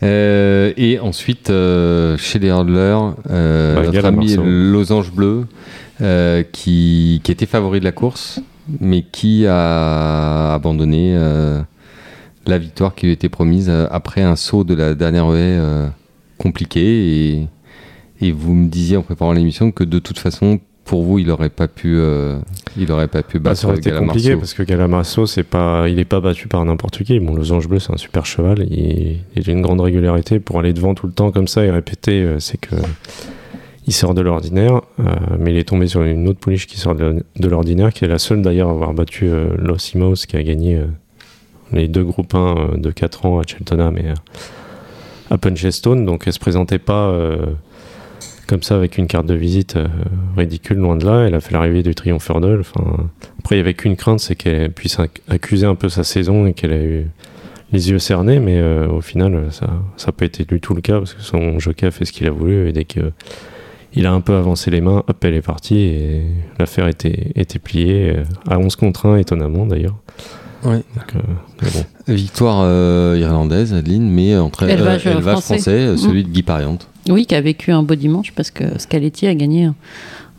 Euh, 0.03 0.73
et 0.77 0.99
ensuite, 0.99 1.49
euh, 1.51 2.17
chez 2.19 2.39
les 2.39 2.49
hurdlers, 2.49 3.15
euh, 3.31 3.75
Bah, 3.75 3.83
notre 3.87 4.05
ami. 4.05 4.37
Losange 4.37 5.13
Bleu, 5.13 5.47
euh, 6.03 6.43
qui, 6.53 7.21
qui 7.25 7.33
était 7.33 7.47
favori 7.47 7.79
de 7.81 7.85
la 7.85 7.93
course, 7.93 8.41
mais 8.81 9.03
qui 9.03 9.47
a 9.47 10.53
abandonné 10.55 11.15
euh, 11.17 11.63
la 12.47 12.59
victoire 12.59 12.95
qui 12.95 13.07
lui 13.07 13.13
était 13.13 13.29
promise 13.31 13.69
euh, 13.71 13.87
après 13.91 14.23
un 14.23 14.37
saut 14.37 14.65
de 14.65 14.75
la 14.75 14.95
dernière 14.95 15.25
haie 15.27 15.59
euh, 15.59 15.89
compliqué. 16.39 16.81
Et, 16.83 17.49
et 18.21 18.33
vous 18.33 18.53
me 18.55 18.69
disiez 18.69 18.97
en 18.99 19.03
préparant 19.03 19.33
l'émission 19.33 19.71
que 19.71 19.85
de 19.85 19.99
toute 20.01 20.19
façon, 20.19 20.61
pour 20.85 21.03
vous, 21.03 21.19
il 21.19 21.27
n'aurait 21.29 21.49
pas 21.49 21.67
pu, 21.69 21.97
euh, 21.97 22.39
il 22.77 22.91
aurait 22.93 23.09
pas 23.09 23.23
pu 23.23 23.39
Bah, 23.39 23.51
battre 23.51 23.61
ça 23.63 23.69
aurait 23.69 23.79
été 23.79 23.91
Gala 23.91 24.01
compliqué 24.07 24.37
parce 24.37 24.55
que 24.55 24.63
Galamasso, 24.63 25.27
c'est 25.27 25.43
pas, 25.43 25.89
il 25.89 25.99
est 25.99 26.05
pas 26.05 26.21
battu 26.21 26.47
par 26.49 26.65
n'importe 26.65 27.03
qui. 27.05 27.19
Bon, 27.21 27.35
le 27.35 27.53
Ange 27.53 27.69
Bleu, 27.69 27.79
c'est 27.79 27.93
un 27.93 27.97
super 27.97 28.27
cheval. 28.27 28.67
Il, 28.71 29.19
il 29.35 29.49
a 29.49 29.53
une 29.53 29.63
grande 29.63 29.81
régularité 29.81 30.41
pour 30.41 30.59
aller 30.59 30.73
devant 30.73 30.95
tout 30.95 31.07
le 31.07 31.13
temps 31.13 31.31
comme 31.31 31.49
ça 31.49 31.65
et 31.65 31.71
répéter. 31.71 32.23
euh, 32.23 32.39
C'est 32.39 32.59
que 32.59 32.75
il 33.87 33.93
sort 33.93 34.15
de 34.15 34.23
l'ordinaire, 34.23 34.81
euh, 35.01 35.05
mais 35.39 35.51
il 35.53 35.59
est 35.59 35.69
tombé 35.69 35.87
sur 35.89 36.03
une 36.03 36.27
autre 36.29 36.39
pouliche 36.39 36.67
qui 36.67 36.79
sort 36.79 36.95
de, 36.95 37.23
de 37.39 37.49
l'ordinaire, 37.49 37.93
qui 37.93 38.05
est 38.07 38.09
la 38.09 38.19
seule 38.19 38.41
d'ailleurs 38.41 38.69
à 38.71 38.73
avoir 38.73 38.95
battu 38.95 39.27
euh, 39.29 39.49
Los 39.59 39.93
Imos, 39.95 40.25
qui 40.27 40.37
a 40.39 40.43
gagné 40.43 40.77
euh, 40.77 40.87
les 41.73 41.87
deux 41.89 42.03
groupes 42.05 42.35
1 42.35 42.39
euh, 42.39 42.77
de 42.79 42.91
4 42.91 43.27
ans 43.27 43.39
à 43.41 43.43
Cheltenham 43.47 43.99
et 43.99 44.07
à 45.31 45.37
Punchestone. 45.39 46.07
Donc 46.07 46.23
elle 46.27 46.33
se 46.33 46.39
présentait 46.39 46.79
pas. 46.79 47.13
Comme 48.47 48.63
ça 48.63 48.75
avec 48.77 48.99
une 48.99 49.07
carte 49.07 49.27
de 49.27 49.35
visite 49.35 49.77
euh, 49.77 49.87
ridicule 50.37 50.79
loin 50.79 50.97
de 50.97 51.05
là 51.07 51.27
elle 51.27 51.35
a 51.35 51.41
fait 51.41 51.53
l'arrivée 51.53 51.83
du 51.83 51.95
Triumph 51.95 52.27
Hurdle 52.29 52.61
enfin 52.61 53.09
après 53.39 53.57
il 53.57 53.59
y 53.59 53.61
avait 53.61 53.75
qu'une 53.75 53.97
crainte 53.97 54.21
c'est 54.21 54.35
qu'elle 54.37 54.71
puisse 54.73 54.99
ac- 54.99 55.21
accuser 55.29 55.67
un 55.67 55.75
peu 55.75 55.89
sa 55.89 56.05
saison 56.05 56.47
et 56.47 56.53
qu'elle 56.55 56.73
ait 56.73 56.85
eu 56.85 57.07
les 57.73 57.91
yeux 57.91 57.99
cernés 57.99 58.39
mais 58.41 58.59
euh, 58.59 58.89
au 58.89 59.01
final 59.01 59.47
ça 59.51 59.69
ça 59.97 60.07
n'a 60.09 60.13
pas 60.13 60.25
été 60.27 60.45
du 60.45 60.61
tout 60.61 60.75
le 60.75 60.81
cas 60.81 60.99
parce 60.99 61.15
que 61.15 61.23
son 61.23 61.59
jockey 61.59 61.87
a 61.87 61.91
fait 61.91 62.05
ce 62.05 62.13
qu'il 62.13 62.27
a 62.27 62.31
voulu 62.31 62.69
et 62.69 62.73
dès 62.73 62.85
que 62.85 63.13
il 63.97 64.07
a 64.07 64.13
un 64.13 64.21
peu 64.21 64.35
avancé 64.35 64.71
les 64.71 64.81
mains 64.81 65.03
hop 65.07 65.25
elle 65.25 65.35
est 65.35 65.43
partie 65.43 65.79
et 65.79 66.23
l'affaire 66.59 66.89
était 66.89 67.33
était 67.37 67.59
pliée 67.59 68.15
euh, 68.17 68.25
à 68.49 68.59
11 68.59 68.75
contre 68.77 69.07
1 69.07 69.17
étonnamment 69.19 69.67
d'ailleurs 69.67 69.97
Ouais. 70.65 70.77
Donc, 70.97 71.15
euh, 71.17 71.19
mais 71.61 71.69
bon. 71.75 72.15
Victoire 72.15 72.63
euh, 72.65 73.19
irlandaise, 73.21 73.75
Adeline, 73.75 74.09
mais 74.11 74.35
entre 74.39 74.63
Élevage, 74.63 75.07
euh, 75.07 75.21
français. 75.21 75.41
français, 75.59 75.97
celui 75.99 76.25
de 76.25 76.31
Guy 76.31 76.43
Pariante. 76.43 76.89
Oui, 77.09 77.27
qui 77.27 77.35
a 77.35 77.41
vécu 77.41 77.71
un 77.71 77.83
beau 77.83 77.95
dimanche 77.95 78.33
parce 78.33 78.51
que 78.51 78.79
Scaletti 78.79 79.27
a 79.27 79.35
gagné 79.35 79.71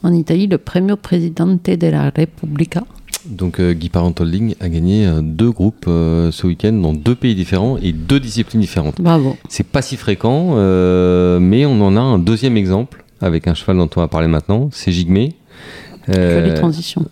en 0.04 0.14
Italie 0.14 0.48
le 0.48 0.58
Premio 0.58 0.96
Presidente 0.98 1.70
de 1.70 1.88
la 1.88 2.10
Repubblica. 2.10 2.84
Donc 3.28 3.60
euh, 3.60 3.74
Guy 3.74 3.90
Pariante 3.90 4.22
Holding 4.22 4.54
a 4.60 4.70
gagné 4.70 5.06
euh, 5.08 5.22
deux 5.22 5.50
groupes 5.52 5.86
euh, 5.88 6.32
ce 6.32 6.46
week-end 6.46 6.74
dans 6.74 6.94
deux 6.94 7.16
pays 7.16 7.34
différents 7.34 7.78
et 7.82 7.92
deux 7.92 8.20
disciplines 8.20 8.62
différentes. 8.62 9.02
Bravo. 9.02 9.36
C'est 9.50 9.66
pas 9.66 9.82
si 9.82 9.98
fréquent, 9.98 10.56
mais 11.40 11.66
on 11.66 11.82
en 11.82 11.96
a 11.98 12.00
un 12.02 12.20
deuxième 12.20 12.58
exemple 12.58 13.04
avec 13.22 13.48
un 13.48 13.54
cheval 13.54 13.78
dont 13.78 13.90
on 13.96 14.00
va 14.02 14.08
parler 14.08 14.28
maintenant, 14.28 14.70
c'est 14.72 14.92
Gigmé. 14.92 15.34
Euh, 16.10 16.46
Jolie 16.46 16.54
transition. 16.60 17.04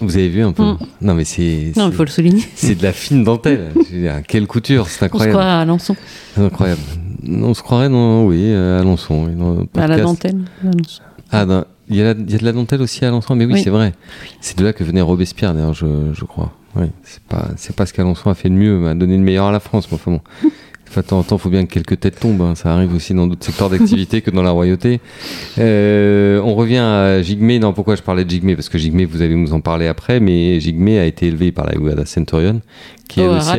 vous 0.00 0.16
avez 0.16 0.28
vu 0.30 0.42
un 0.42 0.52
peu 0.52 0.62
Mm. 0.62 0.78
Non 1.02 1.14
mais 1.14 1.24
c'est 1.24 1.72
Non, 1.76 1.88
il 1.88 1.92
faut 1.94 2.04
le 2.04 2.10
souligner. 2.10 2.42
c'est 2.54 2.74
de 2.76 2.82
la 2.82 2.92
fine 2.92 3.22
dentelle. 3.24 3.72
Quelle 4.28 4.46
couture, 4.46 4.86
c'est 4.88 4.96
On 4.96 4.98
se 5.00 5.04
incroyable. 5.06 5.32
croit 5.32 5.44
à 5.44 5.60
Alençon, 5.60 5.96
C'est 6.34 6.42
incroyable. 6.42 6.80
On 7.28 7.54
se 7.54 7.62
croirait 7.62 7.88
dans 7.88 8.24
oui, 8.24 8.38
euh, 8.46 8.78
à 8.78 8.80
Alençon. 8.80 9.26
dans 9.28 9.66
à 9.80 9.86
la 9.86 9.98
dentelle. 10.00 10.38
Ah, 11.30 11.44
dans- 11.46 11.64
il 11.88 11.96
y, 11.96 12.00
a 12.02 12.14
la- 12.14 12.20
il 12.20 12.30
y 12.30 12.34
a 12.34 12.38
de 12.38 12.44
la 12.44 12.52
dentelle 12.52 12.82
aussi 12.82 13.04
à 13.04 13.08
Alençon, 13.08 13.34
mais 13.34 13.44
oui, 13.46 13.54
Oui. 13.54 13.62
c'est 13.62 13.70
vrai. 13.70 13.92
C'est 14.40 14.56
de 14.58 14.64
là 14.64 14.72
que 14.72 14.84
venait 14.84 15.00
Robespierre, 15.00 15.54
d'ailleurs, 15.54 15.74
je, 15.74 15.86
je 16.12 16.24
crois. 16.24 16.52
Oui, 16.76 16.86
c'est 17.02 17.22
pas, 17.24 17.48
c'est 17.56 17.74
pas 17.74 17.84
ce 17.84 17.92
qu'Alençon 17.92 18.30
a 18.30 18.34
fait 18.34 18.48
de 18.48 18.54
mieux, 18.54 18.86
a 18.88 18.94
donné 18.94 19.16
le 19.16 19.22
meilleur 19.24 19.46
à 19.46 19.52
la 19.52 19.58
France, 19.60 19.88
mais 19.90 19.96
enfin 19.96 20.12
bon. 20.12 20.20
Enfin, 20.90 21.02
de 21.02 21.06
temps 21.06 21.18
en 21.20 21.22
temps, 21.22 21.36
il 21.36 21.40
faut 21.40 21.50
bien 21.50 21.64
que 21.66 21.72
quelques 21.72 22.00
têtes 22.00 22.18
tombent. 22.18 22.42
hein. 22.42 22.54
Ça 22.56 22.74
arrive 22.74 22.92
aussi 22.92 23.14
dans 23.14 23.28
d'autres 23.28 23.44
secteurs 23.46 23.70
d'activité 23.70 24.22
que 24.22 24.30
dans 24.32 24.42
la 24.42 24.50
royauté. 24.50 25.00
Euh, 25.58 26.40
on 26.44 26.54
revient 26.56 26.78
à 26.78 27.22
Jigme. 27.22 27.58
Non, 27.58 27.72
pourquoi 27.72 27.94
je 27.94 28.02
parlais 28.02 28.24
de 28.24 28.30
Jigme? 28.30 28.54
Parce 28.54 28.68
que 28.68 28.76
Jigme, 28.76 29.04
vous 29.04 29.22
allez 29.22 29.36
nous 29.36 29.52
en 29.52 29.60
parler 29.60 29.86
après, 29.86 30.18
mais 30.18 30.58
Jigme 30.58 30.88
a 30.88 31.04
été 31.04 31.28
élevé 31.28 31.52
par 31.52 31.66
la 31.66 31.74
Guada 31.74 32.04
Centurion, 32.06 32.60
qui 33.08 33.20
est 33.20 33.24
à 33.24 33.30
aussi 33.30 33.48
ras 33.48 33.56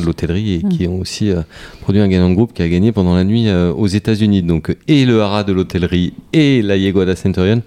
de 0.00 0.04
l'hôtellerie. 0.06 0.54
et 0.54 0.62
qui 0.68 0.88
ont 0.88 0.98
aussi 1.00 1.30
euh, 1.30 1.42
produit 1.82 2.00
un 2.00 2.08
gagnant 2.08 2.28
de 2.30 2.34
groupe 2.34 2.52
qui 2.52 2.62
a 2.62 2.68
gagné 2.68 2.90
pendant 2.90 3.14
la 3.14 3.22
nuit 3.22 3.48
euh, 3.48 3.72
aux 3.72 3.86
États-Unis. 3.86 4.42
Donc, 4.42 4.76
et 4.88 5.04
le 5.04 5.22
haras 5.22 5.44
de 5.44 5.52
l'hôtellerie 5.52 6.12
et 6.32 6.60
la 6.60 6.76
Yeguada 6.76 7.14
Centurion 7.14 7.62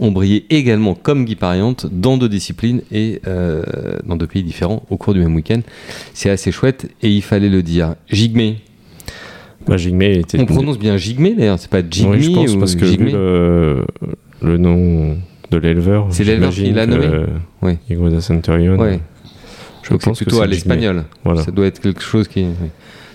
ont 0.00 0.10
brillé 0.10 0.46
également 0.50 0.94
comme 0.94 1.24
Guy 1.24 1.36
Pariante 1.36 1.86
dans 1.92 2.16
deux 2.16 2.28
disciplines 2.28 2.80
et 2.90 3.20
euh, 3.28 3.62
dans 4.04 4.16
deux 4.16 4.26
pays 4.26 4.42
différents 4.42 4.82
au 4.90 4.96
cours 4.96 5.14
du 5.14 5.20
même 5.20 5.34
week-end. 5.36 5.60
C'est 6.14 6.30
assez 6.30 6.50
chouette 6.50 6.88
et 7.02 7.08
il 7.10 7.22
fallait 7.22 7.48
le 7.50 7.62
dire. 7.62 7.94
Jigme, 8.08 8.54
Bah, 9.68 9.76
Jigme 9.76 10.02
était. 10.02 10.40
on 10.40 10.46
prononce 10.46 10.78
bien 10.78 10.96
Jigme 10.96 11.28
d'ailleurs, 11.36 11.58
c'est 11.58 11.70
pas 11.70 11.82
Jigme 11.88 12.10
Oui, 12.12 12.22
je 12.22 12.30
pense, 12.32 12.54
ou 12.54 12.58
parce 12.58 12.74
que 12.74 12.86
Jigme 12.86 13.10
le, 13.12 13.84
le 14.42 14.56
nom 14.56 15.18
de 15.50 15.58
l'éleveur. 15.58 16.06
C'est 16.10 16.24
l'éleveur 16.24 16.50
qui 16.52 16.70
l'a 16.72 16.86
nommé 16.86 17.06
euh, 17.06 17.26
Oui. 17.62 17.74
Centurion. 18.20 18.76
Ouais. 18.78 19.00
Je 19.82 19.90
Donc 19.90 20.02
pense 20.02 20.16
plutôt 20.18 20.40
à 20.40 20.46
l'espagnol. 20.46 21.04
Voilà. 21.24 21.42
Ça 21.42 21.50
doit 21.50 21.66
être 21.66 21.80
quelque 21.80 22.02
chose 22.02 22.26
qui. 22.28 22.46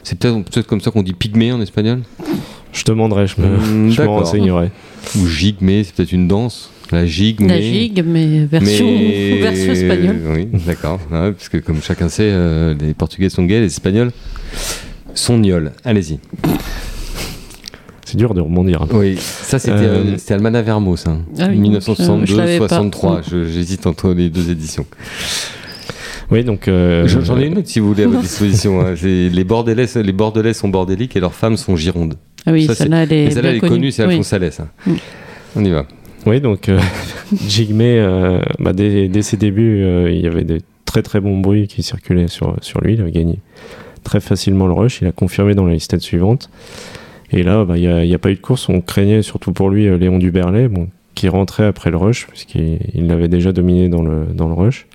C'est 0.04 0.20
peut-être 0.20 0.68
comme 0.68 0.82
ça 0.82 0.92
qu'on 0.92 1.02
dit 1.02 1.14
pygmée 1.14 1.52
en 1.52 1.60
espagnol 1.62 2.02
Je 2.74 2.84
demanderai, 2.84 3.26
je 3.26 3.42
me, 3.42 3.60
je 3.60 3.72
me 3.72 3.96
d'accord. 3.96 4.20
renseignerai. 4.20 4.70
Ou 5.18 5.26
gigme, 5.28 5.84
c'est 5.84 5.96
peut-être 5.96 6.12
une 6.12 6.28
danse. 6.28 6.70
La 6.92 7.06
gigue, 7.06 7.42
La 7.42 7.60
gigue, 7.60 8.04
mais 8.06 8.46
version, 8.46 8.86
mais- 8.86 9.40
version 9.42 9.72
espagnole. 9.74 10.18
Oui, 10.34 10.48
d'accord. 10.68 11.00
Ouais, 11.12 11.32
parce 11.32 11.50
que 11.50 11.58
comme 11.58 11.82
chacun 11.82 12.10
sait, 12.10 12.30
euh, 12.32 12.76
les 12.80 12.94
Portugais 12.94 13.30
sont 13.30 13.44
gays, 13.44 13.60
les 13.62 13.66
Espagnols 13.68 14.12
sont 15.16 15.40
gnolls. 15.40 15.72
Allez-y. 15.84 16.20
C'est 18.06 18.18
dur 18.18 18.36
de 18.36 18.42
rebondir. 18.42 18.86
Oui, 18.94 19.18
ça 19.20 19.58
c'était 19.58 19.74
Euh, 19.78 20.04
euh, 20.16 20.34
Almana 20.34 20.62
Vermo, 20.62 20.96
ça. 20.96 21.18
Ah 21.40 21.48
oui, 21.48 21.50
je- 21.50 21.54
je 21.56 21.60
1962, 21.62 22.38
l'avais 22.38 22.60
pas. 22.60 22.68
63. 22.68 23.22
Je- 23.30 23.46
J'hésite 23.46 23.88
entre 23.88 24.14
les 24.14 24.30
deux 24.30 24.52
éditions. 24.52 24.86
Oui, 26.30 26.44
donc. 26.44 26.68
euh, 26.68 27.08
J'en 27.08 27.40
ai 27.40 27.48
une 27.48 27.58
autre 27.58 27.68
si 27.68 27.80
vous 27.80 27.88
voulez 27.88 28.04
à 28.04 28.08
votre 28.08 28.22
disposition. 28.22 28.80
hein. 28.82 28.94
Les 29.04 29.44
Bordelais, 29.44 29.88
les 29.96 30.12
Bordelais 30.12 30.54
sont 30.54 30.70
bordéliques 30.70 31.16
et 31.16 31.20
leurs 31.20 31.34
femmes 31.34 31.58
sont 31.58 31.76
girondes. 31.76 32.14
Ah 32.46 32.52
oui, 32.52 32.66
Ça, 32.68 32.76
c'est- 32.76 32.84
celle-là, 32.84 33.04
elle 33.04 33.14
est 33.14 33.24
elle 33.36 33.46
est 33.56 33.60
connue. 33.60 33.72
connue, 33.74 33.92
c'est 33.92 34.04
Oui. 34.06 34.12
Alphonse 34.12 34.28
Salès. 34.28 34.60
hein. 34.60 34.68
Mm. 34.86 34.92
On 35.58 35.66
y 35.66 35.70
va. 35.72 35.88
Oui, 36.26 36.42
donc 36.42 36.70
euh, 36.70 36.80
Jigme, 37.48 37.82
euh, 37.82 38.42
bah, 38.60 38.74
dès, 38.74 39.08
dès 39.08 39.22
ses 39.22 39.38
débuts, 39.38 39.84
euh, 39.84 40.12
il 40.12 40.22
y 40.22 40.28
avait 40.28 40.44
des 40.44 40.62
très 40.86 41.02
très 41.02 41.20
bons 41.20 41.40
bruits 41.40 41.68
qui 41.68 41.84
circulaient 41.84 42.28
sur, 42.28 42.56
lui. 42.82 42.94
Il 42.94 43.02
avait 43.02 43.12
gagné 43.12 43.40
très 44.04 44.20
facilement 44.20 44.68
le 44.68 44.74
rush. 44.74 45.02
Il 45.02 45.08
a 45.08 45.12
confirmé 45.12 45.54
dans 45.56 45.66
la 45.66 45.74
liste 45.74 45.98
suivante. 46.00 46.50
Et 47.32 47.44
là, 47.44 47.64
bah, 47.66 47.78
il 47.78 47.88
n'y 47.88 48.14
a, 48.14 48.16
a 48.16 48.20
pas 48.20 48.32
eu 48.32 48.36
de 48.36 48.40
course. 48.40 48.70
On 48.70 48.82
craignait 48.82 49.22
surtout 49.22 49.52
pour 49.52 49.70
lui 49.70 49.86
Léon 49.98 50.18
Duberlet, 50.18 50.70
qui 51.14 51.30
rentrait 51.30 51.66
après 51.66 51.92
le 51.92 51.98
rush, 51.98 52.28
puisqu'il 52.28 52.80
il 52.94 53.08
l'avait 53.08 53.28
déjà 53.28 53.52
dominé 53.52 53.90
dans 53.90 54.04
le, 54.04 54.26
dans 54.34 54.48
le 54.48 54.54
rush. 54.54 54.88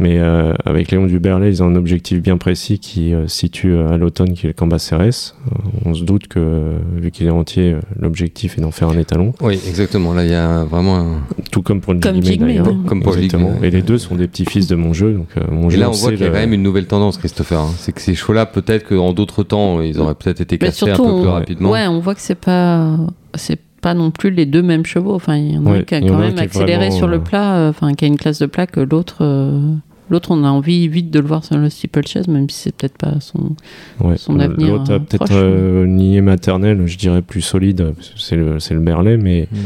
Mais 0.00 0.18
euh, 0.18 0.54
avec 0.64 0.90
Léon 0.90 1.06
Duberlet, 1.06 1.50
ils 1.50 1.62
ont 1.62 1.66
un 1.66 1.76
objectif 1.76 2.22
bien 2.22 2.38
précis 2.38 2.78
qui 2.78 3.12
euh, 3.14 3.28
situe 3.28 3.76
à 3.76 3.98
l'automne, 3.98 4.32
qui 4.32 4.46
est 4.46 4.48
le 4.48 4.54
Cambacérès. 4.54 5.34
Euh, 5.46 5.58
on 5.84 5.92
se 5.94 6.04
doute 6.04 6.26
que, 6.26 6.38
euh, 6.40 6.78
vu 6.96 7.10
qu'il 7.10 7.26
est 7.26 7.30
entier, 7.30 7.74
euh, 7.74 7.80
l'objectif 7.98 8.56
est 8.56 8.62
d'en 8.62 8.70
faire 8.70 8.88
un 8.88 8.98
étalon. 8.98 9.34
Oui, 9.42 9.60
exactement. 9.68 10.14
Là, 10.14 10.24
il 10.24 10.30
y 10.30 10.34
a 10.34 10.64
vraiment 10.64 10.96
un. 10.96 11.20
Tout 11.52 11.60
comme 11.62 11.80
pour 11.82 11.92
le 11.92 12.00
Comme 12.00 12.18
d'ailleurs. 12.20 12.66
Comme 12.86 13.02
pour 13.02 13.14
Exactement. 13.14 13.52
Et 13.62 13.70
les 13.70 13.82
deux 13.82 13.98
sont 13.98 14.14
des 14.14 14.26
petits-fils 14.26 14.66
de 14.68 14.74
mon 14.74 14.92
jeu. 14.94 15.12
Donc, 15.12 15.28
euh, 15.36 15.42
mon 15.50 15.68
Et 15.68 15.72
jeu, 15.72 15.80
là, 15.80 15.88
on 15.90 15.92
voit 15.92 16.10
qu'il 16.12 16.20
y 16.20 16.24
a 16.24 16.28
quand 16.28 16.34
même 16.34 16.54
une 16.54 16.62
nouvelle 16.62 16.86
tendance, 16.86 17.18
Christopher. 17.18 17.60
hein. 17.60 17.70
C'est 17.76 17.92
que 17.92 18.00
ces 18.00 18.14
chevaux-là, 18.14 18.46
peut-être 18.46 18.88
qu'en 18.88 19.12
d'autres 19.12 19.42
temps, 19.42 19.82
ils 19.82 19.98
auraient 20.00 20.14
peut-être 20.14 20.40
été 20.40 20.56
Mais 20.60 20.68
castrés 20.68 20.92
un 20.92 20.96
peu 20.96 21.02
plus 21.02 21.10
on- 21.28 21.32
rapidement. 21.32 21.70
Ouais, 21.72 21.86
on 21.88 22.00
voit 22.00 22.14
que 22.14 22.20
c'est 22.22 22.34
pas, 22.40 22.96
c'est 23.34 23.60
pas 23.82 23.92
non 23.94 24.10
plus 24.10 24.30
les 24.30 24.46
deux 24.46 24.62
mêmes 24.62 24.86
chevaux. 24.86 25.14
Enfin, 25.14 25.36
il 25.36 25.52
y 25.52 25.58
en 25.58 25.66
a 25.66 25.70
Ouais, 25.72 25.78
un 25.78 25.82
qui 25.82 25.94
a 25.94 26.00
quand 26.00 26.18
même 26.18 26.38
accéléré 26.38 26.76
vraiment, 26.86 26.96
sur 26.96 27.06
le 27.06 27.16
euh, 27.16 27.20
plat, 27.20 27.56
euh, 27.56 27.70
enfin, 27.70 27.92
qui 27.94 28.04
a 28.06 28.08
une 28.08 28.16
classe 28.18 28.38
de 28.38 28.46
plat 28.46 28.66
que 28.66 28.80
l'autre. 28.80 29.18
euh, 29.22 29.74
L'autre, 30.10 30.32
on 30.32 30.44
a 30.44 30.48
envie 30.50 30.88
vite 30.88 31.10
de 31.10 31.20
le 31.20 31.26
voir 31.26 31.44
sur 31.44 31.56
le 31.56 31.70
steeplechase, 31.70 32.26
même 32.28 32.50
si 32.50 32.62
c'est 32.62 32.74
peut-être 32.74 32.98
pas 32.98 33.20
son. 33.20 33.54
Ouais. 34.00 34.16
son 34.16 34.38
avenir, 34.40 34.72
L'autre 34.74 34.90
a 34.90 34.94
euh, 34.94 34.98
peut-être 34.98 35.32
euh, 35.32 35.84
une 35.84 35.98
lignée 35.98 36.20
maternelle, 36.20 36.86
je 36.86 36.98
dirais 36.98 37.22
plus 37.22 37.42
solide, 37.42 37.92
parce 37.96 38.10
que 38.10 38.18
c'est 38.18 38.36
le, 38.36 38.58
c'est 38.60 38.74
le 38.74 38.80
Berlay, 38.80 39.16
mais 39.16 39.48
Mm. 39.52 39.56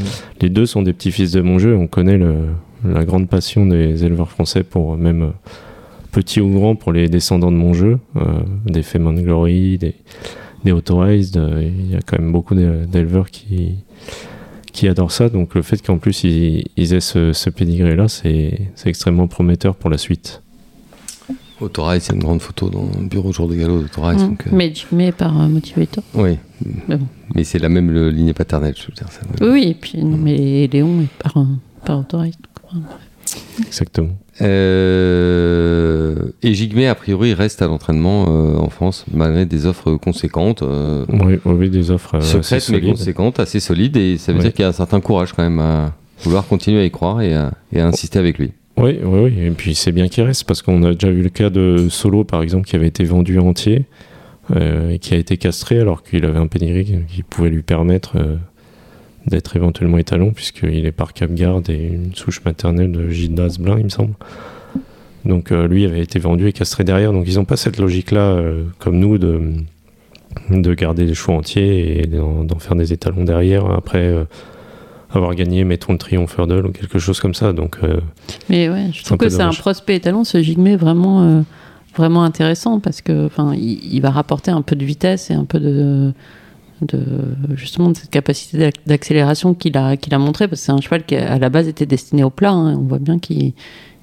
les 0.42 0.48
deux 0.50 0.66
sont 0.66 0.82
des 0.82 0.92
petits-fils 0.92 1.32
de 1.32 1.40
mon 1.40 1.58
jeu. 1.58 1.74
On 1.76 1.86
connaît 1.86 2.18
le, 2.18 2.34
la 2.86 3.04
grande 3.04 3.28
passion 3.28 3.64
des 3.66 4.04
éleveurs 4.04 4.30
français 4.30 4.62
pour 4.62 4.94
euh, 4.94 4.96
même 4.96 5.22
euh, 5.22 5.28
petits 6.12 6.40
ou 6.40 6.50
grands 6.50 6.76
pour 6.76 6.92
les 6.92 7.08
descendants 7.08 7.50
de 7.50 7.56
mon 7.56 7.72
jeu, 7.72 7.98
euh, 8.16 8.20
des 8.66 8.82
Feynman 8.82 9.20
Glory, 9.22 9.78
des, 9.78 9.94
des 10.64 10.72
Authorized. 10.72 11.36
euh, 11.38 11.62
Il 11.66 11.90
y 11.90 11.96
a 11.96 12.00
quand 12.06 12.18
même 12.18 12.30
beaucoup 12.32 12.54
d'é- 12.54 12.86
d'éleveurs 12.86 13.30
qui, 13.30 13.76
qui 14.74 14.86
adorent 14.88 15.12
ça. 15.12 15.30
Donc 15.30 15.54
le 15.54 15.62
fait 15.62 15.80
qu'en 15.80 15.96
plus 15.96 16.24
ils, 16.24 16.64
ils 16.76 16.92
aient 16.92 17.00
ce, 17.00 17.32
ce 17.32 17.48
pédigré-là, 17.48 18.08
c'est 18.08 18.60
c'est 18.74 18.90
extrêmement 18.90 19.26
prometteur 19.28 19.74
pour 19.74 19.88
la 19.88 19.96
suite. 19.96 20.42
Autorail, 21.60 22.00
c'est 22.00 22.12
une 22.12 22.18
grande 22.20 22.42
photo 22.42 22.68
dans 22.68 22.88
le 23.00 23.06
bureau 23.06 23.32
jour 23.32 23.48
de 23.48 23.54
galop 23.54 23.80
d'Autorail. 23.80 24.16
Mm. 24.16 24.20
donc, 24.28 24.46
euh, 24.48 24.50
Mais 24.92 25.12
par 25.12 25.40
euh, 25.40 25.46
Motivator. 25.48 26.02
Oui. 26.14 26.36
Mais 26.88 26.96
bon. 26.96 27.06
Mais 27.34 27.44
c'est 27.44 27.60
la 27.60 27.68
même 27.68 27.90
le- 27.92 28.10
lignée 28.10 28.34
paternelle, 28.34 28.74
je 28.76 28.86
veux 28.88 28.92
dire. 28.92 29.08
ça. 29.10 29.20
Oui, 29.40 29.48
oui, 29.50 29.62
et 29.68 29.74
puis 29.74 30.02
mais 30.02 30.66
Léon 30.66 31.00
est 31.02 31.22
par, 31.22 31.34
par 31.86 32.00
Autorized. 32.00 32.36
Exactement. 33.66 34.10
Euh, 35.04 36.14
et 36.42 36.54
Jigme, 36.54 36.80
a 36.80 36.94
priori, 36.94 37.34
reste 37.34 37.62
à 37.62 37.66
l'entraînement 37.66 38.26
euh, 38.28 38.56
en 38.56 38.68
France, 38.70 39.04
malgré 39.12 39.46
des 39.46 39.66
offres 39.66 39.94
conséquentes. 39.96 40.62
euh, 40.62 41.04
Oui, 41.08 41.38
oui, 41.44 41.70
des 41.70 41.90
offres 41.90 42.16
assez 42.16 42.60
secrètes 42.60 42.82
mais 42.82 42.90
conséquentes, 42.90 43.40
assez 43.40 43.60
solides, 43.60 43.96
et 43.96 44.18
ça 44.18 44.32
veut 44.32 44.40
dire 44.40 44.52
qu'il 44.52 44.62
y 44.62 44.66
a 44.66 44.68
un 44.68 44.72
certain 44.72 45.00
courage 45.00 45.32
quand 45.32 45.42
même 45.42 45.60
à 45.60 45.94
vouloir 46.22 46.46
continuer 46.46 46.80
à 46.80 46.84
y 46.84 46.90
croire 46.90 47.20
et 47.22 47.34
à, 47.34 47.52
et 47.72 47.80
à 47.80 47.86
insister 47.86 48.18
avec 48.18 48.38
lui. 48.38 48.52
Oui, 48.76 48.98
oui, 49.04 49.20
oui. 49.24 49.34
Et 49.46 49.50
puis 49.50 49.74
c'est 49.74 49.92
bien 49.92 50.08
qu'il 50.08 50.24
reste 50.24 50.44
parce 50.44 50.62
qu'on 50.62 50.82
a 50.82 50.94
déjà 50.94 51.10
vu 51.12 51.22
le 51.22 51.28
cas 51.28 51.50
de 51.50 51.86
Solo, 51.88 52.24
par 52.24 52.42
exemple, 52.42 52.66
qui 52.66 52.74
avait 52.76 52.88
été 52.88 53.04
vendu 53.04 53.38
entier 53.38 53.84
et 54.54 54.98
qui 54.98 55.14
a 55.14 55.16
été 55.16 55.36
castré 55.38 55.78
alors 55.80 56.02
qu'il 56.02 56.24
avait 56.26 56.38
un 56.38 56.48
pédigré 56.48 56.84
qui- 56.84 57.22
pouvait 57.22 57.48
lui 57.48 57.62
permettre 57.62 58.16
d'être 59.26 59.56
éventuellement 59.56 59.98
étalon 59.98 60.32
puisqu'il 60.32 60.86
est 60.86 60.92
par 60.92 61.12
Capgarde 61.12 61.70
et 61.70 61.86
une 61.86 62.14
souche 62.14 62.42
maternelle 62.44 62.92
de 62.92 63.08
Gildas 63.08 63.56
Blin, 63.58 63.76
il 63.78 63.84
me 63.84 63.88
semble. 63.88 64.14
Donc 65.24 65.52
euh, 65.52 65.66
lui 65.66 65.84
avait 65.86 66.02
été 66.02 66.18
vendu 66.18 66.48
et 66.48 66.52
castré 66.52 66.84
derrière. 66.84 67.12
Donc 67.12 67.24
ils 67.26 67.36
n'ont 67.36 67.44
pas 67.44 67.56
cette 67.56 67.78
logique-là 67.78 68.20
euh, 68.20 68.64
comme 68.78 68.98
nous 68.98 69.18
de, 69.18 69.52
de 70.50 70.74
garder 70.74 71.04
les 71.04 71.14
chevaux 71.14 71.32
entiers 71.32 72.02
et 72.02 72.06
d'en 72.06 72.58
faire 72.58 72.76
des 72.76 72.92
étalons 72.92 73.24
derrière 73.24 73.70
après 73.70 74.06
euh, 74.06 74.24
avoir 75.16 75.34
gagné, 75.34 75.64
mettons, 75.64 75.92
le 75.92 75.98
Triomphe 75.98 76.36
Hurdle 76.36 76.66
ou 76.66 76.72
quelque 76.72 76.98
chose 76.98 77.20
comme 77.20 77.34
ça. 77.34 77.52
Donc 77.52 77.78
euh, 77.82 78.00
Mais 78.48 78.68
ouais, 78.68 78.90
je 78.92 79.04
trouve 79.04 79.18
que 79.18 79.28
c'est 79.28 79.42
un 79.42 79.50
prospect 79.50 79.96
étalon, 79.96 80.24
ce 80.24 80.42
Jigme, 80.42 80.74
vraiment, 80.74 81.22
euh, 81.22 81.42
vraiment 81.96 82.24
intéressant 82.24 82.80
parce 82.80 83.00
que, 83.00 83.28
il, 83.54 83.94
il 83.94 84.00
va 84.00 84.10
rapporter 84.10 84.50
un 84.50 84.62
peu 84.62 84.76
de 84.76 84.84
vitesse 84.84 85.30
et 85.30 85.34
un 85.34 85.44
peu 85.44 85.60
de, 85.60 86.12
de 86.86 87.04
justement 87.56 87.90
de 87.90 87.96
cette 87.96 88.10
capacité 88.10 88.58
d'ac- 88.58 88.86
d'accélération 88.86 89.54
qu'il 89.54 89.76
a, 89.76 89.96
qu'il 89.96 90.14
a 90.14 90.18
montré 90.18 90.48
parce 90.48 90.60
que 90.60 90.66
c'est 90.66 90.72
un 90.72 90.80
cheval 90.80 91.04
qui 91.04 91.16
à 91.16 91.38
la 91.38 91.48
base 91.48 91.68
était 91.68 91.86
destiné 91.86 92.24
au 92.24 92.30
plat. 92.30 92.52
hein. 92.52 92.74
On 92.76 92.82
voit 92.82 92.98
bien 92.98 93.18
qu'il 93.18 93.52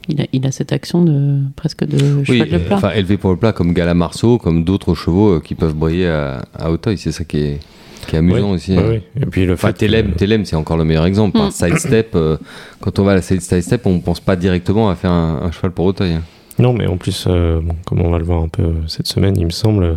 il 0.10 0.20
a, 0.22 0.26
il 0.34 0.46
a 0.48 0.52
cette 0.52 0.74
action 0.74 1.04
de 1.04 1.40
presque 1.56 1.86
de 1.86 2.24
cheval 2.24 2.50
de 2.50 2.58
plat. 2.58 2.76
enfin 2.78 2.92
élevé 2.92 3.18
pour 3.18 3.30
le 3.32 3.38
plat 3.38 3.54
comme 3.54 3.74
Gala 3.74 3.94
Marceau, 3.94 4.38
comme 4.38 4.64
d'autres 4.64 4.96
chevaux 4.96 5.34
euh, 5.36 5.40
qui 5.40 5.54
peuvent 5.56 5.76
briller 5.76 6.08
à, 6.08 6.44
à 6.58 6.72
Auteuil, 6.72 6.98
c'est 6.98 7.12
ça 7.12 7.24
qui 7.24 7.38
est, 7.38 7.60
qui 8.08 8.16
est 8.16 8.20
amusant 8.20 8.52
aussi. 8.52 8.76
hein. 8.76 8.94
Et 9.16 9.26
puis 9.28 9.46
le 9.46 9.54
Enfin, 9.54 9.68
fait 9.68 9.74
Telem, 9.88 10.14
que- 10.44 10.48
c'est 10.48 10.56
encore 10.56 10.78
le 10.78 10.86
meilleur 10.86 11.06
exemple. 11.06 11.38
Par 11.38 11.48
Mm. 11.48 11.52
sidestep, 11.52 12.16
euh, 12.16 12.38
quand 12.80 12.98
on 12.98 13.04
va 13.04 13.12
à 13.12 13.16
la 13.16 13.22
sidestep, 13.22 13.86
on 13.86 14.00
pense 14.00 14.20
pas 14.20 14.36
directement 14.36 14.90
à 14.90 14.96
faire 14.96 15.12
un, 15.12 15.42
un 15.44 15.52
cheval 15.52 15.72
pour 15.72 15.86
Auteuil. 15.86 16.14
hein. 16.14 16.24
Non, 16.60 16.74
mais 16.74 16.86
en 16.88 16.98
plus, 16.98 17.26
euh, 17.28 17.60
bon, 17.62 17.76
comme 17.86 18.02
on 18.02 18.10
va 18.10 18.18
le 18.18 18.26
voir 18.26 18.42
un 18.44 18.48
peu 18.50 18.64
cette 18.88 19.08
semaine, 19.08 19.36
il 19.38 19.46
me 19.46 19.52
semble, 19.52 19.84
euh, 19.84 19.96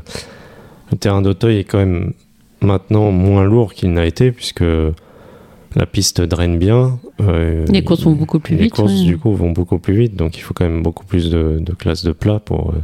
le 0.92 0.96
terrain 0.98 1.20
d'Auteuil 1.22 1.58
est 1.58 1.64
quand 1.64 1.78
même 1.78 2.12
maintenant 2.60 3.10
moins 3.10 3.44
lourd 3.44 3.74
qu'il 3.74 3.92
n'a 3.92 4.06
été, 4.06 4.32
puisque 4.32 4.64
la 5.76 5.86
piste 5.86 6.20
draine 6.20 6.58
bien. 6.58 6.98
euh, 7.20 7.66
Les 7.68 7.82
courses 7.82 8.02
vont 8.04 8.12
beaucoup 8.12 8.38
plus 8.38 8.56
les 8.56 8.64
vite, 8.64 8.74
courses, 8.74 8.92
ouais. 8.92 9.04
du 9.04 9.18
coup, 9.18 9.32
vont 9.34 9.50
beaucoup 9.50 9.78
plus 9.78 9.94
vite, 9.94 10.16
donc 10.16 10.36
il 10.36 10.40
faut 10.40 10.54
quand 10.54 10.64
même 10.64 10.82
beaucoup 10.82 11.04
plus 11.04 11.30
de, 11.30 11.58
de 11.60 11.72
classes 11.72 12.04
de 12.04 12.12
plat 12.12 12.38
pour, 12.38 12.70
euh, 12.70 12.78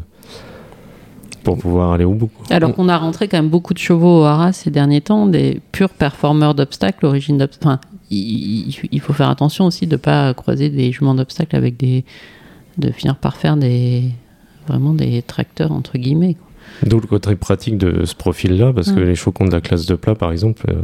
pour 1.44 1.56
pouvoir 1.56 1.92
aller 1.92 2.04
au 2.04 2.14
bout. 2.14 2.26
quoi. 2.26 2.46
Alors 2.54 2.74
qu'on 2.74 2.88
a 2.88 2.96
rentré 2.98 3.28
quand 3.28 3.38
même 3.38 3.48
beaucoup 3.48 3.72
de 3.74 3.78
chevaux 3.78 4.20
au 4.20 4.24
Haras 4.24 4.52
ces 4.52 4.70
derniers 4.70 5.00
temps, 5.00 5.26
des 5.26 5.60
purs 5.72 5.90
performeurs 5.90 6.54
d'obstacles, 6.54 7.06
origine 7.06 7.38
d'obstacles. 7.38 7.66
Enfin, 7.66 7.80
il, 8.10 8.68
il- 8.68 8.88
il 8.90 9.00
faut 9.00 9.12
faire 9.12 9.30
attention 9.30 9.66
aussi 9.66 9.86
de 9.86 9.92
ne 9.92 9.96
pas 9.96 10.34
croiser 10.34 10.68
des 10.68 10.90
juments 10.92 11.14
d'obstacles 11.14 11.54
avec 11.56 11.76
des. 11.76 12.04
de 12.76 12.90
finir 12.90 13.16
par 13.16 13.36
faire 13.36 13.56
des. 13.56 14.02
vraiment 14.66 14.92
des 14.94 15.22
tracteurs 15.22 15.70
entre 15.72 15.96
guillemets. 15.96 16.34
quoi. 16.34 16.46
D'où 16.86 17.00
le 17.00 17.06
côté 17.06 17.34
pratique 17.36 17.76
de 17.78 18.04
ce 18.04 18.14
profil-là, 18.14 18.72
parce 18.72 18.92
que 18.92 19.00
Mm. 19.00 19.04
les 19.04 19.14
chocons 19.14 19.44
de 19.44 19.52
la 19.52 19.60
classe 19.60 19.86
de 19.86 19.94
plat, 19.94 20.14
par 20.14 20.32
exemple, 20.32 20.64
euh, 20.70 20.74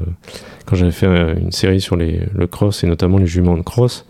quand 0.67 0.77
j'avais 0.77 0.93
fait 0.93 1.07
euh, 1.07 1.35
une 1.39 1.53
série 1.53 1.81
sur 1.81 1.97
les, 1.97 2.21
le 2.35 2.47
cross 2.47 2.85
et 2.85 2.87
notamment 2.87 3.19
les 3.19 3.27
juments 3.27 3.57
de 3.57 3.63
cross, 3.63 4.05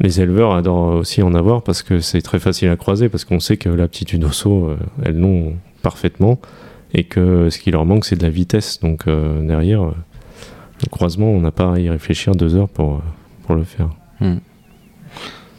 les 0.00 0.20
éleveurs 0.20 0.54
adorent 0.54 0.96
aussi 0.96 1.22
en 1.22 1.34
avoir 1.34 1.62
parce 1.62 1.82
que 1.82 2.00
c'est 2.00 2.20
très 2.20 2.38
facile 2.40 2.68
à 2.68 2.76
croiser, 2.76 3.08
parce 3.08 3.24
qu'on 3.24 3.40
sait 3.40 3.56
que 3.56 3.68
l'aptitude 3.68 4.24
au 4.24 4.32
saut, 4.32 4.66
euh, 4.68 4.76
elles 5.04 5.18
l'ont 5.18 5.54
parfaitement. 5.82 6.38
et 6.96 7.02
que 7.02 7.50
ce 7.50 7.58
qui 7.58 7.72
leur 7.72 7.84
manque, 7.86 8.04
c'est 8.04 8.14
de 8.16 8.22
la 8.22 8.30
vitesse. 8.30 8.78
Donc 8.80 9.08
euh, 9.08 9.44
derrière, 9.44 9.82
euh, 9.82 9.92
le 10.84 10.88
croisement, 10.90 11.26
on 11.26 11.40
n'a 11.40 11.50
pas 11.50 11.72
à 11.74 11.78
y 11.80 11.90
réfléchir 11.90 12.36
deux 12.36 12.54
heures 12.54 12.68
pour, 12.68 12.94
euh, 12.94 12.98
pour 13.46 13.56
le 13.56 13.64
faire. 13.64 13.88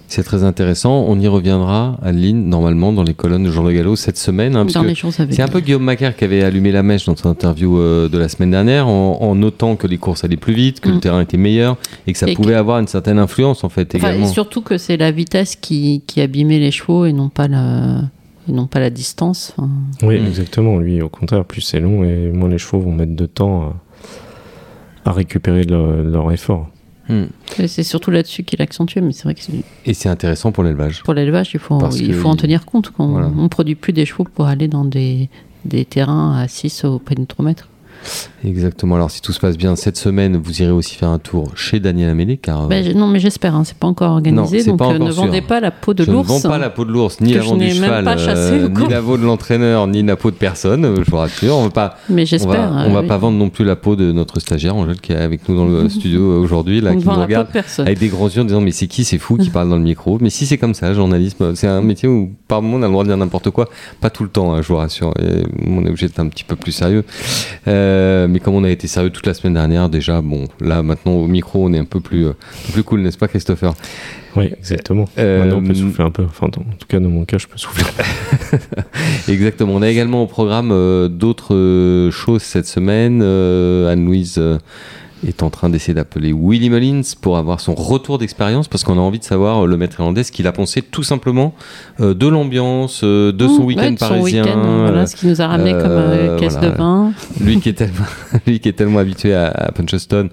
C'est 0.08 0.24
très 0.24 0.44
intéressant. 0.44 1.04
On 1.08 1.20
y 1.20 1.28
reviendra, 1.28 1.98
Adeline, 2.04 2.48
normalement, 2.48 2.94
dans 2.94 3.02
les 3.04 3.14
colonnes 3.16 3.44
de 3.44 3.50
Jean 3.52 3.64
Le 3.64 3.74
Gallo 3.74 3.96
cette 3.96 4.18
semaine. 4.18 4.56
hein, 4.56 4.66
c'est 4.70 5.42
un 5.42 5.48
peu 5.48 5.60
Guillaume 5.60 5.84
Macaire 5.84 6.16
qui 6.16 6.24
avait 6.24 6.44
allumé 6.44 6.72
la 6.72 6.84
mèche 6.84 7.06
dans 7.06 7.16
son 7.16 7.30
interview 7.30 7.80
euh, 7.80 8.08
de 8.08 8.18
la 8.18 8.30
semaine 8.30 8.52
dernière 8.52 8.88
en, 8.88 9.18
en 9.22 9.36
notant 9.36 9.76
que 9.76 9.88
les 9.88 9.98
courses 9.98 10.24
allaient 10.24 10.38
plus 10.38 10.54
vite, 10.54 10.80
que 10.80 10.90
le 10.90 10.96
Mm. 10.96 11.00
terrain 11.00 11.22
était 11.22 11.38
meilleur 11.38 11.76
et 12.06 12.14
que 12.14 12.20
ça 12.20 12.28
Et 12.30 12.34
pouvait 12.34 12.54
que- 12.54 12.58
avoir 12.58 12.80
une 12.80 12.88
certaine 12.88 13.18
influence 13.20 13.64
en 13.64 13.70
fait 13.70 13.96
Enfin, 13.96 14.08
et 14.08 14.12
également. 14.12 14.28
surtout 14.28 14.62
que 14.62 14.78
c'est 14.78 14.96
la 14.98 15.12
vitesse 15.12 15.56
qui, 15.56 16.04
qui 16.06 16.22
abîmait 16.22 16.60
les 16.60 16.72
chevaux 16.72 17.06
et 17.06 17.12
non 17.12 17.30
pas 17.30 17.48
la, 17.48 18.02
et 18.48 18.52
non 18.52 18.68
pas 18.68 18.80
la 18.80 18.92
distance. 18.92 19.54
Enfin, 19.58 19.70
Oui, 20.04 20.20
Mm. 20.20 20.28
exactement. 20.28 20.78
Lui, 20.78 21.02
au 21.02 21.10
contraire, 21.10 21.44
plus 21.46 21.62
c'est 21.62 21.80
long 21.80 22.04
et 22.04 22.30
moins 22.32 22.48
les 22.50 22.60
chevaux 22.60 22.80
vont 22.80 22.94
mettre 22.94 23.16
de 23.16 23.26
temps 23.26 23.74
à, 25.06 25.10
à 25.10 25.14
récupérer 25.14 25.64
leur, 25.64 25.88
leur 26.04 26.32
effort. 26.32 26.70
Mm. 27.08 27.24
et 27.60 27.68
c'est 27.68 27.84
surtout 27.84 28.10
là-dessus 28.12 28.44
qu'il 28.44 28.62
accentué, 28.62 29.00
mais 29.02 29.12
c'est 29.12 29.24
vrai 29.24 29.36
que 29.36 29.42
c'est- 29.42 29.52
Et 29.86 29.94
c'est 29.94 30.10
intéressant 30.10 30.52
pour 30.52 30.64
l'élevage. 30.64 31.04
pour 31.04 31.14
l'élevage, 31.14 31.52
il 31.54 31.60
faut, 31.60 31.78
Parce 31.78 32.00
il 32.00 32.08
que 32.08 32.14
faut 32.14 32.30
en 32.30 32.36
tenir 32.36 32.66
compte. 32.66 32.92
Voilà. 32.98 33.30
On 33.38 33.44
ne 33.44 33.48
produit 33.48 33.76
plus 33.76 33.94
des 33.94 34.06
chevaux 34.06 34.24
pour 34.24 34.46
aller 34.48 34.68
dans 34.68 34.86
des, 34.86 35.30
des 35.66 35.86
terrains 35.86 36.38
à 36.38 36.48
6 36.48 36.84
au 36.86 37.00
pénétromètre. 37.00 37.70
Exactement. 38.46 38.96
Alors 38.96 39.10
si 39.12 39.22
tout 39.22 39.32
se 39.34 39.40
passe 39.40 39.58
bien 39.58 39.76
cette 39.76 39.98
semaine, 39.98 40.38
vous 40.38 40.62
irez 40.62 40.72
aussi 40.72 40.96
faire 40.96 41.10
un 41.10 41.20
tour 41.20 41.52
chez 41.56 41.80
Daniel 41.80 42.10
Amélie 42.10 42.38
car 42.38 42.64
euh, 42.66 42.68
Ben, 42.68 42.96
non, 42.96 43.08
mais 43.08 43.20
j'espère, 43.20 43.56
hein, 43.56 43.64
c'est 43.64 43.78
pas 43.78 43.88
encore 43.88 44.12
organisé, 44.12 44.60
Non, 44.60 44.66
donc 44.66 44.80
pas 44.80 44.86
euh, 44.86 44.96
encore 44.96 45.08
ne 45.08 45.12
sûr. 45.12 45.24
vendez 45.26 45.42
pas 45.42 45.60
la 45.60 45.72
peau 45.72 45.94
de 45.94 46.04
je 46.04 46.10
ne 46.12 46.16
l'ours. 46.16 46.28
vends 46.28 46.42
pas 46.42 46.58
la 46.58 46.70
peau 46.70 46.86
de 46.86 46.92
l'ours, 46.92 47.20
ni 47.22 47.32
que 47.32 47.38
la 47.38 47.44
je 47.44 47.50
peau 47.50 47.56
du 47.58 47.70
cheval, 47.72 48.08
euh, 48.08 48.68
ni 48.70 48.88
la 48.90 49.02
peau 49.02 49.18
de 49.18 49.24
l'entraîneur, 49.26 49.88
ni 49.88 50.04
la 50.04 50.16
peau 50.16 50.32
de 50.32 50.36
personne. 50.36 50.96
Je 51.04 51.10
vous 51.10 51.18
rassure. 51.18 51.58
On 51.58 51.64
va 51.64 51.70
pas, 51.72 51.98
Mais 52.10 52.22
on 52.22 52.26
j'espère. 52.26 52.72
va, 52.72 52.86
on 52.88 52.94
va 52.94 53.02
oui. 53.02 53.08
pas 53.08 53.18
vendre 53.18 53.38
non 53.38 53.50
plus 53.50 53.66
la 53.66 53.76
peau 53.76 53.96
de 53.96 54.12
notre 54.12 54.40
stagiaire 54.40 54.76
Angèle 54.76 55.00
qui 55.02 55.14
est 55.14 55.18
avec 55.18 55.48
nous 55.50 55.56
dans 55.58 55.66
le 55.66 55.90
studio 55.90 56.42
aujourd'hui, 56.42 56.82
là, 56.82 56.92
On 56.94 57.00
qui 57.00 57.08
nous 57.08 57.14
regarde 57.16 57.48
de 57.54 57.82
avec 57.82 57.98
des 58.00 58.10
grands 58.10 58.30
yeux 58.30 58.42
en 58.42 58.46
disant 58.46 58.62
mais 58.62 58.72
c'est 58.72 58.88
qui 58.88 59.04
c'est 59.06 59.18
fou 59.18 59.38
qui 59.38 59.50
parle 59.50 59.70
dans 59.70 59.78
le 59.78 59.82
micro? 59.82 60.18
Mais 60.22 60.30
si 60.30 60.46
c'est 60.46 60.58
comme 60.58 60.74
ça 60.74 60.94
journalisme 60.94 61.56
c'est 61.56 61.68
un 61.68 61.82
métier 61.82 62.08
où 62.08 62.32
par 62.48 62.62
moment 62.62 62.78
on 62.78 62.84
a 62.84 62.86
le 62.86 62.92
droit 62.92 63.04
de 63.04 63.10
dire 63.10 63.18
n'importe 63.18 63.50
quoi 63.50 63.68
pas 64.02 64.10
tout 64.10 64.24
le 64.24 64.30
temps 64.30 64.54
hein, 64.54 64.62
je 64.62 64.68
vous 64.68 64.76
rassure 64.78 65.14
Et 65.20 65.44
on 65.66 65.84
est 65.86 65.90
obligé 65.90 66.08
d'être 66.08 66.20
un 66.20 66.28
petit 66.28 66.44
peu 66.44 66.56
plus 66.56 66.72
sérieux 66.72 67.04
Euh, 67.68 68.28
mais 68.36 68.42
comme 68.42 68.56
on 68.56 68.66
a 68.66 68.70
été 68.70 68.88
sérieux 68.90 69.12
toute 69.12 69.26
la 69.26 69.34
semaine 69.34 69.54
dernière 69.54 69.88
déjà 69.88 70.22
bon 70.22 70.44
là 70.60 70.84
maintenant 70.84 71.14
au 71.14 71.26
micro 71.26 71.66
on 71.66 71.72
est 71.72 71.80
un 71.80 71.86
peu 71.86 72.02
plus 72.02 72.26
euh, 72.28 72.34
plus 72.74 72.84
cool 72.84 73.00
n'est-ce 73.00 73.18
pas 73.18 73.30
Christopher? 73.30 73.74
Oui, 74.36 74.52
exactement. 74.58 75.06
Euh, 75.18 75.40
Maintenant, 75.40 75.60
on 75.60 75.64
peut 75.64 75.74
souffler 75.74 76.04
un 76.04 76.12
peu. 76.12 76.24
Enfin, 76.26 76.48
en 76.48 76.50
tout 76.50 76.88
cas, 76.90 77.00
dans 77.00 77.08
mon 77.08 77.24
cas, 77.24 77.38
je 77.38 77.48
peux 77.48 77.58
souffler. 77.58 77.86
Exactement. 79.30 79.76
On 79.76 79.82
a 79.82 79.90
également 79.90 80.24
au 80.24 80.28
programme 80.28 80.72
euh, 80.74 81.08
d'autres 81.08 81.56
euh, 81.56 82.12
choses 82.12 82.42
cette 82.42 82.68
semaine. 82.68 83.22
Euh, 83.24 83.90
Anne-Louise 83.94 84.36
euh, 84.38 84.58
est 85.28 85.44
en 85.44 85.50
train 85.50 85.70
d'essayer 85.70 85.94
d'appeler 85.94 86.34
Willy 86.34 86.70
Mullins 86.70 87.02
pour 87.22 87.38
avoir 87.38 87.60
son 87.60 87.74
retour 87.76 88.18
d'expérience 88.18 88.68
parce 88.68 88.84
qu'on 88.84 88.98
a 88.98 89.02
envie 89.02 89.20
de 89.20 89.24
savoir, 89.24 89.64
euh, 89.64 89.68
le 89.68 89.78
maître 89.78 90.00
irlandais, 90.00 90.24
ce 90.24 90.32
qu'il 90.32 90.48
a 90.48 90.52
pensé 90.52 90.82
tout 90.82 91.04
simplement 91.04 91.54
euh, 92.00 92.14
de 92.14 92.28
l'ambiance, 92.28 93.02
euh, 93.04 93.32
de 93.32 93.48
son 93.48 93.64
Mmh, 93.64 93.66
week-end 93.66 93.84
ouais, 93.92 93.96
parisien. 93.96 94.46
euh, 94.46 94.86
voilà, 94.88 95.06
ce 95.08 95.16
qui 95.16 95.28
nous 95.28 95.42
a 95.42 95.48
ramené 95.48 95.72
comme 95.74 96.38
caisse 96.40 96.54
voilà. 96.54 96.70
de 96.72 96.76
vin. 96.78 97.12
lui 97.42 97.60
qui 97.60 97.70
est 97.70 97.74
tellement, 97.74 98.06
lui 98.48 98.60
qui 98.60 98.70
est 98.70 98.74
tellement 98.74 99.00
habitué 99.00 99.34
à, 99.34 99.48
à 99.48 99.72
Puncheston, 99.72 100.30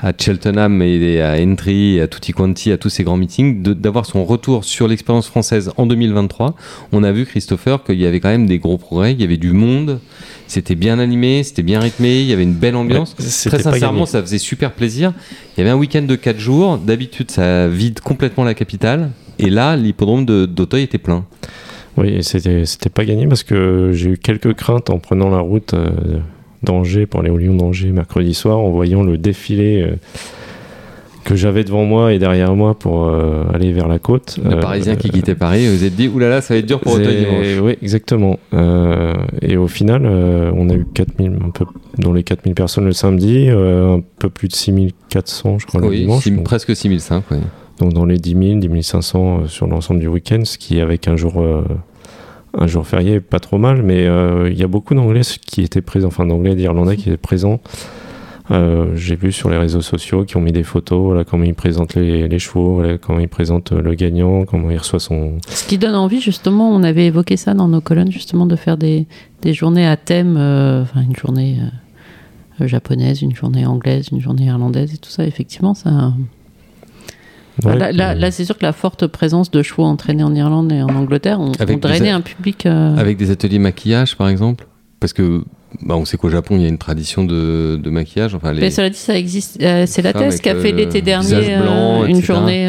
à 0.00 0.12
Cheltenham 0.18 0.80
et 0.82 1.20
à 1.20 1.34
Entry, 1.40 2.00
à 2.00 2.08
Tutti 2.08 2.32
Quanti, 2.32 2.72
à 2.72 2.78
tous 2.78 2.88
ces 2.88 3.04
grands 3.04 3.16
meetings, 3.16 3.62
d'avoir 3.62 4.06
son 4.06 4.24
retour 4.24 4.64
sur 4.64 4.88
l'expérience 4.88 5.26
française 5.26 5.70
en 5.76 5.86
2023. 5.86 6.54
On 6.92 7.02
a 7.02 7.12
vu, 7.12 7.26
Christopher, 7.26 7.84
qu'il 7.84 8.00
y 8.00 8.06
avait 8.06 8.20
quand 8.20 8.28
même 8.30 8.46
des 8.46 8.58
gros 8.58 8.78
progrès, 8.78 9.12
il 9.12 9.20
y 9.20 9.24
avait 9.24 9.36
du 9.36 9.52
monde, 9.52 10.00
c'était 10.50 10.74
bien 10.74 10.98
animé, 10.98 11.44
c'était 11.44 11.62
bien 11.62 11.78
rythmé, 11.78 12.22
il 12.22 12.26
y 12.26 12.32
avait 12.32 12.42
une 12.42 12.54
belle 12.54 12.74
ambiance. 12.74 13.14
Ouais, 13.18 13.24
Très 13.24 13.62
sincèrement, 13.62 14.04
ça 14.04 14.20
faisait 14.20 14.38
super 14.38 14.72
plaisir. 14.72 15.12
Il 15.56 15.60
y 15.60 15.62
avait 15.62 15.70
un 15.70 15.76
week-end 15.76 16.02
de 16.02 16.16
4 16.16 16.38
jours. 16.38 16.76
D'habitude, 16.76 17.30
ça 17.30 17.68
vide 17.68 18.00
complètement 18.00 18.42
la 18.42 18.54
capitale. 18.54 19.10
Et 19.38 19.48
là, 19.48 19.76
l'hippodrome 19.76 20.24
d'Auteuil 20.26 20.82
était 20.82 20.98
plein. 20.98 21.24
Oui, 21.96 22.08
et 22.08 22.22
c'était 22.22 22.66
c'était 22.66 22.90
pas 22.90 23.04
gagné 23.04 23.28
parce 23.28 23.44
que 23.44 23.92
j'ai 23.92 24.10
eu 24.10 24.18
quelques 24.18 24.54
craintes 24.54 24.90
en 24.90 24.98
prenant 24.98 25.30
la 25.30 25.38
route 25.38 25.74
euh, 25.74 26.18
d'Angers 26.64 27.06
pour 27.06 27.20
aller 27.20 27.30
au 27.30 27.38
Lyon 27.38 27.54
d'Angers 27.54 27.90
mercredi 27.90 28.34
soir, 28.34 28.58
en 28.58 28.70
voyant 28.70 29.02
le 29.02 29.18
défilé 29.18 29.82
euh, 29.82 29.94
que 31.24 31.34
j'avais 31.36 31.64
devant 31.64 31.84
moi 31.84 32.12
et 32.12 32.18
derrière 32.18 32.54
moi 32.54 32.78
pour 32.78 33.04
euh, 33.06 33.44
aller 33.52 33.72
vers 33.72 33.88
la 33.88 33.98
côte. 33.98 34.38
Le 34.44 34.56
Euh, 34.56 34.60
Parisien 34.60 34.96
qui 34.96 35.10
quittait 35.10 35.34
Paris, 35.34 35.66
vous 35.68 35.84
êtes 35.84 35.94
dit, 35.94 36.08
oulala, 36.08 36.40
ça 36.40 36.54
va 36.54 36.58
être 36.58 36.66
dur 36.66 36.80
pour 36.80 36.96
c'est- 36.96 37.02
dimanche. 37.24 37.46
Oui, 37.62 37.76
exactement. 37.82 38.38
Euh, 38.54 39.14
et 39.42 39.56
au 39.56 39.68
final, 39.68 40.02
euh, 40.04 40.50
on 40.56 40.68
a 40.70 40.74
eu 40.74 40.86
4000, 40.94 41.32
un 41.44 41.50
peu, 41.50 41.64
dans 41.98 42.12
les 42.12 42.22
4000 42.22 42.54
personnes 42.54 42.84
le 42.86 42.92
samedi, 42.92 43.46
euh, 43.48 43.96
un 43.96 44.02
peu 44.18 44.30
plus 44.30 44.48
de 44.48 44.54
6400, 44.54 45.58
je 45.58 45.66
crois, 45.66 45.80
le 45.80 45.90
dimanche. 45.90 46.22
six- 46.24 46.30
donc, 46.30 46.44
presque 46.44 46.74
6005. 46.74 47.24
Oui. 47.30 47.36
donc 47.78 47.92
dans 47.92 48.04
les 48.04 48.18
10 48.18 48.36
000, 48.58 48.58
10 48.60 48.82
500 48.82 49.40
euh, 49.42 49.46
sur 49.46 49.66
l'ensemble 49.66 50.00
du 50.00 50.08
week-end, 50.08 50.40
ce 50.44 50.58
qui, 50.58 50.80
avec 50.80 51.08
un 51.08 51.16
jour, 51.16 51.40
euh, 51.40 51.62
un 52.58 52.66
jour 52.66 52.86
férié, 52.86 53.20
pas 53.20 53.38
trop 53.40 53.58
mal. 53.58 53.82
Mais 53.82 54.06
euh, 54.06 54.48
il 54.50 54.58
y 54.58 54.62
a 54.64 54.66
beaucoup 54.68 54.94
d'Anglais 54.94 55.20
qui 55.46 55.62
étaient 55.62 55.80
présents, 55.80 56.08
enfin 56.08 56.26
d'Anglais 56.26 56.52
et 56.52 56.56
d'Irlandais 56.56 56.96
qui 56.96 57.08
étaient 57.08 57.16
présents. 57.16 57.60
Euh, 58.50 58.96
J'ai 58.96 59.14
vu 59.16 59.30
sur 59.32 59.48
les 59.50 59.56
réseaux 59.56 59.80
sociaux 59.80 60.24
qui 60.24 60.36
ont 60.36 60.40
mis 60.40 60.50
des 60.52 60.64
photos, 60.64 61.02
voilà, 61.04 61.24
comment 61.24 61.44
ils 61.44 61.54
présentent 61.54 61.94
les, 61.94 62.26
les 62.26 62.38
chevaux, 62.38 62.74
voilà, 62.74 62.98
comment 62.98 63.20
ils 63.20 63.28
présentent 63.28 63.72
euh, 63.72 63.80
le 63.80 63.94
gagnant, 63.94 64.44
comment 64.44 64.70
il 64.70 64.78
reçoit 64.78 64.98
son, 65.00 65.38
Ce 65.48 65.66
qui 65.68 65.78
donne 65.78 65.94
envie, 65.94 66.20
justement, 66.20 66.70
on 66.74 66.82
avait 66.82 67.06
évoqué 67.06 67.36
ça 67.36 67.54
dans 67.54 67.68
nos 67.68 67.80
colonnes, 67.80 68.10
justement, 68.10 68.46
de 68.46 68.56
faire 68.56 68.76
des, 68.76 69.06
des 69.42 69.52
journées 69.54 69.86
à 69.86 69.96
thème, 69.96 70.36
euh, 70.36 70.82
enfin 70.82 71.02
une 71.02 71.14
journée 71.14 71.58
euh, 72.60 72.66
japonaise, 72.66 73.22
une 73.22 73.34
journée 73.36 73.66
anglaise, 73.66 74.08
une 74.10 74.20
journée 74.20 74.46
irlandaise 74.46 74.92
et 74.94 74.98
tout 74.98 75.10
ça. 75.10 75.24
Effectivement, 75.24 75.74
ça. 75.74 76.12
Ouais, 77.64 77.76
là, 77.76 77.92
là, 77.92 78.14
là, 78.14 78.30
c'est 78.30 78.44
sûr 78.44 78.56
que 78.56 78.62
la 78.62 78.72
forte 78.72 79.06
présence 79.06 79.50
de 79.50 79.62
chevaux 79.62 79.84
entraînés 79.84 80.22
en 80.24 80.34
Irlande 80.34 80.72
et 80.72 80.82
en 80.82 80.88
Angleterre 80.88 81.40
ont, 81.40 81.52
drainé 81.52 82.00
des- 82.00 82.08
un 82.08 82.20
public. 82.22 82.64
euh, 82.66 82.96
Avec 82.96 83.16
des 83.18 83.30
ateliers 83.30 83.58
maquillage, 83.58 84.16
par 84.16 84.28
exemple 84.28 84.66
Parce 84.98 85.12
que 85.12 85.44
bah, 85.82 85.96
on 85.96 86.04
sait 86.04 86.16
qu'au 86.16 86.28
Japon, 86.28 86.56
il 86.56 86.62
y 86.62 86.66
a 86.66 86.68
une 86.68 86.78
tradition 86.78 87.24
de, 87.24 87.80
de 87.82 87.90
maquillage. 87.90 88.34
Enfin, 88.34 88.52
les... 88.52 88.60
Mais 88.60 88.70
cela 88.70 88.90
dit, 88.90 88.98
ça 88.98 89.16
existe. 89.16 89.58
Euh, 89.62 89.84
c'est 89.86 90.02
la 90.02 90.12
thèse 90.12 90.40
qui 90.40 90.48
a 90.48 90.54
fait 90.54 90.72
euh, 90.72 90.76
l'été 90.76 91.02
dernier 91.02 91.56
blanc, 91.58 92.02
euh, 92.02 92.06
une 92.06 92.16
etc. 92.18 92.26
journée 92.26 92.68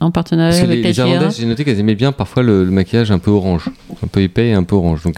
en 0.00 0.10
partenariat 0.10 0.50
Parce 0.50 0.62
avec 0.62 0.82
les. 0.82 0.98
Irlandaises, 0.98 1.38
j'ai 1.38 1.46
noté 1.46 1.64
qu'elles 1.64 1.78
aimaient 1.78 1.94
bien 1.94 2.12
parfois 2.12 2.42
le, 2.42 2.64
le 2.64 2.70
maquillage 2.70 3.10
un 3.10 3.18
peu 3.18 3.30
orange, 3.30 3.70
un 4.02 4.06
peu 4.06 4.20
épais 4.20 4.48
et 4.48 4.52
un 4.54 4.64
peu 4.64 4.74
orange. 4.76 5.02
Donc, 5.02 5.16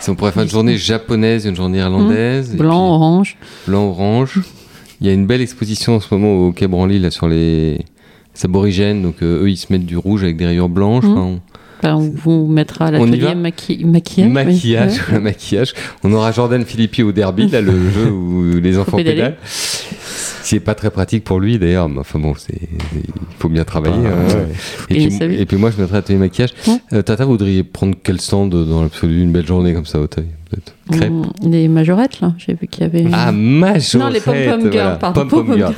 si 0.00 0.10
on 0.10 0.14
pourrait 0.14 0.32
faire 0.32 0.42
une 0.42 0.48
journée 0.48 0.76
japonaise, 0.76 1.44
une 1.46 1.56
journée 1.56 1.78
irlandaise, 1.78 2.54
Blanc, 2.56 2.86
puis 2.86 2.94
orange. 2.94 3.36
blanc, 3.66 3.84
orange. 3.88 4.40
Il 5.00 5.06
y 5.06 5.10
a 5.10 5.12
une 5.12 5.26
belle 5.26 5.42
exposition 5.42 5.96
en 5.96 6.00
ce 6.00 6.12
moment 6.14 6.46
au 6.46 6.52
Quai 6.52 6.66
Branly 6.66 6.98
là 6.98 7.10
sur 7.10 7.28
les, 7.28 7.72
les 7.74 8.44
aborigènes. 8.44 9.02
Donc, 9.02 9.16
euh, 9.22 9.42
eux, 9.42 9.50
ils 9.50 9.58
se 9.58 9.70
mettent 9.70 9.84
du 9.84 9.96
rouge 9.98 10.22
avec 10.22 10.36
des 10.38 10.46
rayures 10.46 10.70
blanches. 10.70 11.04
Enfin, 11.04 11.38
Enfin, 11.78 11.94
on 11.96 12.10
vous 12.14 12.46
mettra 12.46 12.86
à 12.86 12.92
On 12.92 13.06
y 13.06 13.10
l'atelier 13.10 13.20
va 13.26 13.34
maqui- 13.34 13.84
maquillage. 13.84 14.28
oui. 14.28 14.32
maquillage, 14.32 15.00
Ouais. 15.12 15.18
maquillage. 15.20 15.74
On 16.04 16.12
aura 16.12 16.32
Jordan 16.32 16.64
Philippi 16.64 17.02
au 17.02 17.12
derby, 17.12 17.48
là, 17.48 17.60
le 17.60 17.72
jeu 17.90 18.10
où 18.10 18.58
les 18.60 18.78
enfants 18.78 18.96
pédalent. 18.96 19.36
C'est 20.42 20.60
pas 20.60 20.74
très 20.76 20.90
pratique 20.90 21.24
pour 21.24 21.40
lui 21.40 21.58
d'ailleurs, 21.58 21.88
mais 21.88 21.98
enfin 21.98 22.18
bon, 22.20 22.32
il 22.52 22.68
faut 23.40 23.48
bien 23.48 23.64
travailler. 23.64 23.96
bah, 24.00 24.10
hein. 24.10 24.34
ouais. 24.90 24.96
et, 24.96 25.02
Et 25.40 25.44
puis, 25.46 25.56
et 25.56 25.58
moi, 25.58 25.70
je 25.76 25.80
mettrais 25.82 25.98
atelier 25.98 26.18
maquillage. 26.18 26.50
Ouais. 26.68 26.78
Euh, 26.92 27.02
Tata, 27.02 27.24
vous 27.24 27.32
voudriez 27.32 27.64
prendre 27.64 27.94
quel 28.02 28.20
stand 28.20 28.50
dans 28.54 28.82
l'absolu 28.82 29.22
une 29.22 29.32
belle 29.32 29.46
journée 29.46 29.74
comme 29.74 29.86
ça 29.86 29.98
au 29.98 30.04
Auteuil 30.04 30.26
peut-être? 30.50 30.72
Crêpes 30.92 31.10
Mm, 31.12 31.50
Les 31.50 31.66
majorettes, 31.68 32.20
là, 32.20 32.32
j'ai 32.38 32.54
vu 32.54 32.68
qu'il 32.68 32.82
y 32.84 32.86
avait. 32.86 33.06
Ah, 33.12 33.32
majorette 33.32 33.94
Non, 33.96 34.08
les 34.08 34.20
pom-pom 34.20 34.60
girls, 34.72 34.72
voilà. 34.72 34.96
pardon, 34.96 35.44
girl. 35.56 35.74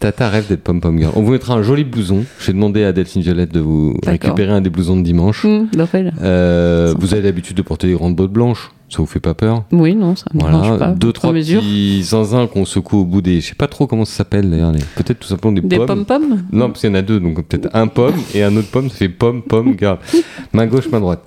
Tata 0.00 0.30
rêve 0.30 0.48
d'être 0.48 0.62
pom-pom 0.62 0.98
girl. 0.98 1.12
On 1.14 1.20
vous 1.20 1.32
mettra 1.32 1.52
un 1.52 1.62
joli 1.62 1.84
blouson. 1.84 2.24
J'ai 2.40 2.54
demandé 2.54 2.84
à 2.84 2.92
Delphine 2.92 3.20
Violette 3.20 3.52
de 3.52 3.60
vous 3.60 3.94
récupérer 4.06 4.50
un 4.50 4.62
des 4.62 4.70
blousons 4.70 4.96
de 4.96 5.02
dimanche. 5.02 5.44
Mm, 5.44 5.66
Laurel. 5.76 6.14
Euh, 6.22 6.94
vous 6.98 7.12
avez 7.12 7.22
l'habitude 7.24 7.54
de 7.58 7.60
porter 7.60 7.86
des 7.88 7.92
grandes 7.92 8.16
bottes 8.16 8.32
blanches. 8.32 8.70
Ça 8.88 8.96
vous 8.98 9.06
fait 9.06 9.20
pas 9.20 9.34
peur 9.34 9.64
Oui, 9.70 9.94
non, 9.94 10.16
ça 10.16 10.24
ne 10.34 10.40
Voilà, 10.40 10.76
pas. 10.78 10.88
deux 10.92 11.12
trois 11.12 11.32
petits 11.34 12.02
zinzins 12.02 12.46
qu'on 12.48 12.64
secoue 12.64 13.00
au 13.00 13.04
bout 13.04 13.20
des, 13.20 13.40
je 13.42 13.48
sais 13.50 13.54
pas 13.54 13.68
trop 13.68 13.86
comment 13.86 14.04
ça 14.04 14.14
s'appelle 14.16 14.50
d'ailleurs, 14.50 14.72
les- 14.72 14.80
peut-être 14.96 15.20
tout 15.20 15.28
simplement 15.28 15.52
des, 15.52 15.60
Des 15.60 15.76
pommes. 15.76 16.04
pom-pom 16.06 16.42
Non, 16.50 16.68
parce 16.68 16.80
qu'il 16.80 16.88
y 16.88 16.92
en 16.92 16.96
a 16.96 17.02
deux, 17.02 17.20
donc 17.20 17.44
peut-être 17.46 17.68
un 17.72 17.86
pomme 17.86 18.16
et 18.34 18.42
un 18.42 18.56
autre 18.56 18.66
pomme, 18.68 18.88
ça 18.90 18.96
fait 18.96 19.08
pomme, 19.08 19.42
pomme, 19.42 19.76
garde. 19.76 20.00
Main 20.52 20.66
gauche, 20.66 20.88
main 20.90 20.98
droite. 20.98 21.22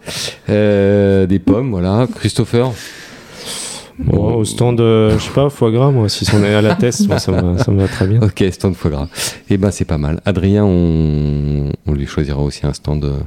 Euh, 0.49 1.25
des 1.25 1.39
pommes, 1.39 1.69
voilà. 1.69 2.05
Christopher. 2.15 2.71
Bon, 3.99 4.35
au 4.35 4.45
stand, 4.45 4.79
euh, 4.79 5.17
je 5.19 5.23
sais 5.23 5.31
pas, 5.31 5.49
foie 5.49 5.71
gras, 5.71 5.91
moi, 5.91 6.09
si 6.09 6.25
on 6.35 6.43
est 6.43 6.53
à 6.53 6.61
la 6.61 6.75
test, 6.75 7.07
moi, 7.07 7.19
ça, 7.19 7.31
me, 7.31 7.57
ça 7.57 7.71
me 7.71 7.81
va 7.81 7.87
très 7.87 8.07
bien. 8.07 8.21
Ok, 8.21 8.43
stand 8.51 8.75
foie 8.75 8.89
gras. 8.91 9.07
Eh 9.49 9.57
ben, 9.57 9.71
c'est 9.71 9.85
pas 9.85 9.97
mal. 9.99 10.19
Adrien, 10.25 10.63
on, 10.65 11.69
on 11.85 11.91
lui 11.93 12.07
choisira 12.07 12.39
aussi 12.41 12.65
un 12.65 12.73
stand, 12.73 13.03
euh, 13.05 13.19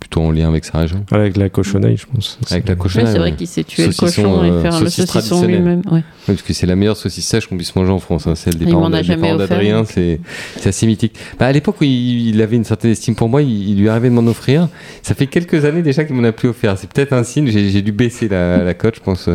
plutôt 0.00 0.20
en 0.22 0.30
lien 0.32 0.48
avec 0.48 0.64
sa 0.64 0.78
région. 0.78 1.04
Avec 1.12 1.36
la 1.36 1.48
cochonnerie, 1.48 1.96
je 1.96 2.06
pense. 2.06 2.38
Avec 2.50 2.66
la 2.68 2.74
Ouais, 2.74 2.78
cochonnerie. 2.80 3.12
c'est 3.12 3.18
vrai 3.18 3.30
ouais. 3.30 3.36
qu'il 3.36 3.46
sait 3.46 3.62
tuer 3.64 3.86
le 3.86 3.92
Saucisson, 3.92 4.22
cochon 4.22 4.42
euh, 4.42 4.58
et 4.58 4.62
faire 4.62 4.80
le 4.80 4.90
saucisson 4.90 5.46
lui-même. 5.46 5.82
Ouais. 5.90 5.98
Oui, 6.00 6.02
parce 6.26 6.42
que 6.42 6.52
c'est 6.52 6.66
la 6.66 6.74
meilleure 6.76 6.96
saucisse 6.96 7.26
sèche 7.26 7.46
qu'on 7.46 7.56
puisse 7.56 7.74
manger 7.76 7.92
en 7.92 7.98
France, 8.00 8.26
hein, 8.26 8.34
celle 8.34 8.56
des 8.56 8.64
Il 8.64 8.70
parents, 8.72 8.90
d'Adrien, 8.90 9.84
c'est 9.84 10.20
c'est 10.56 10.68
assez 10.70 10.86
mythique. 10.86 11.14
Bah, 11.38 11.46
à 11.46 11.52
l'époque 11.52 11.80
où 11.80 11.84
il, 11.84 12.28
il 12.28 12.42
avait 12.42 12.56
une 12.56 12.64
certaine 12.64 12.90
estime 12.90 13.14
pour 13.14 13.28
moi, 13.28 13.42
il, 13.42 13.68
il 13.70 13.80
lui 13.80 13.88
arrivait 13.88 14.08
de 14.10 14.14
m'en 14.14 14.26
offrir. 14.28 14.68
Ça 15.02 15.14
fait 15.14 15.26
quelques 15.28 15.64
années 15.64 15.82
déjà 15.82 16.04
qu'il 16.04 16.16
m'en 16.16 16.24
a 16.24 16.32
plus 16.32 16.48
offert. 16.48 16.76
C'est 16.78 16.90
peut-être 16.90 17.12
un 17.12 17.22
signe, 17.22 17.46
j'ai 17.48 17.68
j'ai 17.70 17.82
dû 17.82 17.92
baisser 17.92 18.28
la, 18.28 18.64
la 18.64 18.74
cote, 18.74 18.96
je 18.96 19.00
pense. 19.00 19.28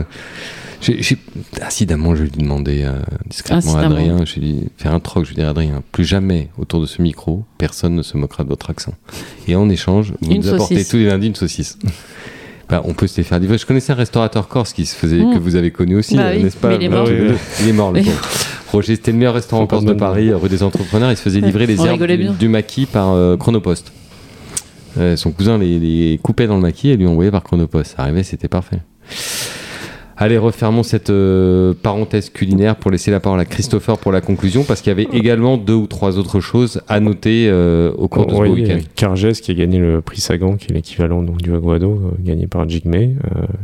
J'ai- 0.84 1.02
j'ai- 1.02 1.18
Incidemment, 1.66 2.14
je 2.16 2.24
lui 2.24 2.30
ai 2.30 2.42
demandé 2.42 2.84
euh, 2.84 2.94
discrètement 3.26 3.78
à. 3.78 3.86
Adrien, 3.86 4.26
je 4.26 4.40
lui 4.40 4.50
ai 4.50 4.54
dit, 4.54 4.68
faire 4.78 4.94
un 4.94 5.00
troc, 5.00 5.24
je 5.26 5.30
lui 5.34 5.40
ai 5.40 5.44
dit 5.44 5.50
Adrien, 5.50 5.82
plus 5.92 6.04
jamais 6.06 6.50
autour 6.58 6.82
de 6.82 6.86
ce 6.86 7.02
micro, 7.02 7.44
personne 7.58 7.96
ne 7.96 8.04
se 8.04 8.18
moquera 8.18 8.44
de 8.44 8.50
votre 8.50 8.70
accent. 8.70 8.94
Et 9.48 9.56
en 9.56 9.70
échange, 9.70 10.14
vous 10.22 10.32
Une 10.32 10.42
nous 10.42 10.50
apportez 10.54 10.84
tous 10.86 10.98
les 10.98 11.06
lundis 11.06 11.28
une 11.28 11.36
saucisse. 11.36 11.78
Bah, 12.70 12.82
on 12.86 12.94
peut 12.94 13.08
se 13.08 13.18
les 13.18 13.24
faire 13.24 13.40
livrer. 13.40 13.58
Je 13.58 13.66
connaissais 13.66 13.92
un 13.92 13.96
restaurateur 13.98 14.48
corse 14.48 14.72
qui 14.72 14.86
se 14.86 14.96
faisait, 14.96 15.18
Mm. 15.22 15.34
que 15.34 15.38
vous 15.38 15.56
avez 15.58 15.70
connu 15.70 15.98
aussi, 15.98 16.16
Bah 16.16 16.28
euh, 16.28 16.38
oui, 16.38 16.44
n'est-ce 16.44 16.56
pas 16.56 16.70
mais 16.70 16.78
il 16.78 16.84
est 16.84 16.90
Bah, 16.90 16.96
mort. 16.96 17.08
Oui, 17.10 17.16
oui. 17.30 17.36
Il 17.62 17.68
est 17.68 17.74
mort, 17.74 17.92
le. 17.92 18.02
Roger, 18.72 18.96
c'était 18.96 19.12
le 19.12 19.18
meilleur 19.18 19.34
restaurant 19.34 19.68
corse 19.68 19.84
de. 19.84 19.94
Paris, 19.94 20.34
rue 20.34 20.48
des 20.48 20.64
Entrepreneurs. 20.64 21.12
Il 21.12 21.18
se 21.18 21.22
faisait 21.22 21.42
livrer 21.42 21.68
les 21.68 21.80
On 21.82 21.86
herbes 21.86 22.38
du 22.38 22.48
maquis 22.48 22.86
par 22.86 23.12
euh, 23.12 23.36
Chronopost. 23.36 23.92
Euh, 24.98 25.18
son 25.18 25.32
cousin 25.32 25.58
les, 25.58 25.78
les 25.78 26.20
coupait 26.24 26.48
dans 26.48 26.56
le 26.56 26.62
maquis 26.62 26.90
et 26.90 26.96
lui 26.98 27.06
envoyait 27.06 27.32
par 27.32 27.44
Chronopost. 27.44 27.96
Ça 27.98 28.04
arrivait, 28.04 28.24
c'était 28.24 28.48
parfait. 28.48 28.80
Allez, 30.24 30.38
refermons 30.38 30.84
cette 30.84 31.10
euh, 31.10 31.74
parenthèse 31.74 32.30
culinaire 32.30 32.78
pour 32.78 32.92
laisser 32.92 33.12
la 33.12 33.20
parole 33.20 33.42
à 33.42 33.44
Christopher 33.46 33.98
pour 33.98 34.14
la 34.14 34.22
conclusion, 34.22 34.64
parce 34.64 34.80
qu'il 34.80 34.88
y 34.90 34.94
avait 34.94 35.10
également 35.12 35.58
deux 35.58 35.74
ou 35.74 35.86
trois 35.86 36.18
autres 36.18 36.40
choses 36.40 36.82
à 36.88 37.02
noter 37.02 37.50
euh, 37.50 37.92
au 37.98 38.08
cours 38.08 38.28
de 38.28 38.34
ce 38.34 38.40
Oui, 38.40 38.50
week-end. 38.52 38.78
Cargès 38.96 39.42
qui 39.42 39.52
a 39.52 39.54
gagné 39.54 39.80
le 39.80 40.00
prix 40.00 40.22
Sagan, 40.22 40.56
qui 40.56 40.72
est 40.72 40.76
l'équivalent 40.76 41.24
donc, 41.24 41.42
du 41.42 41.54
Aguado, 41.54 41.90
euh, 42.06 42.12
gagné 42.24 42.48
par 42.48 42.70
Jigme, 42.70 42.94
euh, 42.96 43.16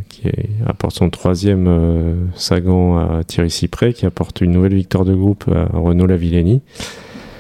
qui 0.10 0.28
est- 0.28 0.49
apporte 0.68 0.95
son 0.97 1.10
troisième 1.10 1.66
euh, 1.70 2.14
Sagan 2.36 2.97
à 2.97 3.24
Thierry 3.24 3.49
Cyprès, 3.51 3.93
qui 3.93 4.05
apporte 4.05 4.41
une 4.41 4.51
nouvelle 4.51 4.74
victoire 4.76 5.05
de 5.05 5.16
groupe 5.16 5.45
à 5.47 5.78
Renaud 5.78 6.07
Lavillenie, 6.07 6.60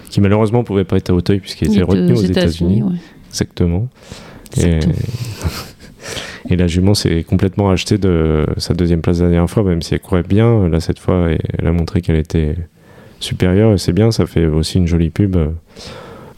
qui 0.09 0.21
malheureusement 0.21 0.63
pouvait 0.63 0.85
pas 0.85 0.95
être 0.95 1.09
à 1.09 1.13
Hauteuil 1.13 1.41
puisqu'il 1.41 1.67
Il 1.67 1.73
était 1.73 1.83
retenu 1.83 2.13
aux 2.13 2.21
États-Unis. 2.21 2.83
Ouais. 2.83 2.95
Exactement. 3.31 3.89
Exactement. 4.55 4.93
et 4.93 4.95
la 6.49 6.67
jument 6.67 6.93
s'est 6.93 7.23
complètement 7.23 7.67
rachetée 7.67 7.97
de 7.97 8.45
sa 8.57 8.73
deuxième 8.73 9.01
place 9.01 9.19
la 9.19 9.29
dernière 9.29 9.49
fois, 9.49 9.63
même 9.63 9.81
si 9.81 9.93
elle 9.93 9.99
courait 9.99 10.23
bien. 10.23 10.67
Là, 10.69 10.79
cette 10.79 10.99
fois, 10.99 11.29
elle 11.57 11.67
a 11.67 11.71
montré 11.71 12.01
qu'elle 12.01 12.17
était 12.17 12.55
supérieure 13.19 13.73
et 13.73 13.77
c'est 13.77 13.93
bien. 13.93 14.11
Ça 14.11 14.25
fait 14.25 14.45
aussi 14.45 14.77
une 14.77 14.87
jolie 14.87 15.09
pub, 15.09 15.35
euh, 15.35 15.49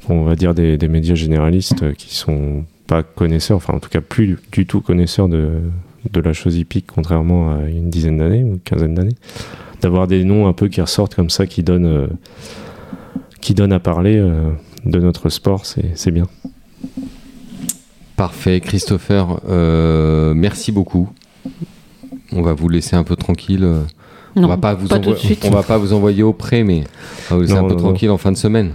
on 0.09 0.24
va 0.24 0.36
dire, 0.36 0.53
des, 0.53 0.78
médias 0.88 1.16
généralistes 1.16 1.93
qui 1.93 2.16
sont 2.16 2.66
pas 2.88 3.03
connaisseurs, 3.03 3.57
enfin, 3.57 3.74
en 3.74 3.80
tout 3.80 3.89
cas, 3.89 4.01
plus 4.01 4.38
du 4.51 4.66
tout 4.66 4.82
connaisseurs 4.82 5.30
de, 5.30 5.49
de 6.12 6.20
la 6.20 6.34
chose 6.34 6.57
hippique, 6.57 6.88
contrairement 6.93 7.53
à 7.53 7.70
une 7.70 7.89
dizaine 7.89 8.18
d'années 8.18 8.43
ou 8.43 8.53
une 8.53 8.59
quinzaine 8.59 8.95
d'années. 8.95 9.16
D'avoir 9.82 10.07
des 10.07 10.24
noms 10.24 10.47
un 10.47 10.53
peu 10.53 10.68
qui 10.68 10.82
ressortent 10.82 11.16
comme 11.16 11.30
ça, 11.30 11.47
qui 11.47 11.64
donnent, 11.64 11.86
euh, 11.86 12.07
qui 13.39 13.53
donnent 13.53 13.74
à 13.74 13.80
parler 13.80 14.18
euh, 14.18 14.51
de 14.86 14.99
notre 14.99 15.30
sport, 15.30 15.66
c'est 15.66 16.12
bien. 16.12 16.28
Parfait, 18.22 18.59
Christopher, 18.59 19.39
euh, 19.49 20.36
merci 20.36 20.72
beaucoup. 20.72 21.09
On 22.32 22.43
va 22.43 22.53
vous 22.53 22.69
laisser 22.69 22.95
un 22.95 23.03
peu 23.03 23.15
tranquille. 23.15 23.63
euh, 23.63 23.82
Non, 24.36 24.43
on 24.43 24.47
va 24.47 24.57
pas 24.57 24.76
vous 24.76 24.88
pas 24.88 24.99
tout 24.99 25.09
envoyer- 25.09 25.15
de 25.15 25.26
suite. 25.26 25.43
on 25.47 25.49
va 25.49 25.63
pas 25.63 25.80
vous 25.80 25.91
envoyer 25.91 26.22
au 26.22 26.32
pré, 26.32 26.63
mais 26.63 26.84
on 26.84 27.30
va 27.32 27.36
vous 27.38 27.41
laisser 27.41 27.53
Non, 27.55 27.65
un 27.65 27.67
peu 27.69 27.74
non, 27.74 27.80
tranquille 27.80 28.11
en 28.11 28.19
fin 28.19 28.32
de 28.32 28.38
semaine. 28.38 28.74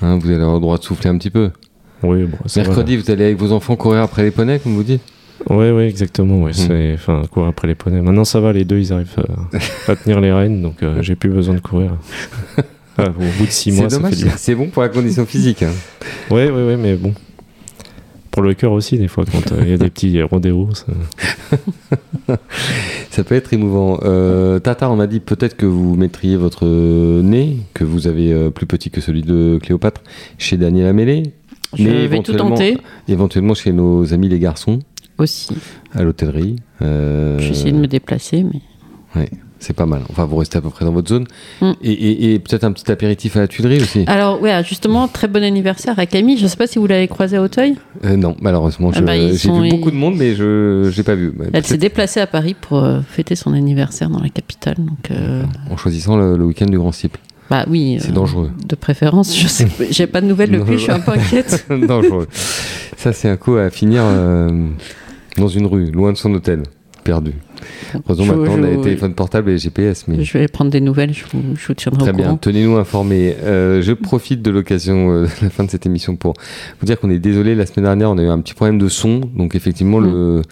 Hein, 0.00 0.16
vous 0.18 0.28
allez 0.28 0.36
avoir 0.36 0.54
le 0.54 0.60
droit 0.62 0.78
de 0.78 0.82
souffler 0.82 1.10
un 1.10 1.18
petit 1.18 1.28
peu. 1.28 1.50
Oui, 2.02 2.24
bon, 2.24 2.38
ça 2.46 2.62
va. 2.62 2.68
Mercredi, 2.68 2.96
vous 2.96 3.10
allez 3.10 3.24
avec 3.26 3.36
vos 3.36 3.52
enfants 3.52 3.76
courir 3.76 4.00
après 4.00 4.22
les 4.22 4.30
poneys, 4.30 4.58
comme 4.60 4.72
vous 4.72 4.82
dites. 4.82 5.02
Ouais, 5.50 5.72
ouais, 5.72 5.86
exactement. 5.86 6.40
Ouais, 6.44 6.54
c'est, 6.54 6.92
enfin, 6.94 7.20
courir 7.30 7.48
après 7.50 7.68
les 7.68 7.74
poneys. 7.74 8.00
Maintenant, 8.00 8.24
ça 8.24 8.40
va, 8.40 8.54
les 8.54 8.64
deux, 8.64 8.78
ils 8.78 8.94
arrivent 8.94 9.14
à, 9.88 9.92
à 9.92 9.96
tenir 9.96 10.22
les 10.22 10.32
rênes, 10.32 10.62
donc 10.62 10.82
euh, 10.82 11.02
j'ai 11.02 11.16
plus 11.16 11.28
besoin 11.28 11.54
de 11.54 11.60
courir. 11.60 11.98
Ah, 12.98 13.04
au 13.08 13.38
bout 13.38 13.46
de 13.46 13.50
six 13.50 13.72
mois, 13.72 13.86
c'est 14.36 14.54
bon 14.54 14.66
pour 14.66 14.82
la 14.82 14.88
condition 14.90 15.24
physique. 15.24 15.62
hein. 15.62 15.70
Ouais, 16.30 16.50
ouais, 16.50 16.64
ouais, 16.66 16.76
mais 16.76 16.96
bon. 16.96 17.14
Pour 18.30 18.42
le 18.42 18.54
cœur 18.54 18.72
aussi, 18.72 18.96
des 18.96 19.08
fois, 19.08 19.24
quand 19.30 19.52
euh, 19.52 19.60
il 19.62 19.70
y 19.70 19.72
a 19.72 19.76
des 19.78 19.90
petits 19.90 20.22
rodéos. 20.22 20.68
ça- 20.74 22.36
Ça 23.10 23.24
peut 23.24 23.34
être 23.34 23.52
émouvant. 23.52 23.98
Euh, 24.04 24.60
Tata, 24.60 24.88
on 24.90 25.00
a 25.00 25.06
dit 25.08 25.18
peut-être 25.20 25.56
que 25.56 25.66
vous 25.66 25.96
mettriez 25.96 26.36
votre 26.36 26.64
nez, 26.66 27.56
que 27.74 27.82
vous 27.84 28.06
avez 28.06 28.32
euh, 28.32 28.50
plus 28.50 28.66
petit 28.66 28.90
que 28.90 29.00
celui 29.00 29.22
de 29.22 29.58
Cléopâtre, 29.60 30.02
chez 30.38 30.56
Daniel 30.56 30.86
Amélé, 30.86 31.32
Je 31.74 31.82
mais 31.82 32.06
vais 32.06 32.22
tout 32.22 32.34
tenter 32.34 32.78
éventuellement 33.08 33.54
chez 33.54 33.72
nos 33.72 34.14
amis 34.14 34.28
les 34.28 34.38
garçons, 34.38 34.78
aussi. 35.18 35.56
à 35.92 36.04
l'hôtellerie. 36.04 36.56
Euh, 36.82 37.38
Je 37.40 37.44
vais 37.46 37.50
essayer 37.50 37.72
de 37.72 37.78
me 37.78 37.88
déplacer, 37.88 38.44
mais. 38.44 39.28
C'est 39.62 39.74
pas 39.74 39.84
mal. 39.86 40.00
Enfin, 40.10 40.24
vous 40.24 40.36
restez 40.36 40.56
à 40.58 40.62
peu 40.62 40.70
près 40.70 40.84
dans 40.86 40.92
votre 40.92 41.08
zone. 41.10 41.26
Mm. 41.60 41.72
Et, 41.82 41.92
et- 41.92 42.32
et 42.34 42.38
peut-être 42.38 42.64
un 42.64 42.72
petit 42.72 42.90
apéritif 42.90 43.36
à 43.36 43.40
la 43.40 43.46
Tuilerie 43.48 43.80
aussi. 43.82 44.04
Alors, 44.06 44.40
ouais, 44.40 44.64
justement, 44.64 45.06
très 45.06 45.28
bon 45.28 45.42
anniversaire 45.44 45.98
à 45.98 46.06
Camille. 46.06 46.38
Je 46.38 46.46
sais 46.46 46.56
pas 46.56 46.66
si 46.66 46.78
vous 46.78 46.86
l'avez 46.86 47.08
croisée 47.08 47.36
à 47.36 47.42
Auteuil. 47.42 47.76
Euh, 48.04 48.16
non, 48.16 48.36
malheureusement, 48.40 48.90
Ah 48.94 49.00
bah, 49.02 49.12
j'ai 49.16 49.50
vu 49.52 49.68
beaucoup 49.68 49.90
de 49.90 49.96
monde, 49.96 50.14
mais 50.16 50.34
je 50.34 50.90
n'ai 50.96 51.02
pas 51.02 51.14
vu. 51.14 51.30
Bah, 51.36 51.44
Elle 51.52 51.64
s'est 51.66 51.76
déplacée 51.76 52.20
à 52.20 52.26
Paris 52.26 52.56
pour 52.58 52.78
euh, 52.82 53.00
fêter 53.06 53.34
son 53.36 53.52
anniversaire 53.52 54.08
dans 54.08 54.20
la 54.20 54.30
capitale. 54.30 54.76
Donc, 54.78 55.10
euh, 55.10 55.42
En 55.70 55.76
choisissant 55.76 56.16
le, 56.16 56.36
le 56.38 56.44
week-end 56.46 56.66
du 56.66 56.78
Grand 56.78 56.92
Cible. 56.92 57.18
bah 57.50 57.66
oui. 57.68 57.98
C'est 58.00 58.12
dangereux. 58.12 58.50
De 58.66 58.76
préférence, 58.76 59.36
je 59.38 59.46
sais. 59.46 59.68
J'ai 59.90 60.06
pas 60.06 60.22
de 60.22 60.26
nouvelles 60.26 60.52
depuis. 60.52 60.78
Je 60.78 60.84
suis 60.84 60.92
un 60.92 61.00
peu 61.00 61.12
inquiète. 61.12 61.66
dangereux. 61.86 62.28
Ça, 62.96 63.12
c'est 63.12 63.28
un 63.28 63.36
coup 63.36 63.56
à 63.56 63.68
finir 63.68 64.02
dans 65.36 65.48
une 65.48 65.66
rue, 65.66 65.90
loin 65.90 66.12
de 66.12 66.16
son 66.16 66.32
hôtel, 66.34 66.62
perdu. 67.04 67.32
Heureusement, 68.08 68.24
Je- 68.24 68.32
maintenant, 68.32 68.54
on 68.58 68.62
a 68.64 68.70
je- 68.70 68.76
les 68.76 68.80
téléphones 68.82 69.14
portables 69.14 69.50
et 69.50 69.58
GPS. 69.58 70.04
Mais... 70.08 70.22
Je 70.24 70.38
vais 70.38 70.48
prendre 70.48 70.70
des 70.70 70.80
nouvelles. 70.80 71.12
Je 71.12 71.24
vous, 71.32 71.42
vous 71.54 71.74
tiendrai 71.74 72.00
Très 72.02 72.10
au 72.10 72.14
bien, 72.14 72.24
courant. 72.26 72.36
tenez-nous 72.38 72.76
informés. 72.76 73.36
Euh, 73.42 73.82
je 73.82 73.92
profite 73.92 74.42
de 74.42 74.50
l'occasion 74.50 75.10
euh, 75.10 75.24
de 75.24 75.28
la 75.42 75.50
fin 75.50 75.64
de 75.64 75.70
cette 75.70 75.86
émission 75.86 76.16
pour 76.16 76.34
vous 76.80 76.86
dire 76.86 76.98
qu'on 77.00 77.10
est 77.10 77.18
désolé. 77.18 77.54
La 77.54 77.66
semaine 77.66 77.84
dernière, 77.86 78.10
on 78.10 78.18
a 78.18 78.22
eu 78.22 78.28
un 78.28 78.40
petit 78.40 78.54
problème 78.54 78.78
de 78.78 78.88
son, 78.88 79.20
donc 79.36 79.54
effectivement, 79.54 80.00
Mm. 80.00 80.04
le, 80.04 80.42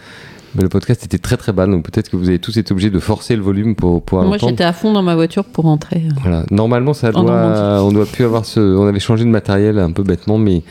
mais 0.54 0.62
le 0.62 0.68
podcast 0.70 1.04
était 1.04 1.18
très 1.18 1.36
très 1.36 1.52
bas. 1.52 1.66
Donc 1.66 1.84
peut-être 1.84 2.08
que 2.10 2.16
vous 2.16 2.28
avez 2.28 2.38
tous 2.38 2.56
été 2.56 2.72
obligés 2.72 2.88
de 2.90 2.98
forcer 2.98 3.36
le 3.36 3.42
volume 3.42 3.74
pour 3.74 4.02
pouvoir 4.02 4.26
Moi, 4.26 4.38
j'étais 4.38 4.64
à 4.64 4.72
fond 4.72 4.92
dans 4.92 5.02
ma 5.02 5.14
voiture 5.14 5.44
pour 5.44 5.64
rentrer. 5.64 6.02
euh. 6.06 6.14
Voilà. 6.22 6.44
Normalement, 6.50 6.94
ça 6.94 7.12
doit, 7.12 7.22
Normandie. 7.22 7.84
on 7.84 7.92
doit 7.92 8.06
plus 8.06 8.24
avoir 8.24 8.44
ce. 8.46 8.58
On 8.58 8.86
avait 8.86 8.98
changé 9.00 9.24
de 9.24 9.30
matériel 9.30 9.78
un 9.78 9.92
peu 9.92 10.02
bêtement, 10.02 10.38
mais 10.38 10.62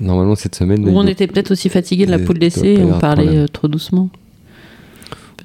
normalement 0.00 0.34
cette 0.34 0.54
semaine. 0.56 0.86
Ou 0.88 0.92
on 0.98 1.06
était 1.06 1.26
peut-être 1.28 1.52
aussi 1.52 1.68
fatigué 1.68 2.06
de 2.06 2.10
la 2.10 2.18
poule 2.18 2.42
y 2.42 2.78
on 2.82 2.98
parlait 2.98 3.36
euh, 3.38 3.46
trop 3.46 3.68
doucement. 3.68 4.10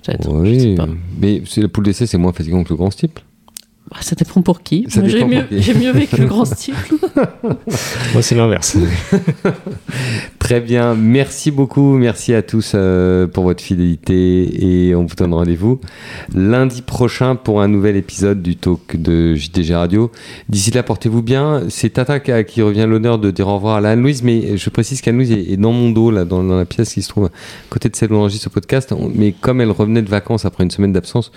Peut-être. 0.06 0.46
je 0.46 0.54
sais 0.60 0.68
Oui, 0.70 0.76
pas. 0.76 0.88
mais 1.20 1.42
c'est 1.46 1.62
la 1.62 1.68
poule 1.68 1.86
d'essai, 1.86 2.06
c'est 2.08 2.18
moins 2.18 2.34
fatigant 2.34 2.64
que 2.64 2.70
le 2.70 2.76
grand 2.76 2.92
style. 2.92 3.10
Bah, 3.92 3.98
Ça 4.02 4.16
dépend 4.16 4.42
pour 4.42 4.64
qui. 4.64 4.86
J'ai 4.90 5.24
mieux, 5.24 5.42
pour 5.42 5.50
qui. 5.50 5.62
j'ai 5.62 5.74
mieux 5.76 5.92
vécu 5.92 6.18
le 6.18 6.26
grand 6.28 6.46
style. 6.56 6.74
Moi, 8.14 8.22
c'est 8.22 8.36
l'inverse. 8.36 8.76
Très 10.40 10.62
bien, 10.62 10.94
merci 10.94 11.50
beaucoup, 11.50 11.94
merci 11.98 12.34
à 12.34 12.44
tous 12.44 12.74
euh, 12.76 13.26
pour 13.26 13.46
votre 13.46 13.64
fidélité 13.64 14.88
et 14.90 14.94
on 14.96 15.04
vous 15.06 15.16
donne 15.16 15.34
rendez-vous 15.34 15.80
lundi 16.36 16.84
prochain 16.84 17.36
pour 17.36 17.62
un 17.62 17.68
nouvel 17.68 17.96
épisode 17.96 18.44
du 18.44 18.56
talk 18.56 18.96
de 19.02 19.34
JDG 19.34 19.74
Radio. 19.74 20.12
D'ici 20.50 20.70
là, 20.70 20.84
portez-vous 20.84 21.24
bien. 21.24 21.64
C'est 21.70 21.90
Tata 21.90 22.20
qui, 22.20 22.62
revient 22.62 22.86
l'honneur 22.88 23.18
de 23.18 23.32
dire 23.32 23.48
au 23.48 23.56
revoir 23.56 23.78
à 23.78 23.82
la 23.82 23.92
Anne-Louise, 23.92 24.22
mais 24.22 24.56
je 24.58 24.70
précise 24.70 25.02
qu'Anne-Louise 25.02 25.32
est, 25.32 25.54
est 25.54 25.58
dans 25.58 25.72
mon 25.72 25.90
dos, 25.90 26.12
là, 26.12 26.26
dans, 26.26 26.44
dans 26.44 26.58
la 26.58 26.66
pièce 26.66 26.94
qui 26.94 27.02
se 27.02 27.10
trouve 27.10 27.26
à 27.26 27.30
côté 27.72 27.90
de 27.90 27.96
celle 27.96 28.12
où 28.14 28.16
on 28.18 28.20
enregistre 28.20 28.44
ce 28.46 28.50
podcast. 28.50 28.92
On- 28.92 29.12
Mais 29.14 29.32
comme 29.32 29.62
elle 29.62 29.72
revenait 29.72 30.04
de 30.04 30.10
vacances 30.10 30.46
après 30.46 30.64
une 30.64 30.72
semaine 30.72 30.94
d'absence, 30.94 31.32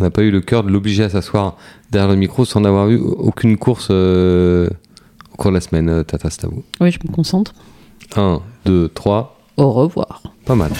on 0.00 0.02
n'a 0.04 0.10
pas 0.10 0.22
eu 0.22 0.30
le 0.32 0.40
cœur 0.40 0.64
de 0.64 0.70
l'obliger 0.70 1.04
à 1.04 1.08
s'asseoir 1.10 1.56
derrière 1.90 2.10
le 2.10 2.16
micro 2.16 2.44
sans 2.44 2.62
avoir 2.64 2.88
eu 2.88 2.98
aucune 2.98 3.56
course 3.56 3.88
euh, 3.90 4.68
au 5.32 5.36
cours 5.36 5.50
de 5.50 5.56
la 5.56 5.60
semaine. 5.60 5.88
Euh, 5.88 6.02
Tata, 6.02 6.28
c'est 6.30 6.44
à 6.44 6.48
vous. 6.48 6.62
oui, 6.80 6.90
je 6.90 6.98
me 7.06 7.12
concentre. 7.12 7.52
1, 8.16 8.40
2, 8.64 8.88
3, 8.88 9.36
Au 9.56 9.72
revoir. 9.72 10.22
pas 10.44 10.54
mal. 10.54 10.70